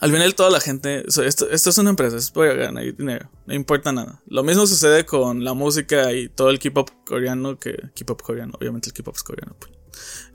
Al 0.00 0.12
final 0.12 0.34
toda 0.34 0.50
la 0.50 0.60
gente, 0.60 1.04
esto, 1.06 1.50
esto 1.50 1.70
es 1.70 1.78
una 1.78 1.90
empresa, 1.90 2.16
es 2.16 2.30
para 2.30 2.54
ganar 2.54 2.84
dinero, 2.96 3.30
no 3.46 3.54
importa 3.54 3.90
nada. 3.90 4.22
Lo 4.26 4.44
mismo 4.44 4.66
sucede 4.66 5.04
con 5.04 5.42
la 5.42 5.54
música 5.54 6.12
y 6.12 6.28
todo 6.28 6.50
el 6.50 6.60
K-pop 6.60 6.90
coreano, 7.04 7.58
que 7.58 7.76
K-pop 7.96 8.22
coreano, 8.22 8.54
obviamente 8.60 8.90
el 8.90 8.94
K-pop 8.94 9.16
es 9.16 9.22
coreano, 9.24 9.56
pues, 9.58 9.72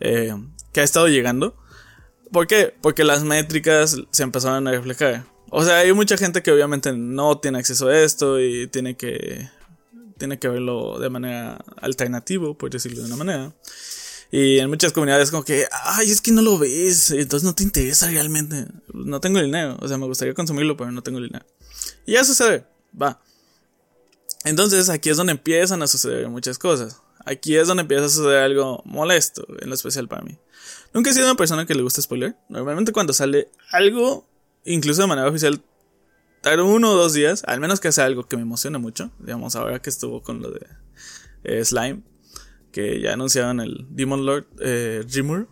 eh, 0.01 0.35
que 0.73 0.81
ha 0.81 0.83
estado 0.83 1.07
llegando. 1.07 1.55
¿Por 2.31 2.47
qué? 2.47 2.75
Porque 2.81 3.03
las 3.05 3.23
métricas 3.23 3.95
se 4.11 4.23
empezaron 4.23 4.67
a 4.67 4.71
reflejar. 4.71 5.25
O 5.49 5.63
sea, 5.63 5.77
hay 5.77 5.93
mucha 5.93 6.17
gente 6.17 6.41
que 6.41 6.51
obviamente 6.51 6.91
no 6.93 7.37
tiene 7.37 7.59
acceso 7.59 7.87
a 7.87 7.97
esto 7.97 8.41
y 8.41 8.67
tiene 8.67 8.97
que, 8.97 9.49
tiene 10.17 10.39
que 10.39 10.49
verlo 10.49 10.99
de 10.99 11.09
manera 11.09 11.63
alternativa, 11.79 12.53
por 12.57 12.69
decirlo 12.69 12.99
de 13.01 13.05
una 13.05 13.15
manera. 13.15 13.53
Y 14.35 14.57
en 14.57 14.67
muchas 14.67 14.91
comunidades 14.93 15.29
como 15.29 15.43
que, 15.43 15.67
ay, 15.83 16.09
es 16.09 16.19
que 16.19 16.31
no 16.31 16.41
lo 16.41 16.57
ves, 16.57 17.11
entonces 17.11 17.45
no 17.45 17.53
te 17.53 17.61
interesa 17.61 18.09
realmente. 18.09 18.65
No 18.91 19.21
tengo 19.21 19.39
dinero, 19.39 19.77
o 19.79 19.87
sea, 19.87 19.99
me 19.99 20.07
gustaría 20.07 20.33
consumirlo, 20.33 20.75
pero 20.75 20.91
no 20.91 21.03
tengo 21.03 21.21
dinero. 21.21 21.45
Y 22.07 22.13
ya 22.13 22.23
sucede, 22.23 22.65
va. 22.99 23.21
Entonces 24.43 24.89
aquí 24.89 25.11
es 25.11 25.17
donde 25.17 25.33
empiezan 25.33 25.83
a 25.83 25.87
suceder 25.87 26.27
muchas 26.29 26.57
cosas. 26.57 26.99
Aquí 27.23 27.55
es 27.55 27.67
donde 27.67 27.81
empieza 27.81 28.05
a 28.05 28.09
suceder 28.09 28.41
algo 28.41 28.81
molesto, 28.85 29.45
en 29.61 29.69
lo 29.69 29.75
especial 29.75 30.07
para 30.07 30.23
mí. 30.23 30.35
Nunca 30.95 31.11
he 31.11 31.13
sido 31.13 31.27
una 31.27 31.37
persona 31.37 31.67
que 31.67 31.75
le 31.75 31.83
gusta 31.83 32.01
spoiler. 32.01 32.35
Normalmente 32.49 32.91
cuando 32.91 33.13
sale 33.13 33.51
algo 33.69 34.27
incluso 34.65 35.03
de 35.03 35.09
manera 35.09 35.29
oficial, 35.29 35.61
tardo 36.41 36.65
uno 36.65 36.89
o 36.89 36.95
dos 36.95 37.13
días, 37.13 37.43
al 37.45 37.59
menos 37.59 37.79
que 37.79 37.91
sea 37.91 38.05
algo 38.05 38.27
que 38.27 38.37
me 38.37 38.41
emocione 38.41 38.79
mucho. 38.79 39.11
Digamos, 39.19 39.55
ahora 39.55 39.79
que 39.79 39.91
estuvo 39.91 40.23
con 40.23 40.41
lo 40.41 40.49
de 40.49 40.65
eh, 41.43 41.63
Slime, 41.63 42.01
que 42.73 42.99
ya 42.99 43.13
anunciaron 43.13 43.61
el 43.61 43.85
Demon 43.89 44.25
Lord 44.25 44.47
eh, 44.59 45.03
Rimur. 45.09 45.47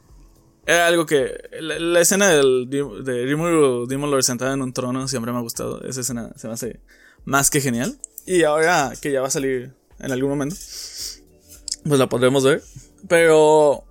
Era 0.66 0.88
algo 0.88 1.06
que. 1.06 1.32
La, 1.62 2.02
escena 2.02 2.28
del, 2.30 2.70
de 2.70 3.26
Rimur 3.26 3.54
o 3.54 3.86
Demon 3.86 4.12
Lord 4.12 4.24
sentada 4.24 4.54
en 4.54 4.62
un 4.62 4.74
trono 4.74 5.08
siempre 5.08 5.32
me 5.32 5.38
ha 5.38 5.42
gustado. 5.42 5.82
Esa 5.84 6.02
escena 6.02 6.34
se 6.36 6.48
me 6.48 6.54
hace 6.54 6.80
más 7.24 7.50
que 7.50 7.62
genial. 7.62 7.98
Y 8.26 8.44
ahora 8.44 8.92
que 9.02 9.12
ya 9.12 9.22
va 9.22 9.28
a 9.28 9.32
salir 9.32 9.74
en 10.00 10.12
algún 10.12 10.30
momento, 10.30 10.56
pues 10.56 12.00
la 12.00 12.10
podremos 12.10 12.44
ver. 12.44 12.62
Pero, 13.08 13.86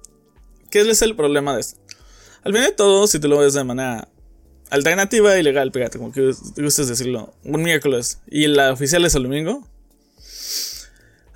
¿qué 0.70 0.80
es 0.80 1.02
el 1.02 1.16
problema 1.16 1.54
de 1.54 1.60
esto? 1.62 1.80
Al 2.42 2.52
fin 2.52 2.62
de 2.62 2.72
todo, 2.72 3.06
si 3.06 3.18
tú 3.18 3.28
lo 3.28 3.38
ves 3.38 3.54
de 3.54 3.64
manera 3.64 4.08
alternativa 4.70 5.38
ilegal, 5.38 5.72
pégate, 5.72 5.98
como 5.98 6.12
que 6.12 6.32
gustes 6.56 6.88
decirlo, 6.88 7.34
un 7.44 7.62
miércoles 7.62 8.22
y 8.26 8.46
la 8.46 8.72
oficial 8.72 9.04
es 9.04 9.14
el 9.14 9.24
domingo, 9.24 9.66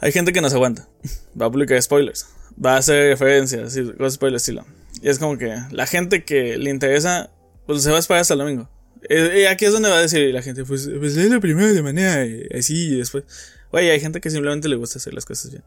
hay 0.05 0.13
gente 0.13 0.35
que 0.35 0.43
no 0.43 0.51
se 0.51 0.57
aguanta. 0.57 0.87
Va 1.41 1.47
a 1.47 1.51
publicar 1.51 1.81
spoilers, 1.83 2.27
va 2.63 2.75
a 2.75 2.77
hacer 2.77 3.09
referencias, 3.09 3.75
cosas 3.97 4.19
por 4.19 4.29
el 4.29 4.35
estilo. 4.35 4.65
Y 5.03 5.09
es 5.09 5.19
como 5.19 5.39
que 5.39 5.57
la 5.71 5.87
gente 5.87 6.25
que 6.25 6.59
le 6.59 6.71
interesa, 6.71 7.31
pues 7.67 7.83
se 7.83 7.91
va 7.91 7.97
a 7.97 8.01
esperar 8.01 8.21
hasta 8.21 8.35
el 8.35 8.41
domingo. 8.41 8.69
Y 9.11 9.45
aquí 9.47 9.65
es 9.65 9.73
donde 9.73 9.89
va 9.89 9.97
a 9.97 10.01
decir 10.03 10.33
la 10.33 10.43
gente, 10.43 10.65
pues, 10.65 10.89
pues 10.99 11.17
lee 11.17 11.29
la 11.29 11.41
primera 11.41 11.73
de 11.73 11.83
manera 11.83 12.25
así 12.57 12.95
y 12.95 12.99
después. 12.99 13.25
Oye, 13.71 13.91
hay 13.91 13.99
gente 13.99 14.21
que 14.21 14.31
simplemente 14.31 14.69
le 14.69 14.77
gusta 14.77 14.99
hacer 14.99 15.15
las 15.15 15.25
cosas 15.25 15.51
bien. 15.51 15.65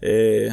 Eh, 0.00 0.50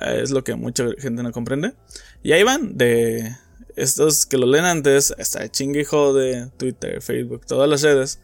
es 0.00 0.30
lo 0.30 0.42
que 0.42 0.54
mucha 0.54 0.86
gente 0.98 1.22
no 1.22 1.32
comprende. 1.32 1.74
Y 2.22 2.32
ahí 2.32 2.44
van, 2.44 2.78
de 2.78 3.36
estos 3.76 4.26
que 4.26 4.38
lo 4.38 4.46
leen 4.46 4.64
antes, 4.64 5.14
está 5.18 5.48
chingue 5.50 5.84
de 5.84 6.50
Twitter, 6.56 7.02
Facebook, 7.02 7.46
todas 7.46 7.68
las 7.68 7.82
redes, 7.82 8.20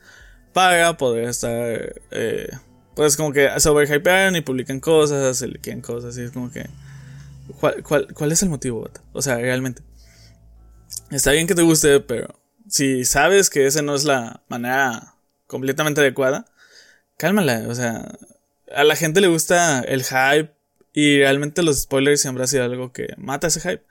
para 0.53 0.97
poder 0.97 1.29
estar, 1.29 1.95
eh, 2.11 2.49
pues 2.95 3.17
como 3.17 3.33
que 3.33 3.49
se 3.59 3.69
overhypean 3.69 4.37
y 4.37 4.41
publican 4.41 4.81
cosas, 4.81 5.39
se 5.39 5.49
liquean 5.49 5.81
cosas, 5.81 6.17
y 6.17 6.23
es 6.23 6.31
como 6.31 6.51
que, 6.51 6.67
¿cuál, 7.83 8.33
es 8.33 8.43
el 8.43 8.49
motivo, 8.49 8.89
O 9.13 9.23
sea, 9.23 9.37
realmente. 9.37 9.83
Está 11.11 11.33
bien 11.33 11.47
que 11.47 11.55
te 11.55 11.63
guste, 11.63 12.01
pero 12.01 12.35
si 12.69 13.05
sabes 13.05 13.51
que 13.51 13.67
esa 13.67 13.83
no 13.83 13.95
es 13.95 14.05
la 14.05 14.43
manera 14.49 15.15
completamente 15.47 16.01
adecuada, 16.01 16.47
cálmala, 17.17 17.65
o 17.69 17.75
sea, 17.75 18.17
a 18.75 18.85
la 18.85 18.97
gente 18.97 19.21
le 19.21 19.29
gusta 19.29 19.81
el 19.81 20.05
hype 20.05 20.53
y 20.93 21.19
realmente 21.19 21.63
los 21.63 21.83
spoilers 21.83 22.21
siempre 22.21 22.45
ha 22.45 22.47
sido 22.47 22.65
algo 22.65 22.93
que 22.93 23.09
mata 23.17 23.49
ese 23.49 23.61
hype. 23.61 23.83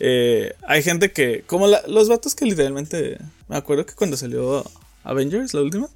Eh, 0.00 0.54
hay 0.66 0.82
gente 0.82 1.12
que, 1.12 1.42
como 1.46 1.66
los 1.66 2.08
vatos 2.08 2.34
que 2.34 2.44
literalmente, 2.44 3.18
me 3.48 3.56
acuerdo 3.56 3.86
que 3.86 3.94
cuando 3.94 4.16
salió 4.16 4.64
Avengers, 5.04 5.54
la 5.54 5.62
última, 5.62 5.88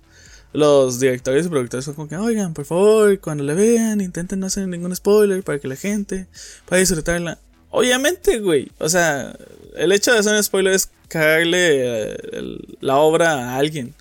los 0.52 1.00
directores 1.00 1.46
y 1.46 1.48
productores 1.48 1.84
fue 1.84 1.94
como 1.94 2.08
que, 2.08 2.16
oigan, 2.16 2.54
por 2.54 2.64
favor, 2.64 3.18
cuando 3.20 3.44
la 3.44 3.54
vean, 3.54 4.00
intenten 4.00 4.40
no 4.40 4.46
hacer 4.46 4.68
ningún 4.68 4.94
spoiler 4.94 5.42
para 5.42 5.58
que 5.58 5.68
la 5.68 5.76
gente 5.76 6.26
pueda 6.66 6.80
disfrutarla. 6.80 7.38
Obviamente, 7.70 8.38
güey, 8.40 8.70
o 8.78 8.88
sea, 8.88 9.34
el 9.76 9.92
hecho 9.92 10.12
de 10.12 10.18
hacer 10.18 10.34
un 10.34 10.42
spoiler 10.42 10.74
es 10.74 10.90
cagarle 11.08 12.12
eh, 12.12 12.58
la 12.80 12.96
obra 12.96 13.32
a 13.32 13.56
alguien. 13.56 13.94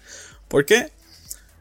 ¿Por 0.49 0.66
qué? 0.66 0.91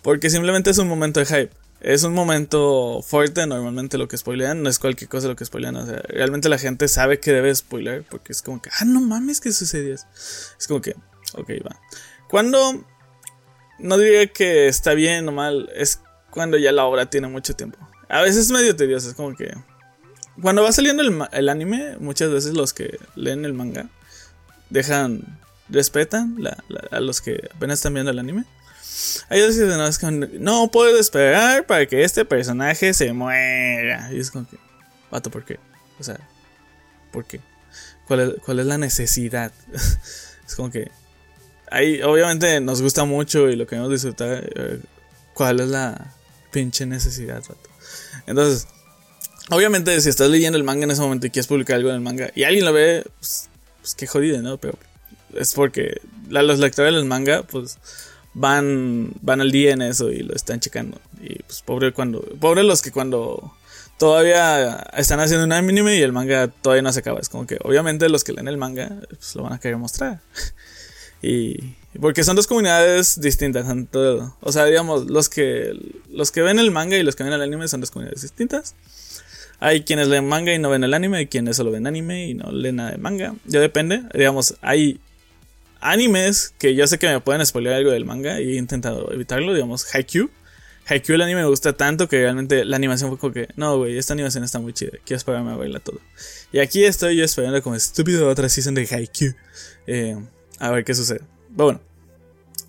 Porque 0.02 0.30
simplemente 0.30 0.70
es 0.70 0.78
un 0.78 0.88
momento 0.88 1.20
de 1.20 1.26
hype. 1.26 1.50
Es 1.80 2.02
un 2.02 2.12
momento 2.12 3.00
fuerte, 3.02 3.46
normalmente 3.46 3.96
lo 3.96 4.06
que 4.06 4.18
spoilean, 4.18 4.62
no 4.62 4.68
es 4.68 4.78
cualquier 4.78 5.08
cosa 5.08 5.28
lo 5.28 5.36
que 5.36 5.44
spoilean. 5.44 5.76
O 5.76 5.86
sea, 5.86 6.02
realmente 6.08 6.48
la 6.48 6.58
gente 6.58 6.88
sabe 6.88 7.20
que 7.20 7.32
debe 7.32 7.54
spoiler, 7.54 8.04
porque 8.04 8.32
es 8.32 8.42
como 8.42 8.60
que, 8.60 8.70
ah, 8.78 8.84
no 8.84 9.00
mames, 9.00 9.40
¿qué 9.40 9.52
sucedió? 9.52 9.94
Es 9.94 10.66
como 10.68 10.82
que, 10.82 10.94
ok, 11.34 11.50
va. 11.66 11.80
Cuando, 12.28 12.84
no 13.80 13.98
diría 13.98 14.26
que 14.26 14.68
está 14.68 14.94
bien 14.94 15.28
o 15.28 15.32
mal, 15.32 15.70
es 15.74 16.00
cuando 16.30 16.56
ya 16.58 16.72
la 16.72 16.84
obra 16.84 17.06
tiene 17.06 17.28
mucho 17.28 17.54
tiempo. 17.54 17.78
A 18.08 18.22
veces 18.22 18.46
es 18.46 18.50
medio 18.50 18.74
tedioso, 18.76 19.08
es 19.08 19.14
como 19.14 19.36
que, 19.36 19.52
cuando 20.42 20.62
va 20.62 20.72
saliendo 20.72 21.02
el, 21.32 21.48
anime, 21.48 21.96
muchas 21.98 22.30
veces 22.30 22.54
los 22.54 22.72
que 22.72 22.98
leen 23.14 23.44
el 23.44 23.52
manga 23.52 23.88
dejan, 24.70 25.38
respetan 25.68 26.36
a 26.90 27.00
los 27.00 27.20
que 27.20 27.48
apenas 27.54 27.78
están 27.78 27.94
viendo 27.94 28.10
el 28.10 28.18
anime 28.18 28.44
hay 29.28 29.40
veces 29.40 29.68
no, 29.76 29.86
es 29.86 30.02
no 30.40 30.70
puedo 30.70 30.98
esperar 30.98 31.66
para 31.66 31.86
que 31.86 32.04
este 32.04 32.24
personaje 32.24 32.92
se 32.94 33.12
muera. 33.12 34.10
Y 34.12 34.18
es 34.18 34.30
como 34.30 34.48
que, 34.48 34.56
vato, 35.10 35.30
¿por 35.30 35.44
qué? 35.44 35.58
O 35.98 36.02
sea, 36.02 36.18
¿por 37.12 37.24
qué? 37.24 37.40
¿Cuál 38.06 38.40
cuál 38.44 38.60
es 38.60 38.66
la 38.66 38.78
necesidad? 38.78 39.52
es 40.46 40.54
como 40.54 40.70
que, 40.70 40.90
ahí 41.70 42.02
obviamente 42.02 42.60
nos 42.60 42.82
gusta 42.82 43.04
mucho 43.04 43.48
y 43.48 43.56
lo 43.56 43.66
queremos 43.66 43.90
disfrutar. 43.90 44.50
Eh, 44.54 44.80
¿Cuál 45.34 45.60
es 45.60 45.68
la 45.68 46.14
pinche 46.50 46.86
necesidad, 46.86 47.42
vato? 47.48 47.70
Entonces, 48.26 48.66
obviamente 49.50 49.98
si 50.00 50.08
estás 50.08 50.28
leyendo 50.28 50.58
el 50.58 50.64
manga 50.64 50.84
en 50.84 50.90
ese 50.90 51.00
momento 51.00 51.26
y 51.26 51.30
quieres 51.30 51.46
publicar 51.46 51.76
algo 51.76 51.88
en 51.90 51.96
el 51.96 52.00
manga 52.00 52.30
y 52.34 52.44
alguien 52.44 52.64
lo 52.64 52.72
ve, 52.72 53.04
pues, 53.18 53.48
pues 53.80 53.94
qué 53.94 54.06
jodido, 54.06 54.42
¿no? 54.42 54.58
Pero 54.58 54.78
es 55.34 55.54
porque 55.54 56.00
los 56.28 56.58
lectores 56.58 56.94
del 56.94 57.04
manga, 57.04 57.42
pues 57.42 57.78
van, 58.34 59.12
van 59.20 59.40
al 59.40 59.50
día 59.50 59.72
en 59.72 59.82
eso 59.82 60.10
y 60.10 60.20
lo 60.20 60.34
están 60.34 60.60
checando. 60.60 60.98
Y 61.20 61.42
pues 61.42 61.62
pobre 61.62 61.92
cuando. 61.92 62.20
Pobre 62.40 62.62
los 62.62 62.82
que 62.82 62.92
cuando 62.92 63.54
todavía 63.98 64.86
están 64.96 65.20
haciendo 65.20 65.44
un 65.44 65.52
anime 65.52 65.96
y 65.96 66.02
el 66.02 66.12
manga 66.12 66.48
todavía 66.48 66.82
no 66.82 66.92
se 66.92 67.00
acaba. 67.00 67.20
Es 67.20 67.28
como 67.28 67.46
que 67.46 67.58
obviamente 67.62 68.08
los 68.08 68.24
que 68.24 68.32
leen 68.32 68.48
el 68.48 68.56
manga 68.56 68.90
pues 69.08 69.34
lo 69.34 69.42
van 69.42 69.54
a 69.54 69.60
querer 69.60 69.76
mostrar. 69.76 70.20
Y. 71.22 71.74
Porque 72.00 72.22
son 72.22 72.36
dos 72.36 72.46
comunidades 72.46 73.20
distintas. 73.20 73.66
O 74.40 74.52
sea, 74.52 74.64
digamos, 74.64 75.10
los 75.10 75.28
que, 75.28 75.72
los 76.08 76.30
que 76.30 76.40
ven 76.40 76.58
el 76.60 76.70
manga 76.70 76.96
y 76.96 77.02
los 77.02 77.16
que 77.16 77.24
ven 77.24 77.32
el 77.32 77.42
anime 77.42 77.66
son 77.66 77.80
dos 77.80 77.90
comunidades 77.90 78.22
distintas. 78.22 78.76
Hay 79.58 79.82
quienes 79.82 80.08
leen 80.08 80.26
manga 80.26 80.54
y 80.54 80.58
no 80.58 80.70
ven 80.70 80.84
el 80.84 80.94
anime, 80.94 81.18
hay 81.18 81.26
quienes 81.26 81.56
solo 81.56 81.70
ven 81.70 81.86
anime 81.86 82.28
y 82.28 82.34
no 82.34 82.50
leen 82.52 82.76
nada 82.76 82.92
de 82.92 82.98
manga. 82.98 83.34
Ya 83.44 83.60
depende. 83.60 84.02
Digamos, 84.14 84.54
hay 84.62 85.00
animes 85.80 86.54
que 86.58 86.74
yo 86.74 86.86
sé 86.86 86.98
que 86.98 87.08
me 87.08 87.20
pueden 87.20 87.44
spoiler 87.44 87.72
algo 87.72 87.90
del 87.90 88.04
manga 88.04 88.40
y 88.40 88.52
he 88.52 88.56
intentado 88.56 89.12
evitarlo, 89.12 89.52
digamos, 89.52 89.94
Haikyuu. 89.94 90.30
Haikyuu 90.86 91.14
el 91.14 91.22
anime 91.22 91.42
me 91.42 91.48
gusta 91.48 91.72
tanto 91.72 92.08
que 92.08 92.20
realmente 92.20 92.64
la 92.64 92.76
animación 92.76 93.10
fue 93.10 93.18
como 93.18 93.32
que, 93.32 93.48
no, 93.56 93.78
güey, 93.78 93.98
esta 93.98 94.12
animación 94.12 94.44
está 94.44 94.58
muy 94.58 94.72
chida, 94.72 94.92
quiero 95.04 95.18
esperarme 95.18 95.52
a 95.52 95.56
verla 95.56 95.80
todo. 95.80 96.00
Y 96.52 96.58
aquí 96.58 96.84
estoy 96.84 97.16
yo 97.16 97.24
esperando 97.24 97.62
como 97.62 97.76
estúpido 97.76 98.28
otra 98.28 98.48
season 98.48 98.74
de 98.74 98.88
Haikyuu. 98.90 99.34
Eh, 99.86 100.16
a 100.60 100.70
ver 100.70 100.84
qué 100.84 100.94
sucede. 100.94 101.22
Bueno. 101.48 101.80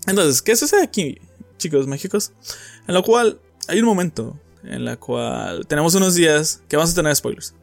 Entonces, 0.06 0.42
¿qué 0.42 0.56
sucede 0.56 0.82
aquí, 0.82 1.20
chicos 1.58 1.86
mágicos? 1.86 2.32
En 2.88 2.94
lo 2.94 3.04
cual 3.04 3.38
hay 3.68 3.78
un 3.78 3.86
momento 3.86 4.36
en 4.64 4.84
la 4.84 4.96
cual 4.96 5.66
tenemos 5.68 5.94
unos 5.94 6.16
días 6.16 6.60
que 6.68 6.76
vamos 6.76 6.90
a 6.90 6.94
tener 6.96 7.14
spoilers. 7.14 7.54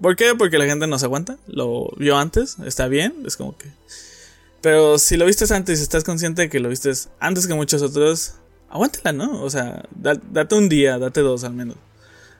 ¿Por 0.00 0.14
qué? 0.14 0.36
Porque 0.36 0.58
la 0.58 0.66
gente 0.66 0.86
no 0.86 0.96
se 0.96 1.06
aguanta. 1.06 1.38
Lo 1.48 1.90
vio 1.96 2.16
antes, 2.16 2.56
está 2.64 2.86
bien, 2.86 3.24
es 3.26 3.36
como 3.36 3.56
que 3.56 3.68
pero 4.60 4.98
si 4.98 5.16
lo 5.16 5.26
viste 5.26 5.52
antes 5.54 5.78
y 5.78 5.82
estás 5.82 6.04
consciente 6.04 6.42
de 6.42 6.48
que 6.48 6.60
lo 6.60 6.68
viste 6.68 6.92
antes 7.20 7.46
que 7.46 7.54
muchos 7.54 7.82
otros, 7.82 8.34
aguántala, 8.68 9.12
¿no? 9.12 9.42
O 9.42 9.50
sea, 9.50 9.84
date 9.94 10.54
un 10.54 10.68
día, 10.68 10.98
date 10.98 11.20
dos 11.20 11.44
al 11.44 11.54
menos. 11.54 11.76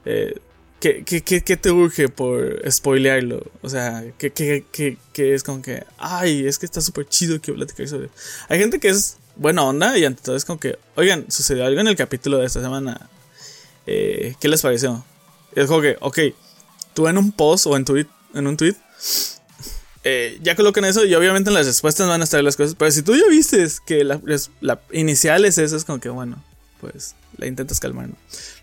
Eh, 0.04 0.34
¿qué, 0.80 1.58
te 1.60 1.70
urge 1.70 2.08
por 2.08 2.62
spoilearlo? 2.70 3.44
O 3.62 3.68
sea, 3.68 4.04
¿qué, 4.18 4.64
es 5.16 5.42
como 5.42 5.62
que, 5.62 5.84
ay, 5.98 6.46
es 6.46 6.58
que 6.58 6.66
está 6.66 6.80
súper 6.80 7.08
chido 7.08 7.40
que 7.40 7.52
platicar 7.52 7.88
sobre. 7.88 8.10
Hay 8.48 8.58
gente 8.58 8.78
que 8.78 8.88
es 8.88 9.16
buena 9.36 9.62
onda 9.62 9.96
y 9.98 10.04
ante 10.04 10.22
todo 10.22 10.36
es 10.36 10.44
como 10.44 10.58
que, 10.58 10.78
oigan, 10.96 11.30
sucedió 11.30 11.64
algo 11.64 11.80
en 11.80 11.88
el 11.88 11.96
capítulo 11.96 12.38
de 12.38 12.46
esta 12.46 12.60
semana. 12.60 13.08
Eh, 13.86 14.34
¿Qué 14.40 14.48
les 14.48 14.62
pareció? 14.62 15.04
Es 15.54 15.66
como 15.66 15.80
que, 15.80 15.96
ok, 16.00 16.18
tú 16.94 17.08
en 17.08 17.18
un 17.18 17.32
post 17.32 17.66
o 17.66 17.76
en, 17.76 17.84
tweet, 17.84 18.06
en 18.34 18.46
un 18.46 18.56
tweet 18.56 18.76
eh, 20.04 20.38
ya 20.42 20.54
colocan 20.54 20.84
eso 20.84 21.04
y 21.04 21.14
obviamente 21.14 21.50
en 21.50 21.54
las 21.54 21.66
respuestas 21.66 22.08
van 22.08 22.20
a 22.20 22.24
estar 22.24 22.42
las 22.42 22.56
cosas. 22.56 22.74
Pero 22.78 22.90
si 22.90 23.02
tú 23.02 23.14
ya 23.14 23.28
viste 23.28 23.66
que 23.84 24.04
la, 24.04 24.20
inicial 24.92 25.44
es 25.44 25.58
eso, 25.58 25.76
es 25.76 25.84
como 25.84 26.00
que 26.00 26.08
bueno, 26.08 26.42
pues 26.80 27.14
la 27.36 27.46
intentas 27.46 27.80
calmar. 27.80 28.08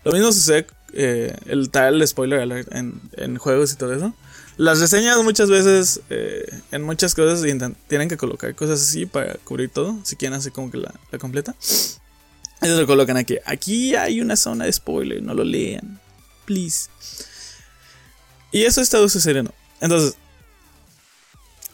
Lo 0.04 0.12
mismo 0.12 0.32
sucede 0.32 0.66
eh, 0.98 1.36
el 1.46 1.70
tal 1.70 2.06
spoiler 2.06 2.40
alert 2.40 2.68
en, 2.72 3.36
juegos 3.36 3.72
y 3.72 3.76
todo 3.76 3.92
eso. 3.94 4.14
Las 4.56 4.80
reseñas 4.80 5.22
muchas 5.22 5.50
veces, 5.50 6.00
eh, 6.08 6.46
en 6.72 6.82
muchas 6.82 7.14
cosas, 7.14 7.42
tienen 7.86 8.08
que 8.08 8.16
colocar 8.16 8.54
cosas 8.54 8.80
así 8.80 9.04
para 9.04 9.34
cubrir 9.44 9.68
todo. 9.68 9.98
Si 10.02 10.16
quieren 10.16 10.38
hacer 10.38 10.52
como 10.52 10.70
que 10.70 10.78
la, 10.78 10.94
la 11.12 11.18
completa. 11.18 11.54
Ellos 12.62 12.78
lo 12.78 12.86
colocan 12.86 13.18
aquí. 13.18 13.36
Aquí 13.44 13.94
hay 13.94 14.22
una 14.22 14.36
zona 14.36 14.64
de 14.64 14.72
spoiler, 14.72 15.22
no 15.22 15.34
lo 15.34 15.44
lean. 15.44 16.00
Please. 16.46 16.88
Y 18.50 18.62
eso 18.62 18.80
ha 18.80 18.82
estado 18.82 19.08
sucediendo. 19.10 19.52
Entonces, 19.82 20.16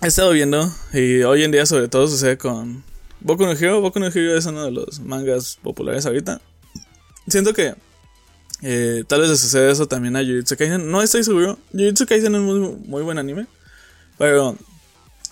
he 0.03 0.09
estado 0.09 0.33
viendo 0.33 0.75
y 0.93 1.23
hoy 1.23 1.45
en 1.45 1.53
día 1.53 1.65
sobre 1.65 1.87
todo 1.87 2.09
sucede 2.09 2.37
con 2.37 2.83
Boku 3.21 3.45
no 3.45 3.53
Hero. 3.53 3.81
Boku 3.81 4.01
no 4.01 4.09
Hero 4.09 4.37
es 4.37 4.47
uno 4.47 4.65
de 4.65 4.73
los 4.73 4.99
mangas 4.99 5.59
populares 5.63 6.05
ahorita. 6.07 6.41
Siento 7.29 7.55
que 7.55 7.77
eh, 8.63 9.03
tal 9.09 9.21
vez 9.21 9.31
le 9.31 9.37
sucede 9.37 9.71
eso 9.71 9.89
también 9.89 10.17
a 10.17 10.21
Jujutsu 10.21 10.57
Kaisen. 10.57 10.91
No 10.91 11.03
estoy 11.03 11.25
seguro. 11.25 11.59
Jujutsu 11.73 12.07
Kaisen 12.07 12.35
es 12.35 12.41
muy, 12.41 12.61
muy 12.61 13.03
buen 13.03 13.19
anime. 13.19 13.47
Pero 14.19 14.57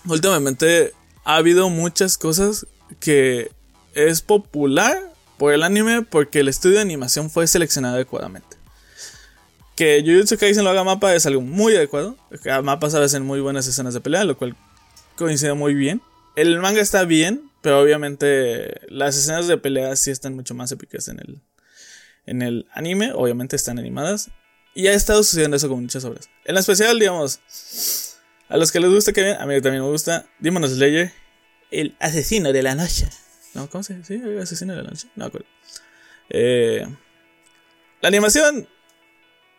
últimamente 0.05 0.93
ha 1.23 1.37
habido 1.37 1.69
muchas 1.69 2.17
cosas 2.17 2.67
que 2.99 3.49
es 3.93 4.21
popular 4.21 4.97
por 5.37 5.53
el 5.53 5.63
anime 5.63 6.01
porque 6.01 6.41
el 6.41 6.49
estudio 6.49 6.75
de 6.75 6.81
animación 6.81 7.29
fue 7.29 7.47
seleccionado 7.47 7.95
adecuadamente. 7.95 8.57
Que 9.77 10.03
Jujutsu 10.05 10.37
Kaisen 10.37 10.65
lo 10.65 10.69
haga 10.69 10.83
mapa 10.83 11.15
es 11.15 11.25
algo 11.25 11.41
muy 11.41 11.75
adecuado. 11.75 12.17
Mapa 12.63 12.89
sabe 12.89 13.05
hacer 13.05 13.21
muy 13.21 13.39
buenas 13.39 13.65
escenas 13.65 13.93
de 13.93 14.01
pelea, 14.01 14.25
lo 14.25 14.37
cual 14.37 14.57
coincide 15.15 15.53
muy 15.53 15.73
bien. 15.73 16.01
El 16.35 16.59
manga 16.59 16.81
está 16.81 17.05
bien, 17.05 17.49
pero 17.61 17.79
obviamente 17.81 18.81
las 18.89 19.17
escenas 19.17 19.47
de 19.47 19.57
pelea 19.57 19.95
sí 19.95 20.11
están 20.11 20.35
mucho 20.35 20.53
más 20.53 20.71
épicas 20.71 21.07
en 21.07 21.19
el, 21.19 21.41
en 22.25 22.41
el 22.41 22.67
anime. 22.73 23.11
Obviamente 23.13 23.55
están 23.55 23.79
animadas. 23.79 24.31
Y 24.73 24.87
ha 24.87 24.93
estado 24.93 25.23
sucediendo 25.23 25.57
eso 25.57 25.67
con 25.67 25.81
muchas 25.81 26.05
obras. 26.05 26.29
En 26.45 26.57
especial, 26.57 26.97
digamos, 26.97 27.41
a 28.47 28.57
los 28.57 28.71
que 28.71 28.79
les 28.79 28.89
gusta 28.89 29.11
que 29.11 29.33
a 29.33 29.45
mí 29.45 29.61
también 29.61 29.83
me 29.83 29.89
gusta, 29.89 30.25
Demon 30.39 30.67
Slayer, 30.67 31.11
el 31.71 31.95
asesino 31.99 32.53
de 32.53 32.63
la 32.63 32.75
noche. 32.75 33.09
¿No? 33.53 33.69
¿Cómo 33.69 33.83
se 33.83 33.95
dice? 33.95 34.19
¿Sí? 34.19 34.37
¿Asesino 34.37 34.73
de 34.75 34.83
la 34.83 34.89
noche? 34.89 35.07
No 35.15 35.25
acuerdo. 35.25 35.47
Eh, 36.29 36.87
la 38.01 38.07
animación 38.07 38.67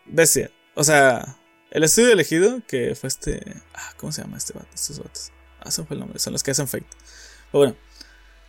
bestia. 0.05 0.49
O 0.73 0.83
sea, 0.83 1.37
el 1.69 1.83
estudio 1.83 2.11
elegido, 2.11 2.61
que 2.67 2.95
fue 2.95 3.07
este. 3.07 3.41
Ah, 3.73 3.93
¿Cómo 3.97 4.11
se 4.11 4.23
llama 4.23 4.37
este 4.37 4.53
vato? 4.53 4.69
Estos 4.73 4.99
vatos. 4.99 5.31
Ah, 5.59 5.69
ese 5.69 5.83
fue 5.83 5.95
el 5.95 5.99
nombre. 5.99 6.19
Son 6.19 6.33
los 6.33 6.41
que 6.41 6.51
hacen 6.51 6.67
Fate. 6.67 6.87
Pero 7.51 7.59
bueno. 7.59 7.75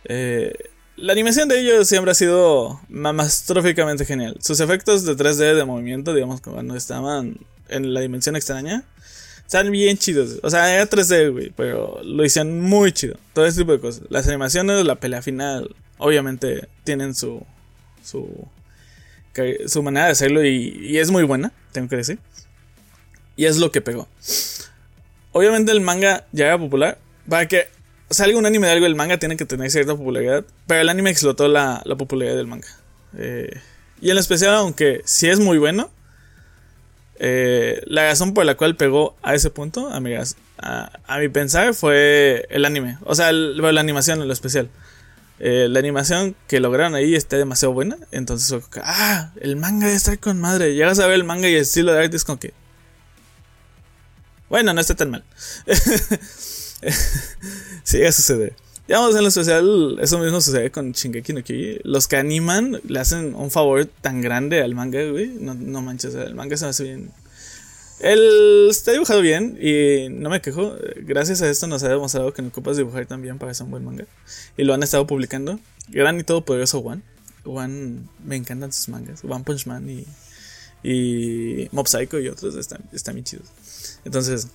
Eh, 0.05 0.53
la 0.97 1.13
animación 1.13 1.49
de 1.49 1.59
ellos 1.59 1.87
siempre 1.87 2.11
ha 2.11 2.15
sido 2.15 2.81
mamastróficamente 2.89 4.05
genial. 4.05 4.37
Sus 4.41 4.59
efectos 4.59 5.05
de 5.05 5.15
3D 5.15 5.55
de 5.55 5.65
movimiento, 5.65 6.13
digamos, 6.13 6.41
cuando 6.41 6.75
estaban 6.75 7.37
en 7.69 7.93
la 7.93 8.01
dimensión 8.01 8.35
extraña, 8.35 8.83
están 9.39 9.71
bien 9.71 9.97
chidos. 9.97 10.39
O 10.43 10.49
sea, 10.49 10.73
era 10.73 10.89
3D, 10.89 11.31
güey, 11.31 11.51
pero 11.55 12.01
lo 12.03 12.23
hicieron 12.23 12.61
muy 12.61 12.91
chido. 12.91 13.17
Todo 13.33 13.45
ese 13.45 13.59
tipo 13.59 13.71
de 13.71 13.79
cosas. 13.79 14.03
Las 14.09 14.27
animaciones, 14.27 14.85
la 14.85 14.95
pelea 14.95 15.21
final, 15.21 15.75
obviamente 15.97 16.67
tienen 16.83 17.15
su. 17.15 17.45
su 18.03 18.47
su 19.67 19.83
manera 19.83 20.05
de 20.07 20.11
hacerlo 20.13 20.45
y, 20.45 20.97
es 20.97 21.11
muy 21.11 21.23
buena, 21.23 21.51
tengo 21.71 21.89
que 21.89 21.97
decir. 21.97 22.19
Y 23.35 23.45
es 23.45 23.57
lo 23.57 23.71
que 23.71 23.81
pegó. 23.81 24.07
Obviamente 25.31 25.71
el 25.71 25.81
manga 25.81 26.25
ya 26.31 26.45
era 26.45 26.57
popular. 26.57 26.97
Para 27.27 27.47
que 27.47 27.67
salga 28.09 28.37
un 28.37 28.45
anime 28.45 28.67
de 28.67 28.73
algo, 28.73 28.85
el 28.85 28.95
manga 28.95 29.17
tiene 29.17 29.37
que 29.37 29.45
tener 29.45 29.69
cierta 29.71 29.95
popularidad. 29.95 30.45
Pero 30.67 30.81
el 30.81 30.89
anime 30.89 31.09
explotó 31.09 31.47
la, 31.47 31.83
popularidad 31.97 32.37
del 32.37 32.47
manga. 32.47 32.67
Eh, 33.17 33.59
y 34.01 34.11
en 34.11 34.17
especial, 34.17 34.55
aunque 34.55 35.01
sí 35.05 35.29
es 35.29 35.39
muy 35.39 35.57
bueno, 35.57 35.89
eh, 37.17 37.81
la 37.85 38.07
razón 38.07 38.33
por 38.33 38.45
la 38.45 38.55
cual 38.55 38.75
pegó 38.75 39.15
a 39.23 39.35
ese 39.35 39.49
punto, 39.49 39.89
amigas, 39.89 40.35
a, 40.57 40.91
a 41.07 41.19
mi 41.19 41.29
pensar, 41.29 41.73
fue 41.73 42.45
el 42.49 42.65
anime. 42.65 42.97
O 43.05 43.15
sea, 43.15 43.31
la 43.31 43.79
animación 43.79 44.21
en 44.21 44.27
lo 44.27 44.33
especial. 44.33 44.69
Eh, 45.37 45.67
la 45.69 45.79
animación 45.79 46.33
que 46.47 46.61
lograron 46.61 46.95
ahí 46.95 47.15
está 47.15 47.37
demasiado 47.37 47.73
buena. 47.73 47.97
Entonces, 48.11 48.61
ah, 48.83 49.31
el 49.41 49.55
manga 49.57 49.85
debe 49.87 49.97
estar 49.97 50.17
con 50.19 50.39
madre. 50.39 50.75
Llegas 50.75 50.99
a 50.99 51.07
ver 51.07 51.15
el 51.15 51.23
manga 51.23 51.49
y 51.49 51.55
el 51.55 51.61
estilo 51.61 51.93
de 51.93 52.03
arte 52.03 52.15
es 52.15 52.23
como 52.23 52.39
que. 52.39 52.53
Bueno, 54.49 54.73
no 54.73 54.79
está 54.79 54.95
tan 54.95 55.11
mal. 55.11 55.23
sí, 57.83 58.03
a 58.03 58.11
suceder. 58.11 58.53
Digamos, 58.87 59.15
en 59.15 59.23
lo 59.23 59.29
especial, 59.29 59.97
eso 59.99 60.19
mismo 60.19 60.41
sucede 60.41 60.69
con 60.69 60.91
Shingeki 60.91 61.33
no 61.33 61.43
Kyojin. 61.43 61.79
Los 61.83 62.07
que 62.07 62.17
animan 62.17 62.79
le 62.87 62.99
hacen 62.99 63.33
un 63.33 63.49
favor 63.49 63.85
tan 63.85 64.21
grande 64.21 64.61
al 64.61 64.75
manga, 64.75 65.03
güey. 65.09 65.27
No, 65.39 65.55
no 65.55 65.81
manches, 65.81 66.13
el 66.13 66.35
manga 66.35 66.55
se 66.55 66.67
hace 66.67 66.83
bien. 66.83 67.11
Él 67.99 68.67
está 68.69 68.91
dibujado 68.91 69.21
bien 69.21 69.57
y 69.59 70.09
no 70.09 70.29
me 70.29 70.41
quejo. 70.41 70.75
Gracias 70.97 71.41
a 71.41 71.49
esto 71.49 71.65
nos 71.65 71.81
ha 71.81 71.89
demostrado 71.89 72.31
que 72.33 72.43
no 72.43 72.49
ocupas 72.49 72.77
dibujar 72.77 73.07
también 73.07 73.39
para 73.39 73.53
hacer 73.53 73.65
un 73.65 73.71
buen 73.71 73.85
manga. 73.85 74.05
Y 74.55 74.63
lo 74.65 74.73
han 74.75 74.83
estado 74.83 75.07
publicando. 75.07 75.59
Gran 75.87 76.19
y 76.19 76.23
todopoderoso 76.23 76.79
One. 76.79 77.01
One, 77.43 78.01
me 78.23 78.35
encantan 78.35 78.71
sus 78.71 78.89
mangas. 78.89 79.23
One 79.23 79.43
Punch 79.43 79.65
Man 79.65 79.89
y, 79.89 80.05
y 80.83 81.69
Mob 81.71 81.87
Psycho 81.87 82.19
y 82.19 82.27
otros 82.27 82.55
están, 82.55 82.81
están 82.91 83.15
bien 83.15 83.25
chidos. 83.25 83.47
Entonces, 84.03 84.47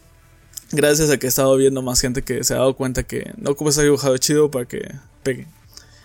gracias 0.72 1.10
a 1.10 1.18
que 1.18 1.26
he 1.26 1.28
estado 1.28 1.56
viendo 1.56 1.82
más 1.82 2.00
gente 2.00 2.22
que 2.22 2.44
se 2.44 2.54
ha 2.54 2.58
dado 2.58 2.74
cuenta 2.74 3.02
que 3.02 3.32
no 3.36 3.50
ocupa 3.50 3.70
estar 3.70 3.84
dibujado 3.84 4.16
chido 4.18 4.50
para 4.50 4.66
que 4.66 4.94
pegue. 5.22 5.46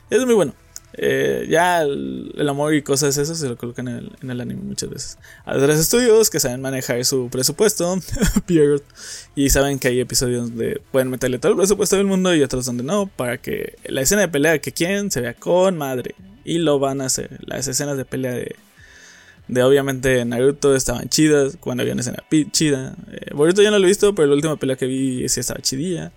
Es 0.10 0.26
muy 0.26 0.36
bueno. 0.36 0.54
Eh, 0.98 1.46
ya 1.50 1.82
el, 1.82 2.48
amor 2.48 2.74
y 2.74 2.82
cosas 2.82 3.18
esas 3.18 3.38
se 3.38 3.50
lo 3.50 3.58
colocan 3.58 3.90
en 3.90 3.96
el, 3.98 4.12
en 4.22 4.32
anime 4.32 4.62
muchas 4.62 4.90
veces. 4.90 5.18
Hay 5.46 5.58
otros 5.58 5.78
estudios 5.78 6.30
que 6.30 6.40
saben 6.40 6.62
manejar 6.62 7.04
su 7.04 7.30
presupuesto, 7.30 7.98
y 9.36 9.50
saben 9.50 9.80
que 9.80 9.90
hay 9.90 10.00
episodios 10.00 10.50
donde 10.50 10.82
pueden 10.92 11.10
meterle 11.10 11.40
todo 11.40 11.52
el 11.52 11.58
presupuesto 11.58 11.98
del 11.98 12.06
mundo 12.06 12.34
y 12.34 12.44
otros 12.44 12.66
donde 12.66 12.84
no, 12.84 13.08
para 13.08 13.38
que 13.38 13.78
la 13.86 14.02
escena 14.02 14.22
de 14.22 14.28
pelea 14.30 14.60
que 14.60 14.72
quieren 14.72 15.12
se 15.12 15.22
vea 15.22 15.34
con 15.34 15.78
madre. 15.78 16.16
Y 16.46 16.60
lo 16.60 16.78
van 16.78 17.02
a 17.02 17.06
hacer. 17.06 17.40
Las 17.44 17.68
escenas 17.68 17.98
de 17.98 18.06
pelea 18.06 18.34
de, 18.34 18.56
de 19.48 19.64
obviamente 19.64 20.26
Naruto 20.26 20.76
estaban 20.76 21.08
chidas, 21.10 21.58
cuando 21.60 21.82
había 21.82 21.94
una 21.94 22.02
escena 22.02 22.24
chida. 22.52 22.96
Eh, 23.12 23.34
Boruto 23.34 23.62
ya 23.62 23.72
no 23.72 23.80
lo 23.80 23.86
he 23.86 23.90
visto, 23.90 24.16
pero 24.16 24.28
la 24.28 24.36
última 24.36 24.56
pelea 24.58 24.76
que 24.76 24.88
vi 24.88 25.28
sí 25.30 25.40
estaba 25.40 25.62
chidilla. 25.62 26.12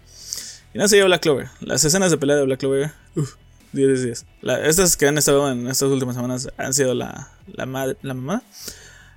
Y 0.75 0.79
no 0.79 0.89
sé, 0.89 1.03
Black 1.03 1.23
Clover. 1.23 1.49
Las 1.61 1.85
escenas 1.85 2.11
de 2.11 2.19
pelea 2.19 2.37
de 2.37 2.45
Black 2.45 2.61
Clover, 2.61 2.93
uff, 3.17 3.35
10 3.73 4.03
10. 4.03 4.25
estas 4.65 4.97
que 4.97 5.07
han 5.07 5.19
estado 5.19 5.51
en 5.51 5.67
estas 5.67 5.91
últimas 5.91 6.15
semanas 6.15 6.49
han 6.57 6.73
sido 6.73 6.95
la, 6.95 7.31
la, 7.53 7.67
la 8.03 8.15
mamá. 8.15 8.43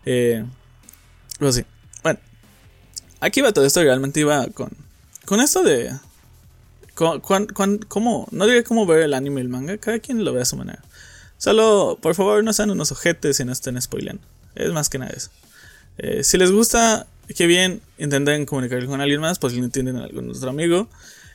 Eh, 0.06 0.46
pues 1.40 1.56
sí. 1.56 1.66
Bueno, 2.04 2.20
aquí 3.20 3.42
va 3.42 3.54
todo 3.54 3.66
esto. 3.66 3.82
Realmente 3.82 4.20
iba 4.20 4.48
con, 4.48 4.72
con 5.26 5.40
esto 5.40 5.64
de. 5.64 5.92
Con, 6.94 7.22
con, 7.22 7.78
¿Cómo? 7.88 8.28
No 8.32 8.46
diré 8.46 8.64
cómo 8.64 8.86
ver 8.86 9.02
el 9.04 9.14
anime 9.14 9.40
y 9.40 9.44
el 9.44 9.50
manga. 9.50 9.78
Cada 9.78 10.00
quien 10.00 10.24
lo 10.24 10.34
ve 10.34 10.42
a 10.42 10.46
su 10.46 10.58
manera. 10.58 10.82
Solo, 11.42 11.98
por 12.00 12.14
favor, 12.14 12.44
no 12.44 12.54
sean 12.54 12.70
unos 12.70 12.92
ojetes 12.92 13.40
y 13.40 13.46
no 13.46 13.52
estén 13.52 13.82
spoileando. 13.82 14.22
Es 14.54 14.72
más 14.74 14.90
que 14.90 15.00
nada 15.00 15.12
eso. 15.12 15.32
Eh, 15.98 16.24
si 16.24 16.38
les 16.38 16.52
gusta, 16.52 17.08
qué 17.36 17.48
bien, 17.48 17.82
intenten 17.98 18.46
comunicar 18.46 18.86
con 18.86 19.02
alguien 19.02 19.22
más, 19.22 19.40
pues 19.40 19.54
lo 19.54 19.64
entienden 19.64 19.96
a 19.96 20.04
algún 20.04 20.30
otro 20.30 20.52
amigo. 20.52 20.88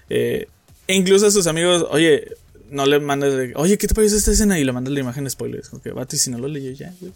Eh, 0.09 0.47
e 0.87 0.95
incluso 0.95 1.27
a 1.27 1.33
sus 1.33 1.49
amigos, 1.49 1.85
oye, 1.91 2.37
no 2.71 2.87
le 2.87 3.01
mandes 3.01 3.53
oye, 3.57 3.79
¿qué 3.79 3.89
te 3.89 3.97
parece 3.97 4.17
esta 4.17 4.31
escena? 4.31 4.61
Y 4.61 4.63
le 4.63 4.71
mandas 4.71 4.95
la 4.95 5.01
imagen 5.01 5.25
de 5.25 5.31
spoilers. 5.31 5.71
Como 5.71 5.83
que, 5.83 5.91
vato, 5.91 6.15
y 6.15 6.21
si 6.21 6.31
no 6.31 6.39
lo 6.39 6.47
leyó 6.47 6.71
ya, 6.71 6.95
güey. 7.01 7.13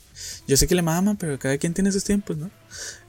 Yo 0.48 0.56
sé 0.56 0.66
que 0.66 0.74
le 0.74 0.82
maman, 0.82 1.16
pero 1.16 1.38
cada 1.38 1.58
quien 1.58 1.72
tiene 1.72 1.92
sus 1.92 2.02
tiempos, 2.02 2.38
¿no? 2.38 2.50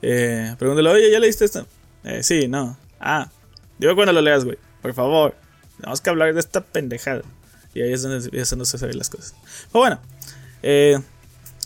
Eh, 0.04 0.56
pregúntale, 0.60 0.90
oye, 0.90 1.10
¿ya 1.10 1.20
leíste 1.20 1.46
esto? 1.46 1.66
Eh, 2.04 2.22
sí, 2.22 2.48
no. 2.48 2.78
Ah, 3.00 3.32
digo 3.80 3.96
cuando 3.96 4.14
lo 4.14 4.22
leas, 4.22 4.46
güey. 4.46 4.60
Por 4.84 4.94
favor. 4.94 5.34
Tenemos 5.78 6.02
que 6.02 6.10
hablar 6.12 6.36
de 6.36 6.40
esta 6.40 6.62
pendejada. 6.62 7.24
Y 7.74 7.82
ahí 7.82 7.94
es 7.94 8.02
donde, 8.04 8.30
es 8.38 8.50
donde 8.50 8.66
se 8.66 8.94
las 8.94 9.10
cosas. 9.10 9.34
Pero 9.72 9.80
bueno, 9.80 10.00
eh, 10.64 11.00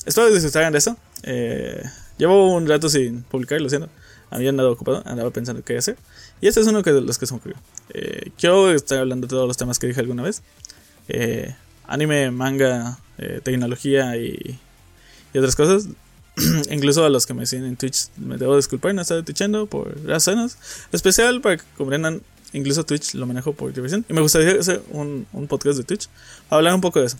espero 0.05 0.27
que 0.27 0.39
de 0.39 0.77
eso. 0.77 0.97
Eh, 1.23 1.83
llevo 2.17 2.53
un 2.53 2.67
rato 2.67 2.89
sin 2.89 3.23
publicar, 3.23 3.59
lo 3.61 3.69
siento. 3.69 3.89
Había 4.29 4.49
andado 4.49 4.71
ocupado, 4.71 5.03
andaba 5.05 5.29
pensando 5.31 5.63
qué 5.63 5.77
hacer. 5.77 5.97
Y 6.41 6.47
este 6.47 6.59
es 6.61 6.67
uno 6.67 6.81
de 6.81 7.01
los 7.01 7.17
que 7.17 7.25
se 7.25 7.33
me 7.33 7.39
ocurrió. 7.39 7.57
Eh, 7.93 8.31
quiero 8.37 8.71
estar 8.71 8.99
hablando 8.99 9.27
de 9.27 9.29
todos 9.29 9.47
los 9.47 9.57
temas 9.57 9.79
que 9.79 9.87
dije 9.87 9.99
alguna 9.99 10.23
vez. 10.23 10.41
Eh, 11.07 11.55
anime, 11.87 12.31
manga, 12.31 12.97
eh, 13.17 13.41
tecnología 13.43 14.17
y, 14.17 14.59
y, 15.33 15.37
otras 15.37 15.55
cosas. 15.55 15.87
Incluso 16.69 17.05
a 17.05 17.09
los 17.09 17.25
que 17.25 17.33
me 17.33 17.45
siguen 17.45 17.65
en 17.65 17.77
Twitch, 17.77 18.09
me 18.17 18.37
debo 18.37 18.57
disculpar, 18.57 18.93
no 18.93 19.01
estaba 19.01 19.23
twitchando 19.23 19.67
por 19.67 20.05
razones. 20.05 20.57
Especial 20.91 21.41
para 21.41 21.57
que 21.57 21.63
comprendan, 21.77 22.21
incluso 22.55 22.85
Twitch 22.85 23.13
lo 23.13 23.27
manejo 23.27 23.53
por 23.53 23.73
diversión. 23.73 24.05
Y 24.09 24.13
me 24.13 24.21
gustaría 24.21 24.59
hacer 24.59 24.81
un, 24.91 25.27
podcast 25.47 25.77
de 25.77 25.83
Twitch, 25.83 26.09
hablar 26.49 26.73
un 26.73 26.81
poco 26.81 26.99
de 26.99 27.07
eso. 27.07 27.17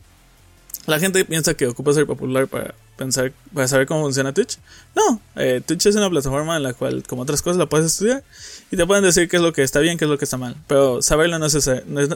La 0.88 1.00
gente 1.00 1.26
piensa 1.26 1.56
que 1.56 1.68
ocupa 1.68 1.94
ser 1.94 2.06
popular 2.06 2.48
para 2.48 2.76
pensar, 2.96 3.34
para 3.54 3.68
saber 3.68 3.88
cómo 3.88 4.04
funciona 4.04 4.34
Twitch. 4.34 4.58
No, 4.96 5.20
eh, 5.36 5.62
Twitch 5.66 5.88
es 5.88 5.96
una 5.96 6.10
plataforma 6.10 6.58
en 6.58 6.64
la 6.64 6.74
cual, 6.74 7.04
como 7.08 7.24
otras 7.24 7.42
cosas, 7.42 7.58
la 7.58 7.66
puedes 7.66 7.88
estudiar 7.88 8.24
y 8.72 8.78
te 8.78 8.86
pueden 8.86 9.04
decir 9.04 9.28
qué 9.28 9.38
es 9.38 9.42
lo 9.42 9.52
que 9.52 9.64
está 9.64 9.80
bien, 9.80 9.98
qué 9.98 10.06
es 10.06 10.12
lo 10.12 10.18
que 10.18 10.26
está 10.26 10.38
mal. 10.38 10.56
Pero 10.68 11.02
saberlo 11.02 11.40
no, 11.40 11.48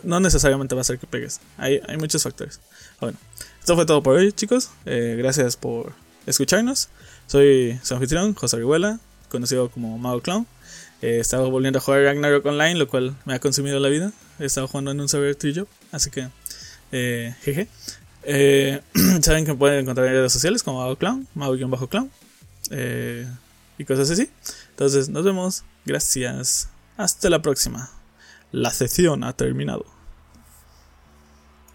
no 0.04 0.20
necesariamente 0.20 0.76
va 0.76 0.82
a 0.82 0.84
ser 0.84 1.00
que 1.00 1.08
pegues. 1.08 1.42
Hay, 1.58 1.82
hay 1.88 1.98
muchos 1.98 2.24
factores. 2.24 2.60
Bueno, 3.02 3.18
esto 3.60 3.76
fue 3.76 3.86
todo 3.86 4.04
por 4.04 4.16
hoy, 4.16 4.32
chicos. 4.32 4.70
Eh, 4.86 5.16
gracias 5.18 5.58
por 5.58 5.94
escucharnos. 6.26 6.90
Soy 7.28 7.80
su 7.84 7.94
anfitrión, 7.96 8.34
José 8.36 8.58
Arguela, 8.58 9.00
conocido 9.30 9.70
como 9.70 9.98
Mago 9.98 10.22
Clown. 10.22 10.48
Eh, 11.02 11.18
he 11.18 11.20
estado 11.20 11.50
volviendo 11.50 11.80
a 11.80 11.82
jugar 11.82 12.04
Ragnarok 12.04 12.46
Online, 12.46 12.76
lo 12.76 12.88
cual 12.88 13.16
me 13.26 13.34
ha 13.34 13.40
consumido 13.40 13.80
la 13.80 13.90
vida. 13.90 14.12
He 14.40 14.46
estado 14.46 14.68
jugando 14.68 14.92
en 14.92 15.00
un 15.02 15.10
server 15.10 15.36
tuyo, 15.36 15.68
así 15.92 16.10
que, 16.10 16.28
eh, 16.92 17.36
jeje. 17.42 17.68
Eh, 18.24 18.82
saben 19.22 19.46
que 19.46 19.54
me 19.54 19.58
pueden 19.58 19.80
encontrar 19.80 20.08
en 20.08 20.14
redes 20.14 20.34
sociales 20.34 20.64
como 20.64 20.80
Mago 20.80 20.98
Clown, 20.98 21.28
Mago-Clown 21.36 22.12
eh, 22.72 23.28
y 23.78 23.86
cosas 23.86 24.10
así. 24.12 24.30
Entonces, 24.72 25.10
nos 25.10 25.24
vemos. 25.24 25.64
Gracias. 25.86 26.70
Hasta 26.98 27.30
la 27.30 27.42
próxima. 27.42 27.90
La 28.52 28.72
sesión 28.72 29.24
ha 29.24 29.34
terminado. 29.34 29.86